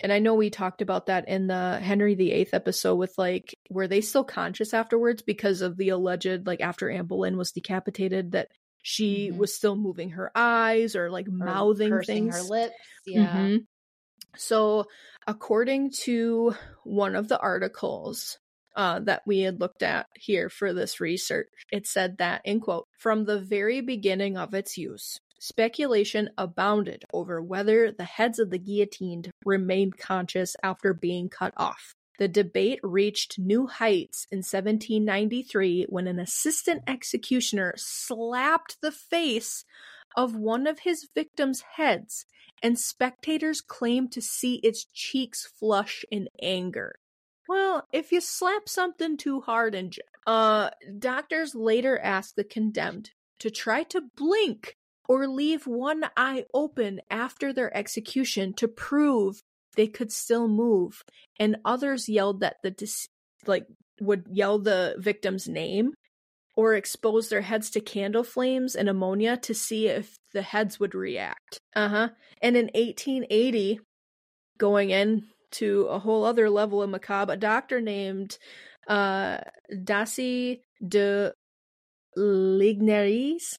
and 0.03 0.11
I 0.13 0.19
know 0.19 0.35
we 0.35 0.49
talked 0.49 0.81
about 0.81 1.07
that 1.07 1.27
in 1.27 1.47
the 1.47 1.79
Henry 1.79 2.15
VIII 2.15 2.53
episode 2.53 2.95
with 2.95 3.13
like, 3.17 3.55
were 3.69 3.87
they 3.87 4.01
still 4.01 4.23
conscious 4.23 4.73
afterwards 4.73 5.21
because 5.21 5.61
of 5.61 5.77
the 5.77 5.89
alleged, 5.89 6.45
like, 6.47 6.61
after 6.61 6.89
Anne 6.89 7.05
Boleyn 7.07 7.37
was 7.37 7.51
decapitated, 7.51 8.31
that 8.33 8.49
she 8.83 9.31
Mhm. 9.31 9.37
was 9.37 9.53
still 9.55 9.75
moving 9.75 10.11
her 10.11 10.31
eyes 10.35 10.95
or 10.95 11.09
like 11.11 11.27
Or 11.27 11.31
mouthing 11.45 11.99
things. 12.01 12.35
her 12.35 12.43
lips 12.43 12.75
yeah 13.05 13.49
Mhm. 13.49 13.65
So, 14.37 14.85
according 15.27 15.91
to 16.03 16.53
one 16.83 17.15
of 17.15 17.27
the 17.29 17.39
articles 17.39 18.37
uh, 18.75 18.99
that 19.01 19.23
we 19.27 19.39
had 19.41 19.59
looked 19.59 19.83
at 19.83 20.07
here 20.15 20.49
for 20.49 20.73
this 20.73 20.99
research, 21.01 21.47
it 21.71 21.87
said 21.87 22.17
that, 22.19 22.41
in 22.45 22.59
quote, 22.59 22.87
from 22.99 23.25
the 23.25 23.39
very 23.39 23.81
beginning 23.81 24.37
of 24.37 24.53
its 24.53 24.77
use, 24.77 25.19
speculation 25.39 26.29
abounded 26.37 27.05
over 27.13 27.41
whether 27.41 27.91
the 27.91 28.03
heads 28.03 28.39
of 28.39 28.49
the 28.49 28.59
guillotined 28.59 29.31
remained 29.45 29.97
conscious 29.97 30.55
after 30.63 30.93
being 30.93 31.29
cut 31.29 31.53
off. 31.57 31.93
The 32.17 32.27
debate 32.27 32.79
reached 32.81 33.37
new 33.37 33.67
heights 33.67 34.25
in 34.31 34.39
1793 34.39 35.85
when 35.89 36.07
an 36.07 36.19
assistant 36.19 36.83
executioner 36.87 37.73
slapped 37.77 38.77
the 38.81 38.91
face 38.91 39.65
of 40.15 40.35
one 40.35 40.65
of 40.65 40.79
his 40.79 41.07
victims' 41.13 41.63
heads, 41.75 42.25
and 42.63 42.79
spectators 42.79 43.61
claimed 43.61 44.11
to 44.13 44.21
see 44.21 44.55
its 44.55 44.85
cheeks 44.93 45.45
flush 45.45 46.03
in 46.09 46.27
anger. 46.41 46.95
Well, 47.47 47.87
if 47.93 48.11
you 48.11 48.19
slap 48.19 48.67
something 48.67 49.15
too 49.17 49.41
hard 49.41 49.75
and 49.75 49.95
uh 50.25 50.71
doctors 50.99 51.55
later 51.55 51.97
asked 51.99 52.35
the 52.35 52.43
condemned 52.43 53.11
to 53.39 53.49
try 53.49 53.83
to 53.83 54.01
blink 54.17 54.75
or 55.07 55.27
leave 55.27 55.65
one 55.65 56.03
eye 56.15 56.45
open 56.53 57.01
after 57.09 57.53
their 57.53 57.75
execution 57.75 58.53
to 58.53 58.67
prove 58.67 59.41
they 59.75 59.87
could 59.87 60.11
still 60.11 60.47
move 60.47 61.03
and 61.39 61.57
others 61.63 62.09
yelled 62.09 62.39
that 62.41 62.57
the 62.63 62.71
dis- 62.71 63.07
like 63.45 63.65
would 64.01 64.25
yell 64.29 64.59
the 64.59 64.95
victim's 64.97 65.47
name 65.47 65.93
or 66.55 66.73
expose 66.73 67.29
their 67.29 67.41
heads 67.41 67.69
to 67.69 67.79
candle 67.79 68.23
flames 68.23 68.75
and 68.75 68.89
ammonia 68.89 69.37
to 69.37 69.53
see 69.53 69.87
if 69.87 70.17
the 70.33 70.41
heads 70.41 70.79
would 70.79 70.95
react. 70.95 71.59
Uh-huh. 71.75 72.09
And 72.41 72.57
in 72.57 72.65
1880, 72.73 73.79
going 74.57 74.89
in 74.89 75.27
to 75.51 75.85
a 75.85 75.99
whole 75.99 76.25
other 76.25 76.49
level 76.49 76.81
of 76.81 76.89
macabre, 76.89 77.33
a 77.33 77.37
doctor 77.37 77.79
named 77.79 78.37
uh 78.87 79.39
Dassy 79.71 80.61
de 80.85 81.33
Lignières 82.17 83.57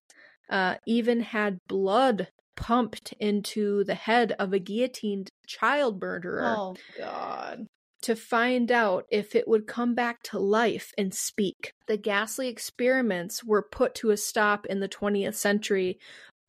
uh, 0.51 0.77
even 0.87 1.21
had 1.21 1.59
blood 1.69 2.29
pumped 2.57 3.15
into 3.21 3.85
the 3.85 3.95
head 3.95 4.33
of 4.39 4.53
a 4.53 4.59
guillotined 4.59 5.31
child 5.47 6.01
murderer 6.01 6.55
oh 6.57 6.77
god 6.99 7.69
to 8.03 8.15
find 8.15 8.71
out 8.71 9.07
if 9.11 9.35
it 9.35 9.49
would 9.49 9.67
come 9.67 9.95
back 9.95 10.23
to 10.23 10.39
life 10.39 10.93
and 10.97 11.13
speak. 11.13 11.73
The 11.87 11.97
ghastly 11.97 12.49
experiments 12.49 13.43
were 13.43 13.63
put 13.63 13.95
to 13.97 14.11
a 14.11 14.17
stop 14.17 14.67
in 14.67 14.81
the 14.81 14.89
20th 14.89 15.35
century, 15.35 15.99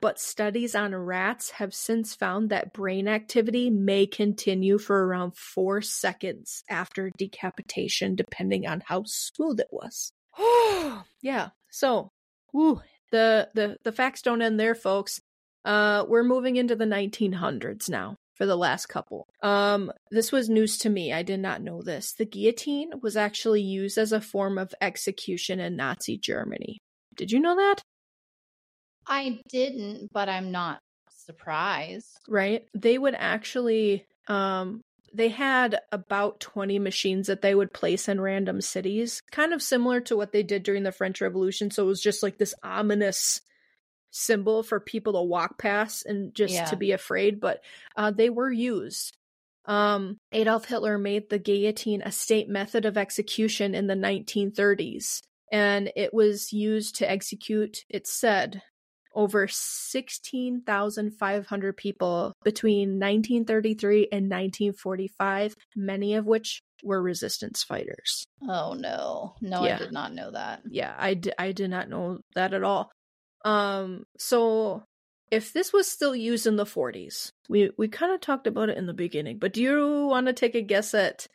but 0.01 0.19
studies 0.19 0.75
on 0.75 0.95
rats 0.95 1.51
have 1.51 1.73
since 1.73 2.15
found 2.15 2.49
that 2.49 2.73
brain 2.73 3.07
activity 3.07 3.69
may 3.69 4.05
continue 4.05 4.77
for 4.77 5.05
around 5.05 5.35
four 5.35 5.81
seconds 5.81 6.63
after 6.69 7.11
decapitation, 7.17 8.15
depending 8.15 8.67
on 8.67 8.81
how 8.85 9.03
smooth 9.05 9.59
it 9.59 9.69
was. 9.71 10.13
yeah, 11.21 11.49
so, 11.69 12.11
woo, 12.53 12.81
the, 13.11 13.49
the, 13.53 13.77
the 13.83 13.91
facts 13.91 14.21
don't 14.21 14.41
end 14.41 14.59
there, 14.59 14.75
folks. 14.75 15.19
Uh, 15.65 16.05
we're 16.07 16.23
moving 16.23 16.55
into 16.55 16.75
the 16.75 16.85
1900s 16.85 17.89
now 17.89 18.15
for 18.35 18.45
the 18.45 18.55
last 18.55 18.87
couple. 18.87 19.27
Um, 19.43 19.91
this 20.11 20.31
was 20.31 20.49
news 20.49 20.77
to 20.79 20.89
me. 20.89 21.11
I 21.11 21.23
did 21.23 21.39
not 21.41 21.61
know 21.61 21.81
this. 21.81 22.13
The 22.13 22.25
guillotine 22.25 22.91
was 23.01 23.17
actually 23.17 23.61
used 23.61 23.97
as 23.97 24.11
a 24.11 24.21
form 24.21 24.57
of 24.57 24.73
execution 24.81 25.59
in 25.59 25.75
Nazi 25.75 26.17
Germany. 26.17 26.79
Did 27.15 27.31
you 27.31 27.39
know 27.39 27.55
that? 27.55 27.81
i 29.07 29.39
didn't 29.49 30.09
but 30.13 30.29
i'm 30.29 30.51
not 30.51 30.79
surprised 31.09 32.19
Right? 32.27 32.63
They 32.73 32.97
would 32.97 33.15
actually 33.17 34.05
um 34.27 34.81
they 35.13 35.29
had 35.29 35.79
about 35.91 36.39
20 36.39 36.79
machines 36.79 37.27
that 37.27 37.41
they 37.41 37.55
would 37.55 37.73
place 37.73 38.07
in 38.07 38.21
random 38.21 38.61
cities, 38.61 39.21
kind 39.31 39.53
of 39.53 39.61
similar 39.61 40.01
to 40.01 40.15
what 40.17 40.31
they 40.31 40.43
did 40.43 40.63
during 40.63 40.83
the 40.83 40.91
French 40.91 41.21
Revolution. 41.21 41.71
So 41.71 41.83
it 41.83 41.87
was 41.87 42.01
just 42.01 42.23
like 42.23 42.37
this 42.37 42.53
ominous 42.63 43.41
symbol 44.11 44.63
for 44.63 44.79
people 44.79 45.13
to 45.13 45.21
walk 45.21 45.59
past 45.59 46.05
and 46.05 46.33
just 46.33 46.53
Yeah. 46.53 46.65
to 46.65 46.75
be 46.75 46.91
afraid, 46.91 47.39
but 47.39 47.63
uh, 47.95 48.11
they 48.11 48.29
were 48.29 48.51
used. 48.51 49.15
Um, 49.65 50.17
Adolf 50.31 50.65
Hitler 50.65 50.97
made 50.97 51.29
the 51.29 51.37
guillotine 51.37 52.01
a 52.01 52.11
state 52.11 52.49
method 52.49 52.85
of 52.85 52.97
execution 52.97 53.75
in 53.75 53.87
the 53.87 53.95
1930s, 53.95 55.21
and 55.51 55.91
it 55.95 56.13
was 56.13 56.51
used 56.51 56.95
to 56.95 57.09
execute, 57.09 57.85
it 57.89 58.07
said, 58.07 58.63
over 59.15 59.47
16,500 59.47 61.77
people 61.77 62.33
between 62.43 62.99
1933 62.99 64.07
and 64.11 64.29
1945, 64.29 65.55
many 65.75 66.15
of 66.15 66.25
which 66.25 66.61
were 66.83 67.01
resistance 67.01 67.63
fighters. 67.63 68.25
oh 68.47 68.73
no 68.73 69.35
no 69.41 69.65
Yeah. 69.65 69.75
i 69.75 69.79
did 69.79 69.91
not 69.91 70.13
know 70.13 70.31
that 70.31 70.61
Yeah, 70.69 70.95
I, 70.97 71.13
d- 71.15 71.33
I 71.37 71.51
did 71.51 71.69
not 71.69 71.89
know 71.89 72.19
that 72.35 72.53
at 72.53 72.63
all. 72.63 72.89
Um, 73.43 74.03
so 74.17 74.83
if 75.31 75.51
this 75.53 75.73
was 75.73 75.89
still 75.91 76.15
used 76.15 76.47
in 76.47 76.55
the 76.55 76.65
40s, 76.65 77.31
we 77.49 77.71
we 77.77 77.87
kind 77.89 78.13
of 78.13 78.21
talked 78.21 78.47
about 78.47 78.69
it 78.69 78.77
in 78.77 78.85
the 78.87 78.93
beginning, 78.93 79.37
but 79.39 79.51
do 79.53 79.61
you 79.61 80.05
want 80.07 80.27
to 80.27 80.33
take 80.33 80.55
a 80.55 80.61
guess 80.61 80.93
at 80.93 81.27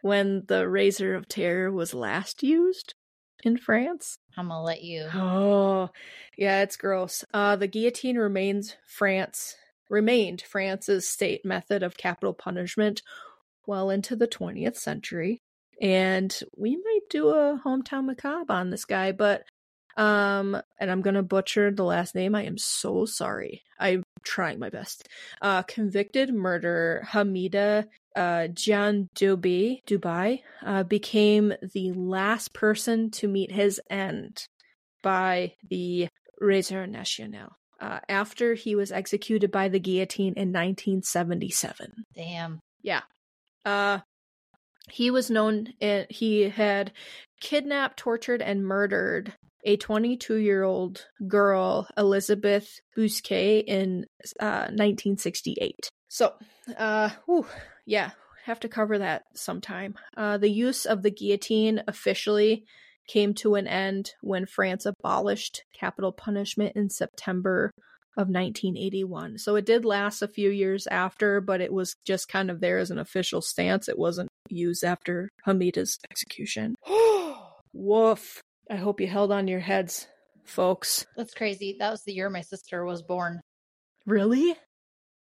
when 0.00 0.44
the 0.48 0.66
razor 0.68 1.14
of 1.14 1.28
terror 1.28 1.70
was 1.70 1.92
last 1.94 2.42
used 2.42 2.94
in 3.44 3.56
France? 3.56 4.16
I'm 4.36 4.48
gonna 4.48 4.62
let 4.62 4.82
you. 4.82 5.08
Oh, 5.14 5.90
yeah, 6.36 6.62
it's 6.62 6.76
gross. 6.76 7.24
Uh, 7.32 7.56
the 7.56 7.66
guillotine 7.66 8.16
remains 8.16 8.76
France 8.86 9.56
remained 9.92 10.40
France's 10.42 11.06
state 11.06 11.44
method 11.44 11.82
of 11.82 11.98
capital 11.98 12.32
punishment 12.32 13.02
well 13.66 13.90
into 13.90 14.16
the 14.16 14.26
20th 14.26 14.76
century. 14.76 15.38
And 15.80 16.36
we 16.56 16.76
might 16.76 17.10
do 17.10 17.28
a 17.28 17.60
hometown 17.64 18.06
macabre 18.06 18.52
on 18.52 18.70
this 18.70 18.86
guy, 18.86 19.12
but 19.12 19.44
um, 19.96 20.60
and 20.80 20.90
I'm 20.90 21.02
gonna 21.02 21.22
butcher 21.22 21.70
the 21.70 21.84
last 21.84 22.14
name. 22.14 22.34
I 22.34 22.44
am 22.44 22.56
so 22.56 23.04
sorry. 23.04 23.62
I'm 23.78 24.02
trying 24.22 24.58
my 24.58 24.70
best. 24.70 25.08
Uh, 25.42 25.62
convicted 25.62 26.32
murderer 26.32 27.06
Hamida 27.10 27.86
uh, 28.16 28.48
Jean 28.48 29.08
Duby 29.14 29.80
Dubai 29.86 30.40
uh, 30.64 30.82
became 30.82 31.52
the 31.74 31.92
last 31.92 32.52
person 32.52 33.10
to 33.12 33.28
meet 33.28 33.52
his 33.52 33.80
end 33.90 34.46
by 35.02 35.54
the 35.68 36.08
Razor 36.40 36.86
National 36.86 37.56
uh, 37.80 37.98
after 38.08 38.54
he 38.54 38.74
was 38.74 38.92
executed 38.92 39.50
by 39.50 39.68
the 39.68 39.80
guillotine 39.80 40.34
in 40.36 40.52
1977. 40.52 41.92
Damn. 42.14 42.60
Yeah. 42.82 43.02
Uh, 43.64 43.98
he 44.90 45.10
was 45.10 45.30
known. 45.30 45.68
Uh, 45.80 46.02
he 46.08 46.48
had 46.48 46.92
kidnapped, 47.40 47.98
tortured, 47.98 48.42
and 48.42 48.64
murdered 48.64 49.34
a 49.64 49.76
22 49.76 50.36
year 50.36 50.62
old 50.62 51.06
girl, 51.26 51.88
Elizabeth 51.96 52.80
Bousquet, 52.96 53.64
in 53.64 54.06
uh, 54.40 54.70
1968. 54.70 55.88
So, 56.12 56.34
uh, 56.76 57.08
whew, 57.24 57.46
yeah, 57.86 58.10
have 58.44 58.60
to 58.60 58.68
cover 58.68 58.98
that 58.98 59.22
sometime. 59.34 59.94
Uh, 60.14 60.36
the 60.36 60.50
use 60.50 60.84
of 60.84 61.02
the 61.02 61.10
guillotine 61.10 61.82
officially 61.88 62.66
came 63.08 63.32
to 63.36 63.54
an 63.54 63.66
end 63.66 64.10
when 64.20 64.44
France 64.44 64.84
abolished 64.84 65.62
capital 65.72 66.12
punishment 66.12 66.76
in 66.76 66.90
September 66.90 67.70
of 68.18 68.28
1981. 68.28 69.38
So 69.38 69.56
it 69.56 69.64
did 69.64 69.86
last 69.86 70.20
a 70.20 70.28
few 70.28 70.50
years 70.50 70.86
after, 70.86 71.40
but 71.40 71.62
it 71.62 71.72
was 71.72 71.94
just 72.04 72.28
kind 72.28 72.50
of 72.50 72.60
there 72.60 72.76
as 72.76 72.90
an 72.90 72.98
official 72.98 73.40
stance. 73.40 73.88
It 73.88 73.98
wasn't 73.98 74.28
used 74.50 74.84
after 74.84 75.30
Hamida's 75.46 75.96
execution. 76.10 76.74
Woof. 77.72 78.42
I 78.70 78.76
hope 78.76 79.00
you 79.00 79.06
held 79.06 79.32
on 79.32 79.48
your 79.48 79.60
heads, 79.60 80.08
folks. 80.44 81.06
That's 81.16 81.32
crazy. 81.32 81.76
That 81.78 81.90
was 81.90 82.02
the 82.04 82.12
year 82.12 82.28
my 82.28 82.42
sister 82.42 82.84
was 82.84 83.00
born. 83.00 83.40
Really? 84.04 84.54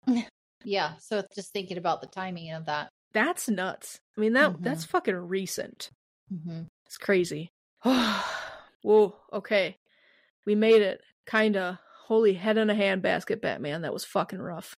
yeah. 0.65 0.93
So 0.99 1.23
just 1.35 1.53
thinking 1.53 1.79
about 1.79 2.01
the 2.01 2.07
timing 2.07 2.53
of 2.53 2.67
that. 2.67 2.89
That's 3.13 3.49
nuts. 3.49 4.01
I 4.17 4.21
mean 4.21 4.33
that 4.35 4.53
Mhm. 4.53 4.63
that's 4.63 4.85
fucking 4.85 5.15
recent. 5.15 5.91
Mm-hmm. 6.33 6.63
It's 6.87 6.99
crazy. 6.99 7.51
Whoa, 7.85 9.15
okay. 9.33 9.77
We 10.47 10.55
made 10.55 10.83
it. 10.83 11.01
Kinda. 11.27 11.79
Holy 12.07 12.35
head 12.35 12.59
in 12.59 12.69
a 12.69 12.75
hand 12.75 13.01
basket, 13.03 13.41
Batman. 13.41 13.83
That 13.83 13.93
was 13.93 14.05
fucking 14.05 14.41
rough. 14.41 14.75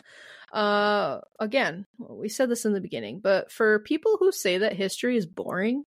Uh 0.51 1.19
again, 1.39 1.85
we 1.97 2.29
said 2.29 2.49
this 2.49 2.65
in 2.65 2.73
the 2.73 2.81
beginning, 2.81 3.19
but 3.21 3.51
for 3.51 3.79
people 3.79 4.17
who 4.19 4.31
say 4.31 4.59
that 4.59 4.73
history 4.73 5.17
is 5.17 5.25
boring, 5.25 5.83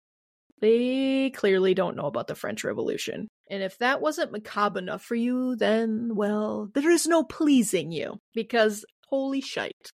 they 0.61 1.31
clearly 1.31 1.73
don't 1.73 1.97
know 1.97 2.07
about 2.07 2.27
the 2.27 2.35
French 2.35 2.65
Revolution. 2.65 3.29
And 3.51 3.63
if 3.63 3.79
that 3.79 4.01
wasn't 4.03 4.33
macabre 4.33 4.79
enough 4.79 5.03
for 5.03 5.15
you, 5.15 5.57
then, 5.57 6.15
well, 6.15 6.69
there 6.75 6.91
is 6.91 7.07
no 7.07 7.25
pleasing 7.25 7.91
you. 7.91 8.19
Because 8.35 8.85
holy 9.11 9.41
shite. 9.41 9.91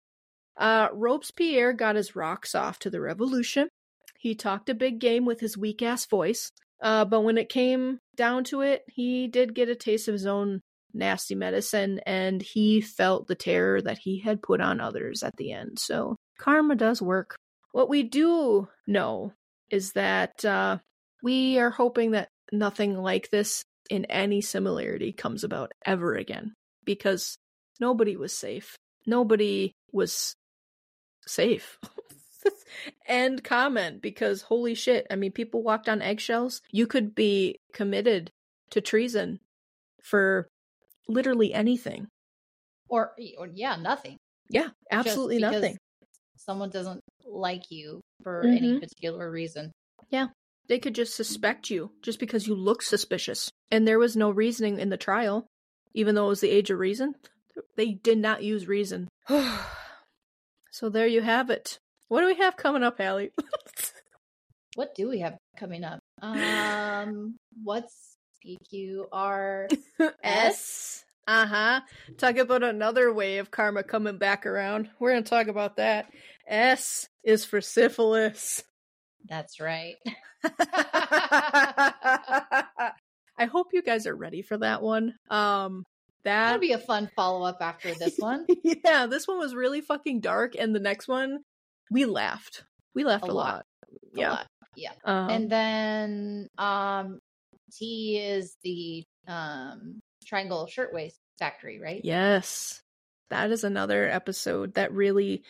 Uh, 0.56 0.88
Robespierre 0.92 1.72
got 1.72 1.96
his 1.96 2.14
rocks 2.14 2.54
off 2.54 2.78
to 2.80 2.90
the 2.90 3.00
revolution. 3.00 3.68
He 4.18 4.34
talked 4.34 4.68
a 4.68 4.74
big 4.74 5.00
game 5.00 5.24
with 5.24 5.40
his 5.40 5.58
weak 5.58 5.82
ass 5.82 6.06
voice. 6.06 6.50
Uh, 6.80 7.04
but 7.04 7.22
when 7.22 7.38
it 7.38 7.48
came 7.48 7.98
down 8.16 8.44
to 8.44 8.60
it, 8.60 8.82
he 8.88 9.26
did 9.26 9.54
get 9.54 9.68
a 9.68 9.74
taste 9.74 10.08
of 10.08 10.12
his 10.12 10.26
own 10.26 10.60
nasty 10.92 11.34
medicine 11.34 12.00
and 12.06 12.40
he 12.40 12.80
felt 12.80 13.26
the 13.26 13.34
terror 13.34 13.82
that 13.82 13.98
he 13.98 14.20
had 14.20 14.42
put 14.42 14.60
on 14.60 14.80
others 14.80 15.22
at 15.22 15.36
the 15.36 15.52
end. 15.52 15.78
So 15.78 16.16
karma 16.38 16.76
does 16.76 17.02
work. 17.02 17.36
What 17.72 17.88
we 17.88 18.04
do 18.04 18.68
know 18.86 19.32
is 19.70 19.92
that 19.92 20.44
uh, 20.44 20.78
we 21.22 21.58
are 21.58 21.70
hoping 21.70 22.12
that 22.12 22.28
nothing 22.52 22.96
like 22.96 23.30
this 23.30 23.64
in 23.90 24.04
any 24.06 24.40
similarity 24.40 25.12
comes 25.12 25.42
about 25.44 25.72
ever 25.84 26.14
again 26.14 26.54
because 26.84 27.36
nobody 27.80 28.16
was 28.16 28.32
safe. 28.32 28.76
Nobody 29.06 29.72
was 29.92 30.34
safe. 31.26 31.78
End 33.06 33.42
comment 33.44 34.02
because 34.02 34.42
holy 34.42 34.74
shit. 34.74 35.06
I 35.10 35.16
mean, 35.16 35.32
people 35.32 35.62
walked 35.62 35.88
on 35.88 36.02
eggshells. 36.02 36.60
You 36.70 36.86
could 36.86 37.14
be 37.14 37.56
committed 37.72 38.30
to 38.70 38.80
treason 38.80 39.40
for 40.02 40.48
literally 41.08 41.54
anything. 41.54 42.08
Or, 42.88 43.12
or 43.38 43.48
yeah, 43.52 43.76
nothing. 43.76 44.16
Yeah, 44.50 44.68
absolutely 44.90 45.38
nothing. 45.38 45.78
Someone 46.36 46.70
doesn't 46.70 47.00
like 47.26 47.70
you 47.70 48.00
for 48.22 48.42
any 48.42 48.74
Mhm. 48.74 48.80
particular 48.80 49.30
reason. 49.30 49.72
Yeah. 50.10 50.28
They 50.68 50.78
could 50.78 50.94
just 50.94 51.14
suspect 51.14 51.70
you 51.70 51.92
just 52.02 52.18
because 52.18 52.46
you 52.46 52.54
look 52.54 52.82
suspicious. 52.82 53.50
And 53.70 53.86
there 53.86 53.98
was 53.98 54.16
no 54.16 54.30
reasoning 54.30 54.78
in 54.78 54.88
the 54.90 54.96
trial, 54.96 55.46
even 55.94 56.14
though 56.14 56.26
it 56.26 56.30
was 56.30 56.40
the 56.40 56.50
age 56.50 56.70
of 56.70 56.78
reason. 56.78 57.14
They 57.76 57.92
did 57.92 58.18
not 58.18 58.42
use 58.42 58.68
reason. 58.68 59.08
so 60.70 60.88
there 60.88 61.06
you 61.06 61.22
have 61.22 61.50
it. 61.50 61.78
What 62.08 62.20
do 62.20 62.26
we 62.26 62.36
have 62.36 62.56
coming 62.56 62.82
up, 62.82 63.00
Allie? 63.00 63.30
What 64.74 64.94
do 64.96 65.08
we 65.08 65.20
have 65.20 65.38
coming 65.56 65.84
up? 65.84 66.00
Um, 66.20 67.36
what's 67.62 68.16
PQR? 68.44 69.72
S. 70.22 71.04
Uh 71.26 71.46
huh. 71.46 71.80
Talk 72.18 72.36
about 72.38 72.64
another 72.64 73.12
way 73.12 73.38
of 73.38 73.50
karma 73.50 73.84
coming 73.84 74.18
back 74.18 74.46
around. 74.46 74.90
We're 74.98 75.12
going 75.12 75.22
to 75.22 75.30
talk 75.30 75.46
about 75.46 75.76
that. 75.76 76.10
S 76.46 77.08
is 77.22 77.44
for 77.44 77.60
syphilis. 77.60 78.64
That's 79.26 79.60
right. 79.60 79.94
I 83.38 83.46
hope 83.50 83.68
you 83.72 83.82
guys 83.82 84.06
are 84.06 84.16
ready 84.16 84.42
for 84.42 84.58
that 84.58 84.82
one. 84.82 85.14
Um, 85.30 85.84
that 86.24 86.46
That'll 86.46 86.60
be 86.60 86.72
a 86.72 86.78
fun 86.78 87.10
follow 87.16 87.46
up 87.46 87.58
after 87.60 87.92
this 87.98 88.16
one. 88.18 88.46
yeah, 88.62 89.06
this 89.06 89.26
one 89.28 89.38
was 89.38 89.54
really 89.54 89.80
fucking 89.80 90.20
dark, 90.20 90.54
and 90.58 90.74
the 90.74 90.80
next 90.80 91.06
one, 91.08 91.38
we 91.90 92.04
laughed. 92.04 92.64
We 92.94 93.04
laughed 93.04 93.28
A 93.28 93.30
a, 93.30 93.34
lot. 93.34 93.54
lot. 93.54 93.66
A 94.16 94.18
Yeah. 94.20 94.30
lot. 94.30 94.46
Yeah. 94.76 94.92
Um, 95.04 95.30
and 95.30 95.50
then 95.50 96.48
um 96.58 97.20
T 97.78 98.18
is 98.18 98.56
the 98.62 99.04
um 99.28 100.00
Triangle 100.26 100.66
Shirtwaist 100.66 101.18
Factory, 101.38 101.80
right? 101.80 102.00
yes, 102.04 102.80
that 103.30 103.50
is 103.50 103.64
another 103.64 104.08
episode 104.08 104.74
that 104.74 104.92
really 104.92 105.42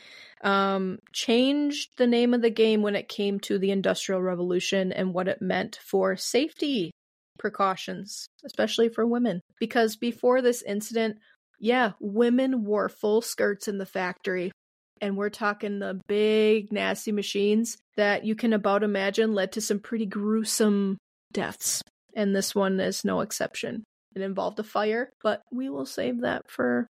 um, 0.42 0.98
changed 1.12 1.90
the 1.98 2.06
name 2.06 2.34
of 2.34 2.40
the 2.42 2.50
game 2.50 2.82
when 2.82 2.96
it 2.96 3.08
came 3.08 3.40
to 3.40 3.58
the 3.58 3.70
Industrial 3.70 4.20
Revolution 4.22 4.92
and 4.92 5.12
what 5.14 5.28
it 5.28 5.40
meant 5.42 5.78
for 5.82 6.16
safety 6.16 6.90
precautions, 7.38 8.26
especially 8.44 8.88
for 8.88 9.06
women. 9.06 9.40
Because 9.58 9.96
before 9.96 10.42
this 10.42 10.62
incident, 10.62 11.16
yeah, 11.58 11.92
women 12.00 12.64
wore 12.64 12.88
full 12.88 13.20
skirts 13.22 13.68
in 13.68 13.78
the 13.78 13.86
factory. 13.86 14.50
And 15.00 15.16
we're 15.16 15.30
talking 15.30 15.78
the 15.80 16.00
big, 16.06 16.72
nasty 16.72 17.12
machines 17.12 17.76
that 17.96 18.24
you 18.24 18.34
can 18.34 18.52
about 18.52 18.82
imagine 18.82 19.34
led 19.34 19.52
to 19.52 19.60
some 19.60 19.80
pretty 19.80 20.06
gruesome 20.06 20.98
deaths. 21.32 21.82
And 22.16 22.34
this 22.34 22.54
one 22.54 22.78
is 22.80 23.04
no 23.04 23.20
exception. 23.20 23.84
It 24.14 24.22
involved 24.22 24.60
a 24.60 24.62
fire, 24.62 25.10
but 25.22 25.42
we 25.52 25.68
will 25.68 25.86
save 25.86 26.20
that 26.20 26.48
for 26.48 26.86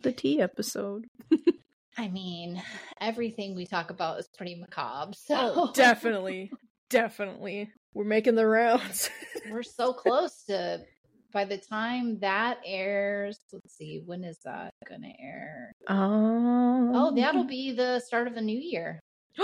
the 0.00 0.12
T 0.12 0.40
episode. 0.40 1.06
I 1.98 2.06
mean, 2.08 2.62
everything 3.00 3.56
we 3.56 3.66
talk 3.66 3.90
about 3.90 4.20
is 4.20 4.28
pretty 4.36 4.54
macabre. 4.54 5.10
Oh, 5.10 5.14
so 5.26 5.52
Oh, 5.56 5.72
definitely. 5.74 6.52
definitely. 6.90 7.70
We're 7.98 8.04
making 8.04 8.36
the 8.36 8.46
rounds. 8.46 9.10
we're 9.50 9.64
so 9.64 9.92
close 9.92 10.44
to 10.46 10.84
by 11.32 11.44
the 11.44 11.58
time 11.58 12.20
that 12.20 12.58
airs, 12.64 13.40
let's 13.52 13.76
see, 13.76 14.02
when 14.06 14.22
is 14.22 14.38
that 14.44 14.70
gonna 14.88 15.10
air? 15.20 15.72
um, 15.88 16.92
Oh, 16.94 17.12
that'll 17.12 17.42
be 17.42 17.72
the 17.72 17.98
start 17.98 18.28
of 18.28 18.36
the 18.36 18.40
new 18.40 18.56
year. 18.56 19.00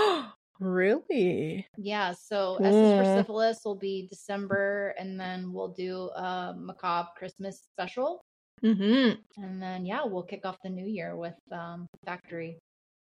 really? 0.61 1.67
Yeah, 1.77 2.13
so 2.13 2.55
S 2.63 2.73
is 2.75 2.93
for 2.93 3.03
syphilis 3.03 3.59
will 3.65 3.75
be 3.75 4.07
December, 4.09 4.95
and 4.97 5.19
then 5.19 5.51
we'll 5.51 5.73
do 5.73 6.09
a 6.15 6.53
macabre 6.57 7.09
Christmas 7.17 7.61
special, 7.73 8.21
Mm-hmm. 8.63 9.43
and 9.43 9.61
then 9.61 9.85
yeah, 9.85 10.05
we'll 10.05 10.23
kick 10.23 10.45
off 10.45 10.55
the 10.63 10.69
new 10.69 10.87
year 10.87 11.17
with 11.17 11.35
um 11.51 11.87
Factory. 12.05 12.57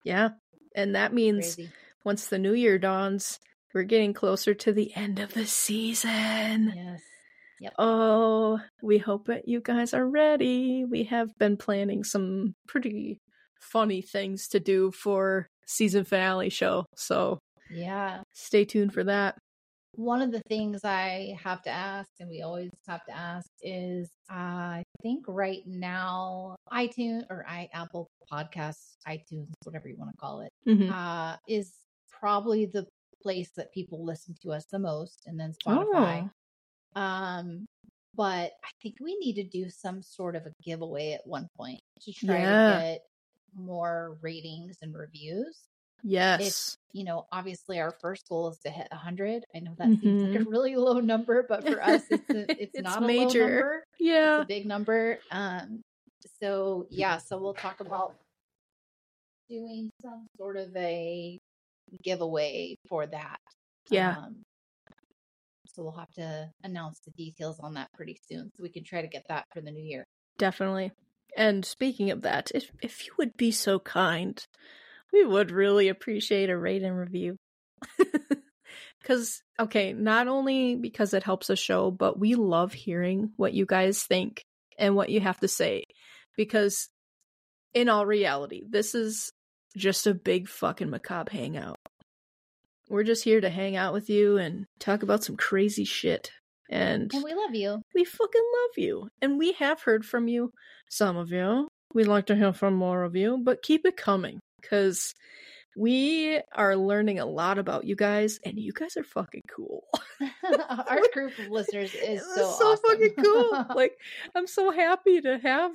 Yeah. 0.02 0.31
And 0.74 0.97
that 0.97 1.14
means 1.14 1.55
Crazy. 1.55 1.70
once 2.05 2.27
the 2.27 2.39
new 2.40 2.52
year 2.52 2.81
dawns, 2.81 3.39
we're 3.75 3.83
getting 3.83 4.15
closer 4.15 4.55
to 4.55 4.73
the 4.73 4.95
end 4.97 5.19
of 5.19 5.35
the 5.35 5.47
season. 5.47 6.73
Yes. 6.75 7.03
Yep. 7.61 7.73
Oh, 7.79 8.61
we 8.83 8.99
hope 8.99 9.27
that 9.29 9.49
you 9.49 9.61
guys 9.61 9.95
are 9.95 10.07
ready. 10.07 10.85
We 10.85 11.05
have 11.05 11.31
been 11.39 11.57
planning 11.57 12.05
some 12.05 12.55
pretty 12.69 13.19
funny 13.61 14.03
things 14.03 14.49
to 14.49 14.61
do 14.61 14.93
for 14.93 15.47
season 15.67 16.05
finale 16.05 16.51
show. 16.51 16.85
So 16.97 17.39
Yeah. 17.71 18.23
stay 18.35 18.65
tuned 18.67 18.93
for 18.93 19.05
that. 19.05 19.39
One 19.95 20.21
of 20.21 20.31
the 20.31 20.43
things 20.47 20.83
I 20.85 21.35
have 21.43 21.63
to 21.63 21.71
ask, 21.71 22.11
and 22.21 22.29
we 22.29 22.43
always 22.43 22.71
have 22.87 23.03
to 23.07 23.17
ask, 23.17 23.49
is 23.63 24.11
I 24.29 24.83
think 25.03 25.25
right 25.27 25.63
now 25.67 26.57
iTunes 26.71 27.23
or 27.31 27.47
i 27.49 27.69
Apple 27.73 28.07
Podcasts, 28.31 28.97
iTunes, 29.09 29.49
whatever 29.65 29.89
you 29.89 29.97
want 29.97 30.11
to 30.11 30.17
call 30.19 30.41
it, 30.43 30.51
Mhm. 30.67 30.91
uh, 30.93 31.39
is 31.49 31.73
probably 32.11 32.67
the 32.67 32.87
place 33.27 33.51
that 33.57 33.73
people 33.73 34.05
listen 34.05 34.36
to 34.43 34.53
us 34.53 34.66
the 34.70 34.78
most, 34.78 35.23
and 35.27 35.39
then 35.40 35.53
Spotify. 35.66 36.31
Oh, 36.94 37.01
Um, 37.01 37.66
but 38.15 38.53
I 38.65 38.70
think 38.82 38.94
we 39.01 39.19
need 39.19 39.35
to 39.35 39.43
do 39.44 39.69
some 39.69 40.01
sort 40.01 40.36
of 40.36 40.47
a 40.47 40.53
giveaway 40.62 41.12
at 41.12 41.27
one 41.27 41.48
point 41.57 41.81
to 42.03 42.12
try 42.12 42.39
Yeah. 42.40 42.51
to 42.77 42.82
get 42.85 43.01
more 43.55 44.16
ratings 44.23 44.77
and 44.82 44.94
reviews. 44.94 45.57
yes. 46.05 46.77
You 46.93 47.03
know, 47.05 47.27
obviously 47.32 47.81
our 47.81 47.90
first 48.01 48.28
goal 48.28 48.48
is 48.48 48.59
to 48.61 48.70
hit 48.70 48.86
100. 48.93 49.44
I 49.55 49.59
know 49.59 49.74
that 49.78 49.89
seems 50.01 50.23
like 50.23 50.40
a 50.40 50.44
Mhm. 50.44 50.51
really 50.51 50.77
low 50.77 51.01
number, 51.01 51.43
but 51.43 51.66
for 51.66 51.82
us, 51.82 52.03
it's 52.11 52.31
a, 52.31 52.40
it's, 52.62 52.74
It's 52.74 52.82
not 52.85 53.03
a 53.03 53.07
major. 53.07 53.40
low 53.40 53.47
number. 53.48 53.85
It's 53.94 54.01
Yeah. 54.01 54.40
a 54.43 54.44
big 54.47 54.66
number. 54.66 55.19
Um, 55.32 55.82
so 56.40 56.86
yeah, 56.90 57.16
so 57.19 57.39
we'll 57.43 57.55
talk 57.55 57.81
about 57.81 58.15
doing 59.48 59.90
some 60.03 60.27
sort 60.39 60.57
of 60.57 60.74
a 60.77 61.39
giveaway 62.03 62.77
for 62.89 63.07
that. 63.07 63.39
Yeah. 63.91 64.17
Um, 64.17 64.45
so 65.67 65.83
we'll 65.83 65.93
have 65.93 66.13
to 66.13 66.49
announce 66.63 67.01
the 67.01 67.11
details 67.13 67.61
on 67.61 67.75
that 67.75 67.93
pretty 67.93 68.19
soon, 68.29 68.51
so 68.57 68.63
we 68.63 68.71
can 68.71 68.85
try 68.85 69.03
to 69.03 69.09
get 69.09 69.25
that 69.29 69.47
for 69.53 69.61
the 69.61 69.71
new 69.71 69.83
year. 69.83 70.07
Definitely. 70.39 70.93
And 71.37 71.65
speaking 71.65 72.11
of 72.11 72.23
that, 72.23 72.51
if 72.55 72.71
if 72.83 73.07
you 73.07 73.13
would 73.19 73.37
be 73.37 73.51
so 73.51 73.79
kind, 73.79 74.43
we 75.13 75.25
would 75.25 75.51
really 75.51 75.89
appreciate 75.89 76.51
a 76.51 76.57
rate 76.57 76.83
and 76.83 76.97
review. 76.97 77.37
Cuz 79.05 79.43
okay, 79.61 79.93
not 79.93 80.29
only 80.29 80.77
because 80.77 81.13
it 81.13 81.23
helps 81.23 81.51
us 81.51 81.59
show, 81.59 81.91
but 81.91 82.19
we 82.19 82.35
love 82.35 82.73
hearing 82.73 83.33
what 83.37 83.53
you 83.53 83.67
guys 83.67 84.03
think 84.03 84.45
and 84.79 84.97
what 84.97 85.11
you 85.11 85.21
have 85.21 85.41
to 85.41 85.49
say 85.49 85.85
because 86.37 86.89
in 87.75 87.89
all 87.89 88.07
reality, 88.07 88.63
this 88.69 88.95
is 88.95 89.33
just 89.77 90.07
a 90.07 90.15
big 90.15 90.48
fucking 90.48 90.90
macabre 90.90 91.31
hangout. 91.32 91.77
We're 92.89 93.03
just 93.05 93.24
here 93.24 93.40
to 93.40 93.51
hang 93.51 93.77
out 93.77 93.93
with 93.93 94.09
you 94.09 94.36
and 94.39 94.66
talk 94.78 95.03
about 95.03 95.24
some 95.24 95.36
crazy 95.36 95.85
shit. 95.85 96.31
And 96.70 97.12
And 97.12 97.23
we 97.24 97.35
love 97.35 97.55
you. 97.55 97.82
we 97.94 98.05
fucking 98.05 98.44
love 98.62 98.70
you. 98.77 99.09
And 99.20 99.39
we 99.39 99.53
have 99.53 99.82
heard 99.82 100.05
from 100.05 100.28
you, 100.28 100.53
some 100.89 101.16
of 101.16 101.31
you. 101.31 101.69
We'd 101.94 102.07
like 102.07 102.27
to 102.27 102.36
hear 102.36 102.53
from 102.53 102.74
more 102.74 103.03
of 103.05 103.15
you, 103.16 103.39
but 103.43 103.62
keep 103.62 103.86
it 103.86 103.97
coming 103.97 104.40
because 104.61 105.15
we 105.77 106.40
are 106.55 106.74
learning 106.77 107.19
a 107.19 107.27
lot 107.27 107.59
about 107.59 107.85
you 107.85 107.94
guys, 107.97 108.39
and 108.44 108.59
you 108.59 108.73
guys 108.73 108.97
are 108.97 109.05
fucking 109.05 109.43
cool. 109.55 109.85
Our 110.69 111.01
group 111.12 111.39
of 111.39 111.48
listeners 111.48 111.94
is 111.94 112.23
It's 112.23 112.35
so, 112.35 112.44
awesome. 112.66 112.82
fucking 112.89 113.15
cool. 113.23 113.66
like, 113.77 113.93
I'm 114.35 114.47
so 114.47 114.70
happy 114.70 115.20
to 115.20 115.39
have 115.39 115.73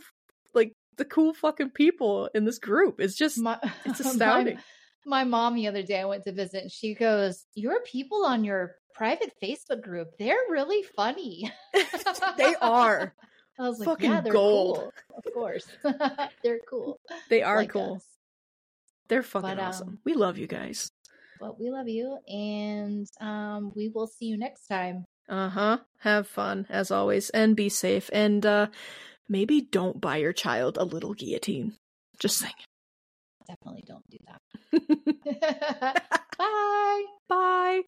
the 0.98 1.06
cool 1.06 1.34
fucking 1.34 1.72
people 1.72 2.30
in 2.36 2.46
this 2.46 2.60
group. 2.60 3.00
It's 3.00 3.16
just 3.16 3.38
my, 3.40 3.58
it's 3.86 4.00
my- 4.04 4.10
astounding. 4.12 4.60
My, 5.06 5.24
mom 5.24 5.56
the 5.56 5.68
other 5.68 5.82
day 5.82 6.00
I 6.00 6.06
went 6.06 6.24
to 6.26 6.32
visit 6.32 6.62
and 6.64 6.72
she 6.72 6.94
goes, 6.94 7.46
Your 7.56 7.82
people 7.82 8.24
on 8.26 8.44
your 8.44 8.76
private 8.94 9.32
Facebook 9.42 9.82
group, 9.82 10.10
they're 10.20 10.36
really 10.50 10.84
funny. 10.96 11.52
they 12.38 12.56
are. 12.62 13.14
I 13.60 13.64
was 13.68 13.80
like, 13.80 13.88
fucking 13.88 14.12
Yeah, 14.12 14.22
they're 14.22 14.34
gold. 14.34 14.78
cool. 14.78 14.94
Of 15.18 15.34
course. 15.34 15.68
they're 16.44 16.60
cool. 16.70 17.00
They 17.30 17.42
are 17.42 17.58
like 17.58 17.72
cool. 17.72 17.96
us. 17.96 18.06
They're 19.08 19.24
fucking 19.24 19.50
But, 19.50 19.60
um, 19.60 19.66
awesome. 19.66 20.00
We 20.06 20.14
love 20.14 20.38
you 20.38 20.48
guys. 20.48 20.92
But 21.40 21.60
we 21.60 21.72
love 21.72 21.88
you 21.90 22.20
and 22.28 23.08
um 23.20 23.72
we 23.76 23.90
will 23.90 24.08
see 24.08 24.26
you 24.28 24.38
next 24.38 24.68
time. 24.68 25.06
Uh 25.28 25.50
huh. 25.50 25.78
Have 26.00 26.28
fun 26.28 26.68
as 26.70 26.92
always, 26.92 27.30
and 27.32 27.56
be 27.56 27.70
safe. 27.70 28.10
And 28.14 28.46
uh 28.46 28.68
maybe 29.32 29.62
don't 29.62 30.02
buy 30.02 30.18
your 30.18 30.34
child 30.34 30.78
a 30.78 30.84
little 30.84 31.14
guillotine. 31.14 31.74
Just 32.20 32.38
saying. 32.38 32.54
Definitely 33.48 33.84
don't 33.88 34.06
do 34.10 34.18
that. 34.28 36.04
Bye. 36.38 37.06
Bye. 37.28 37.82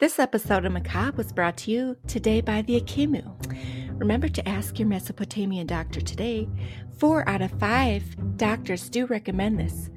This 0.00 0.18
episode 0.18 0.64
of 0.64 0.72
Macabre 0.72 1.18
was 1.18 1.30
brought 1.30 1.58
to 1.58 1.70
you 1.70 1.96
today 2.06 2.40
by 2.40 2.62
the 2.62 2.80
Akimu. 2.80 4.00
Remember 4.00 4.28
to 4.28 4.48
ask 4.48 4.78
your 4.78 4.88
Mesopotamian 4.88 5.66
doctor 5.66 6.00
today. 6.00 6.48
Four 7.00 7.26
out 7.26 7.40
of 7.40 7.50
five 7.52 8.04
doctors 8.36 8.90
do 8.90 9.06
recommend 9.06 9.58
this. 9.58 9.90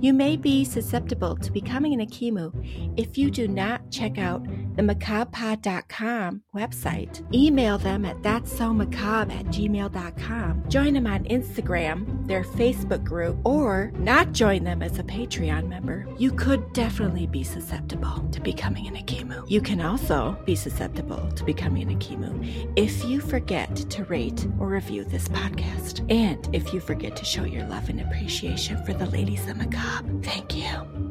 You 0.00 0.12
may 0.12 0.36
be 0.36 0.64
susceptible 0.64 1.36
to 1.36 1.50
becoming 1.50 1.92
an 1.92 2.06
Akimu 2.06 2.52
if 2.96 3.18
you 3.18 3.30
do 3.30 3.48
not 3.48 3.90
check 3.90 4.18
out 4.18 4.44
the 4.76 4.82
macabrepod.com 4.82 6.42
website. 6.54 7.34
Email 7.34 7.78
them 7.78 8.04
at 8.04 8.22
that's 8.22 8.56
so 8.56 8.72
macabre 8.72 9.32
at 9.32 9.46
gmail.com. 9.46 10.64
Join 10.68 10.94
them 10.94 11.08
on 11.08 11.24
Instagram, 11.24 12.28
their 12.28 12.44
Facebook 12.44 13.02
group, 13.02 13.38
or 13.44 13.90
not 13.96 14.32
join 14.32 14.62
them 14.62 14.82
as 14.82 15.00
a 15.00 15.02
Patreon 15.02 15.68
member. 15.68 16.06
You 16.16 16.30
could 16.30 16.72
definitely 16.72 17.26
be 17.26 17.42
susceptible 17.42 18.28
to 18.30 18.40
becoming 18.40 18.86
an 18.86 18.94
Akimu. 18.94 19.50
You 19.50 19.60
can 19.60 19.80
also 19.80 20.38
be 20.44 20.54
susceptible 20.54 21.28
to 21.32 21.44
becoming 21.44 21.88
an 21.88 21.98
Akimu 21.98 22.72
if 22.76 23.04
you 23.04 23.20
forget 23.20 23.74
to 23.74 24.04
rate 24.04 24.46
or 24.60 24.68
review 24.68 25.02
this 25.02 25.26
podcast. 25.26 26.08
And 26.08 26.47
if 26.52 26.72
you 26.72 26.80
forget 26.80 27.16
to 27.16 27.24
show 27.24 27.44
your 27.44 27.66
love 27.66 27.88
and 27.88 28.00
appreciation 28.00 28.82
for 28.84 28.92
the 28.92 29.06
ladies 29.06 29.48
of 29.48 29.56
Macabre. 29.56 30.20
Thank 30.22 30.56
you. 30.56 31.07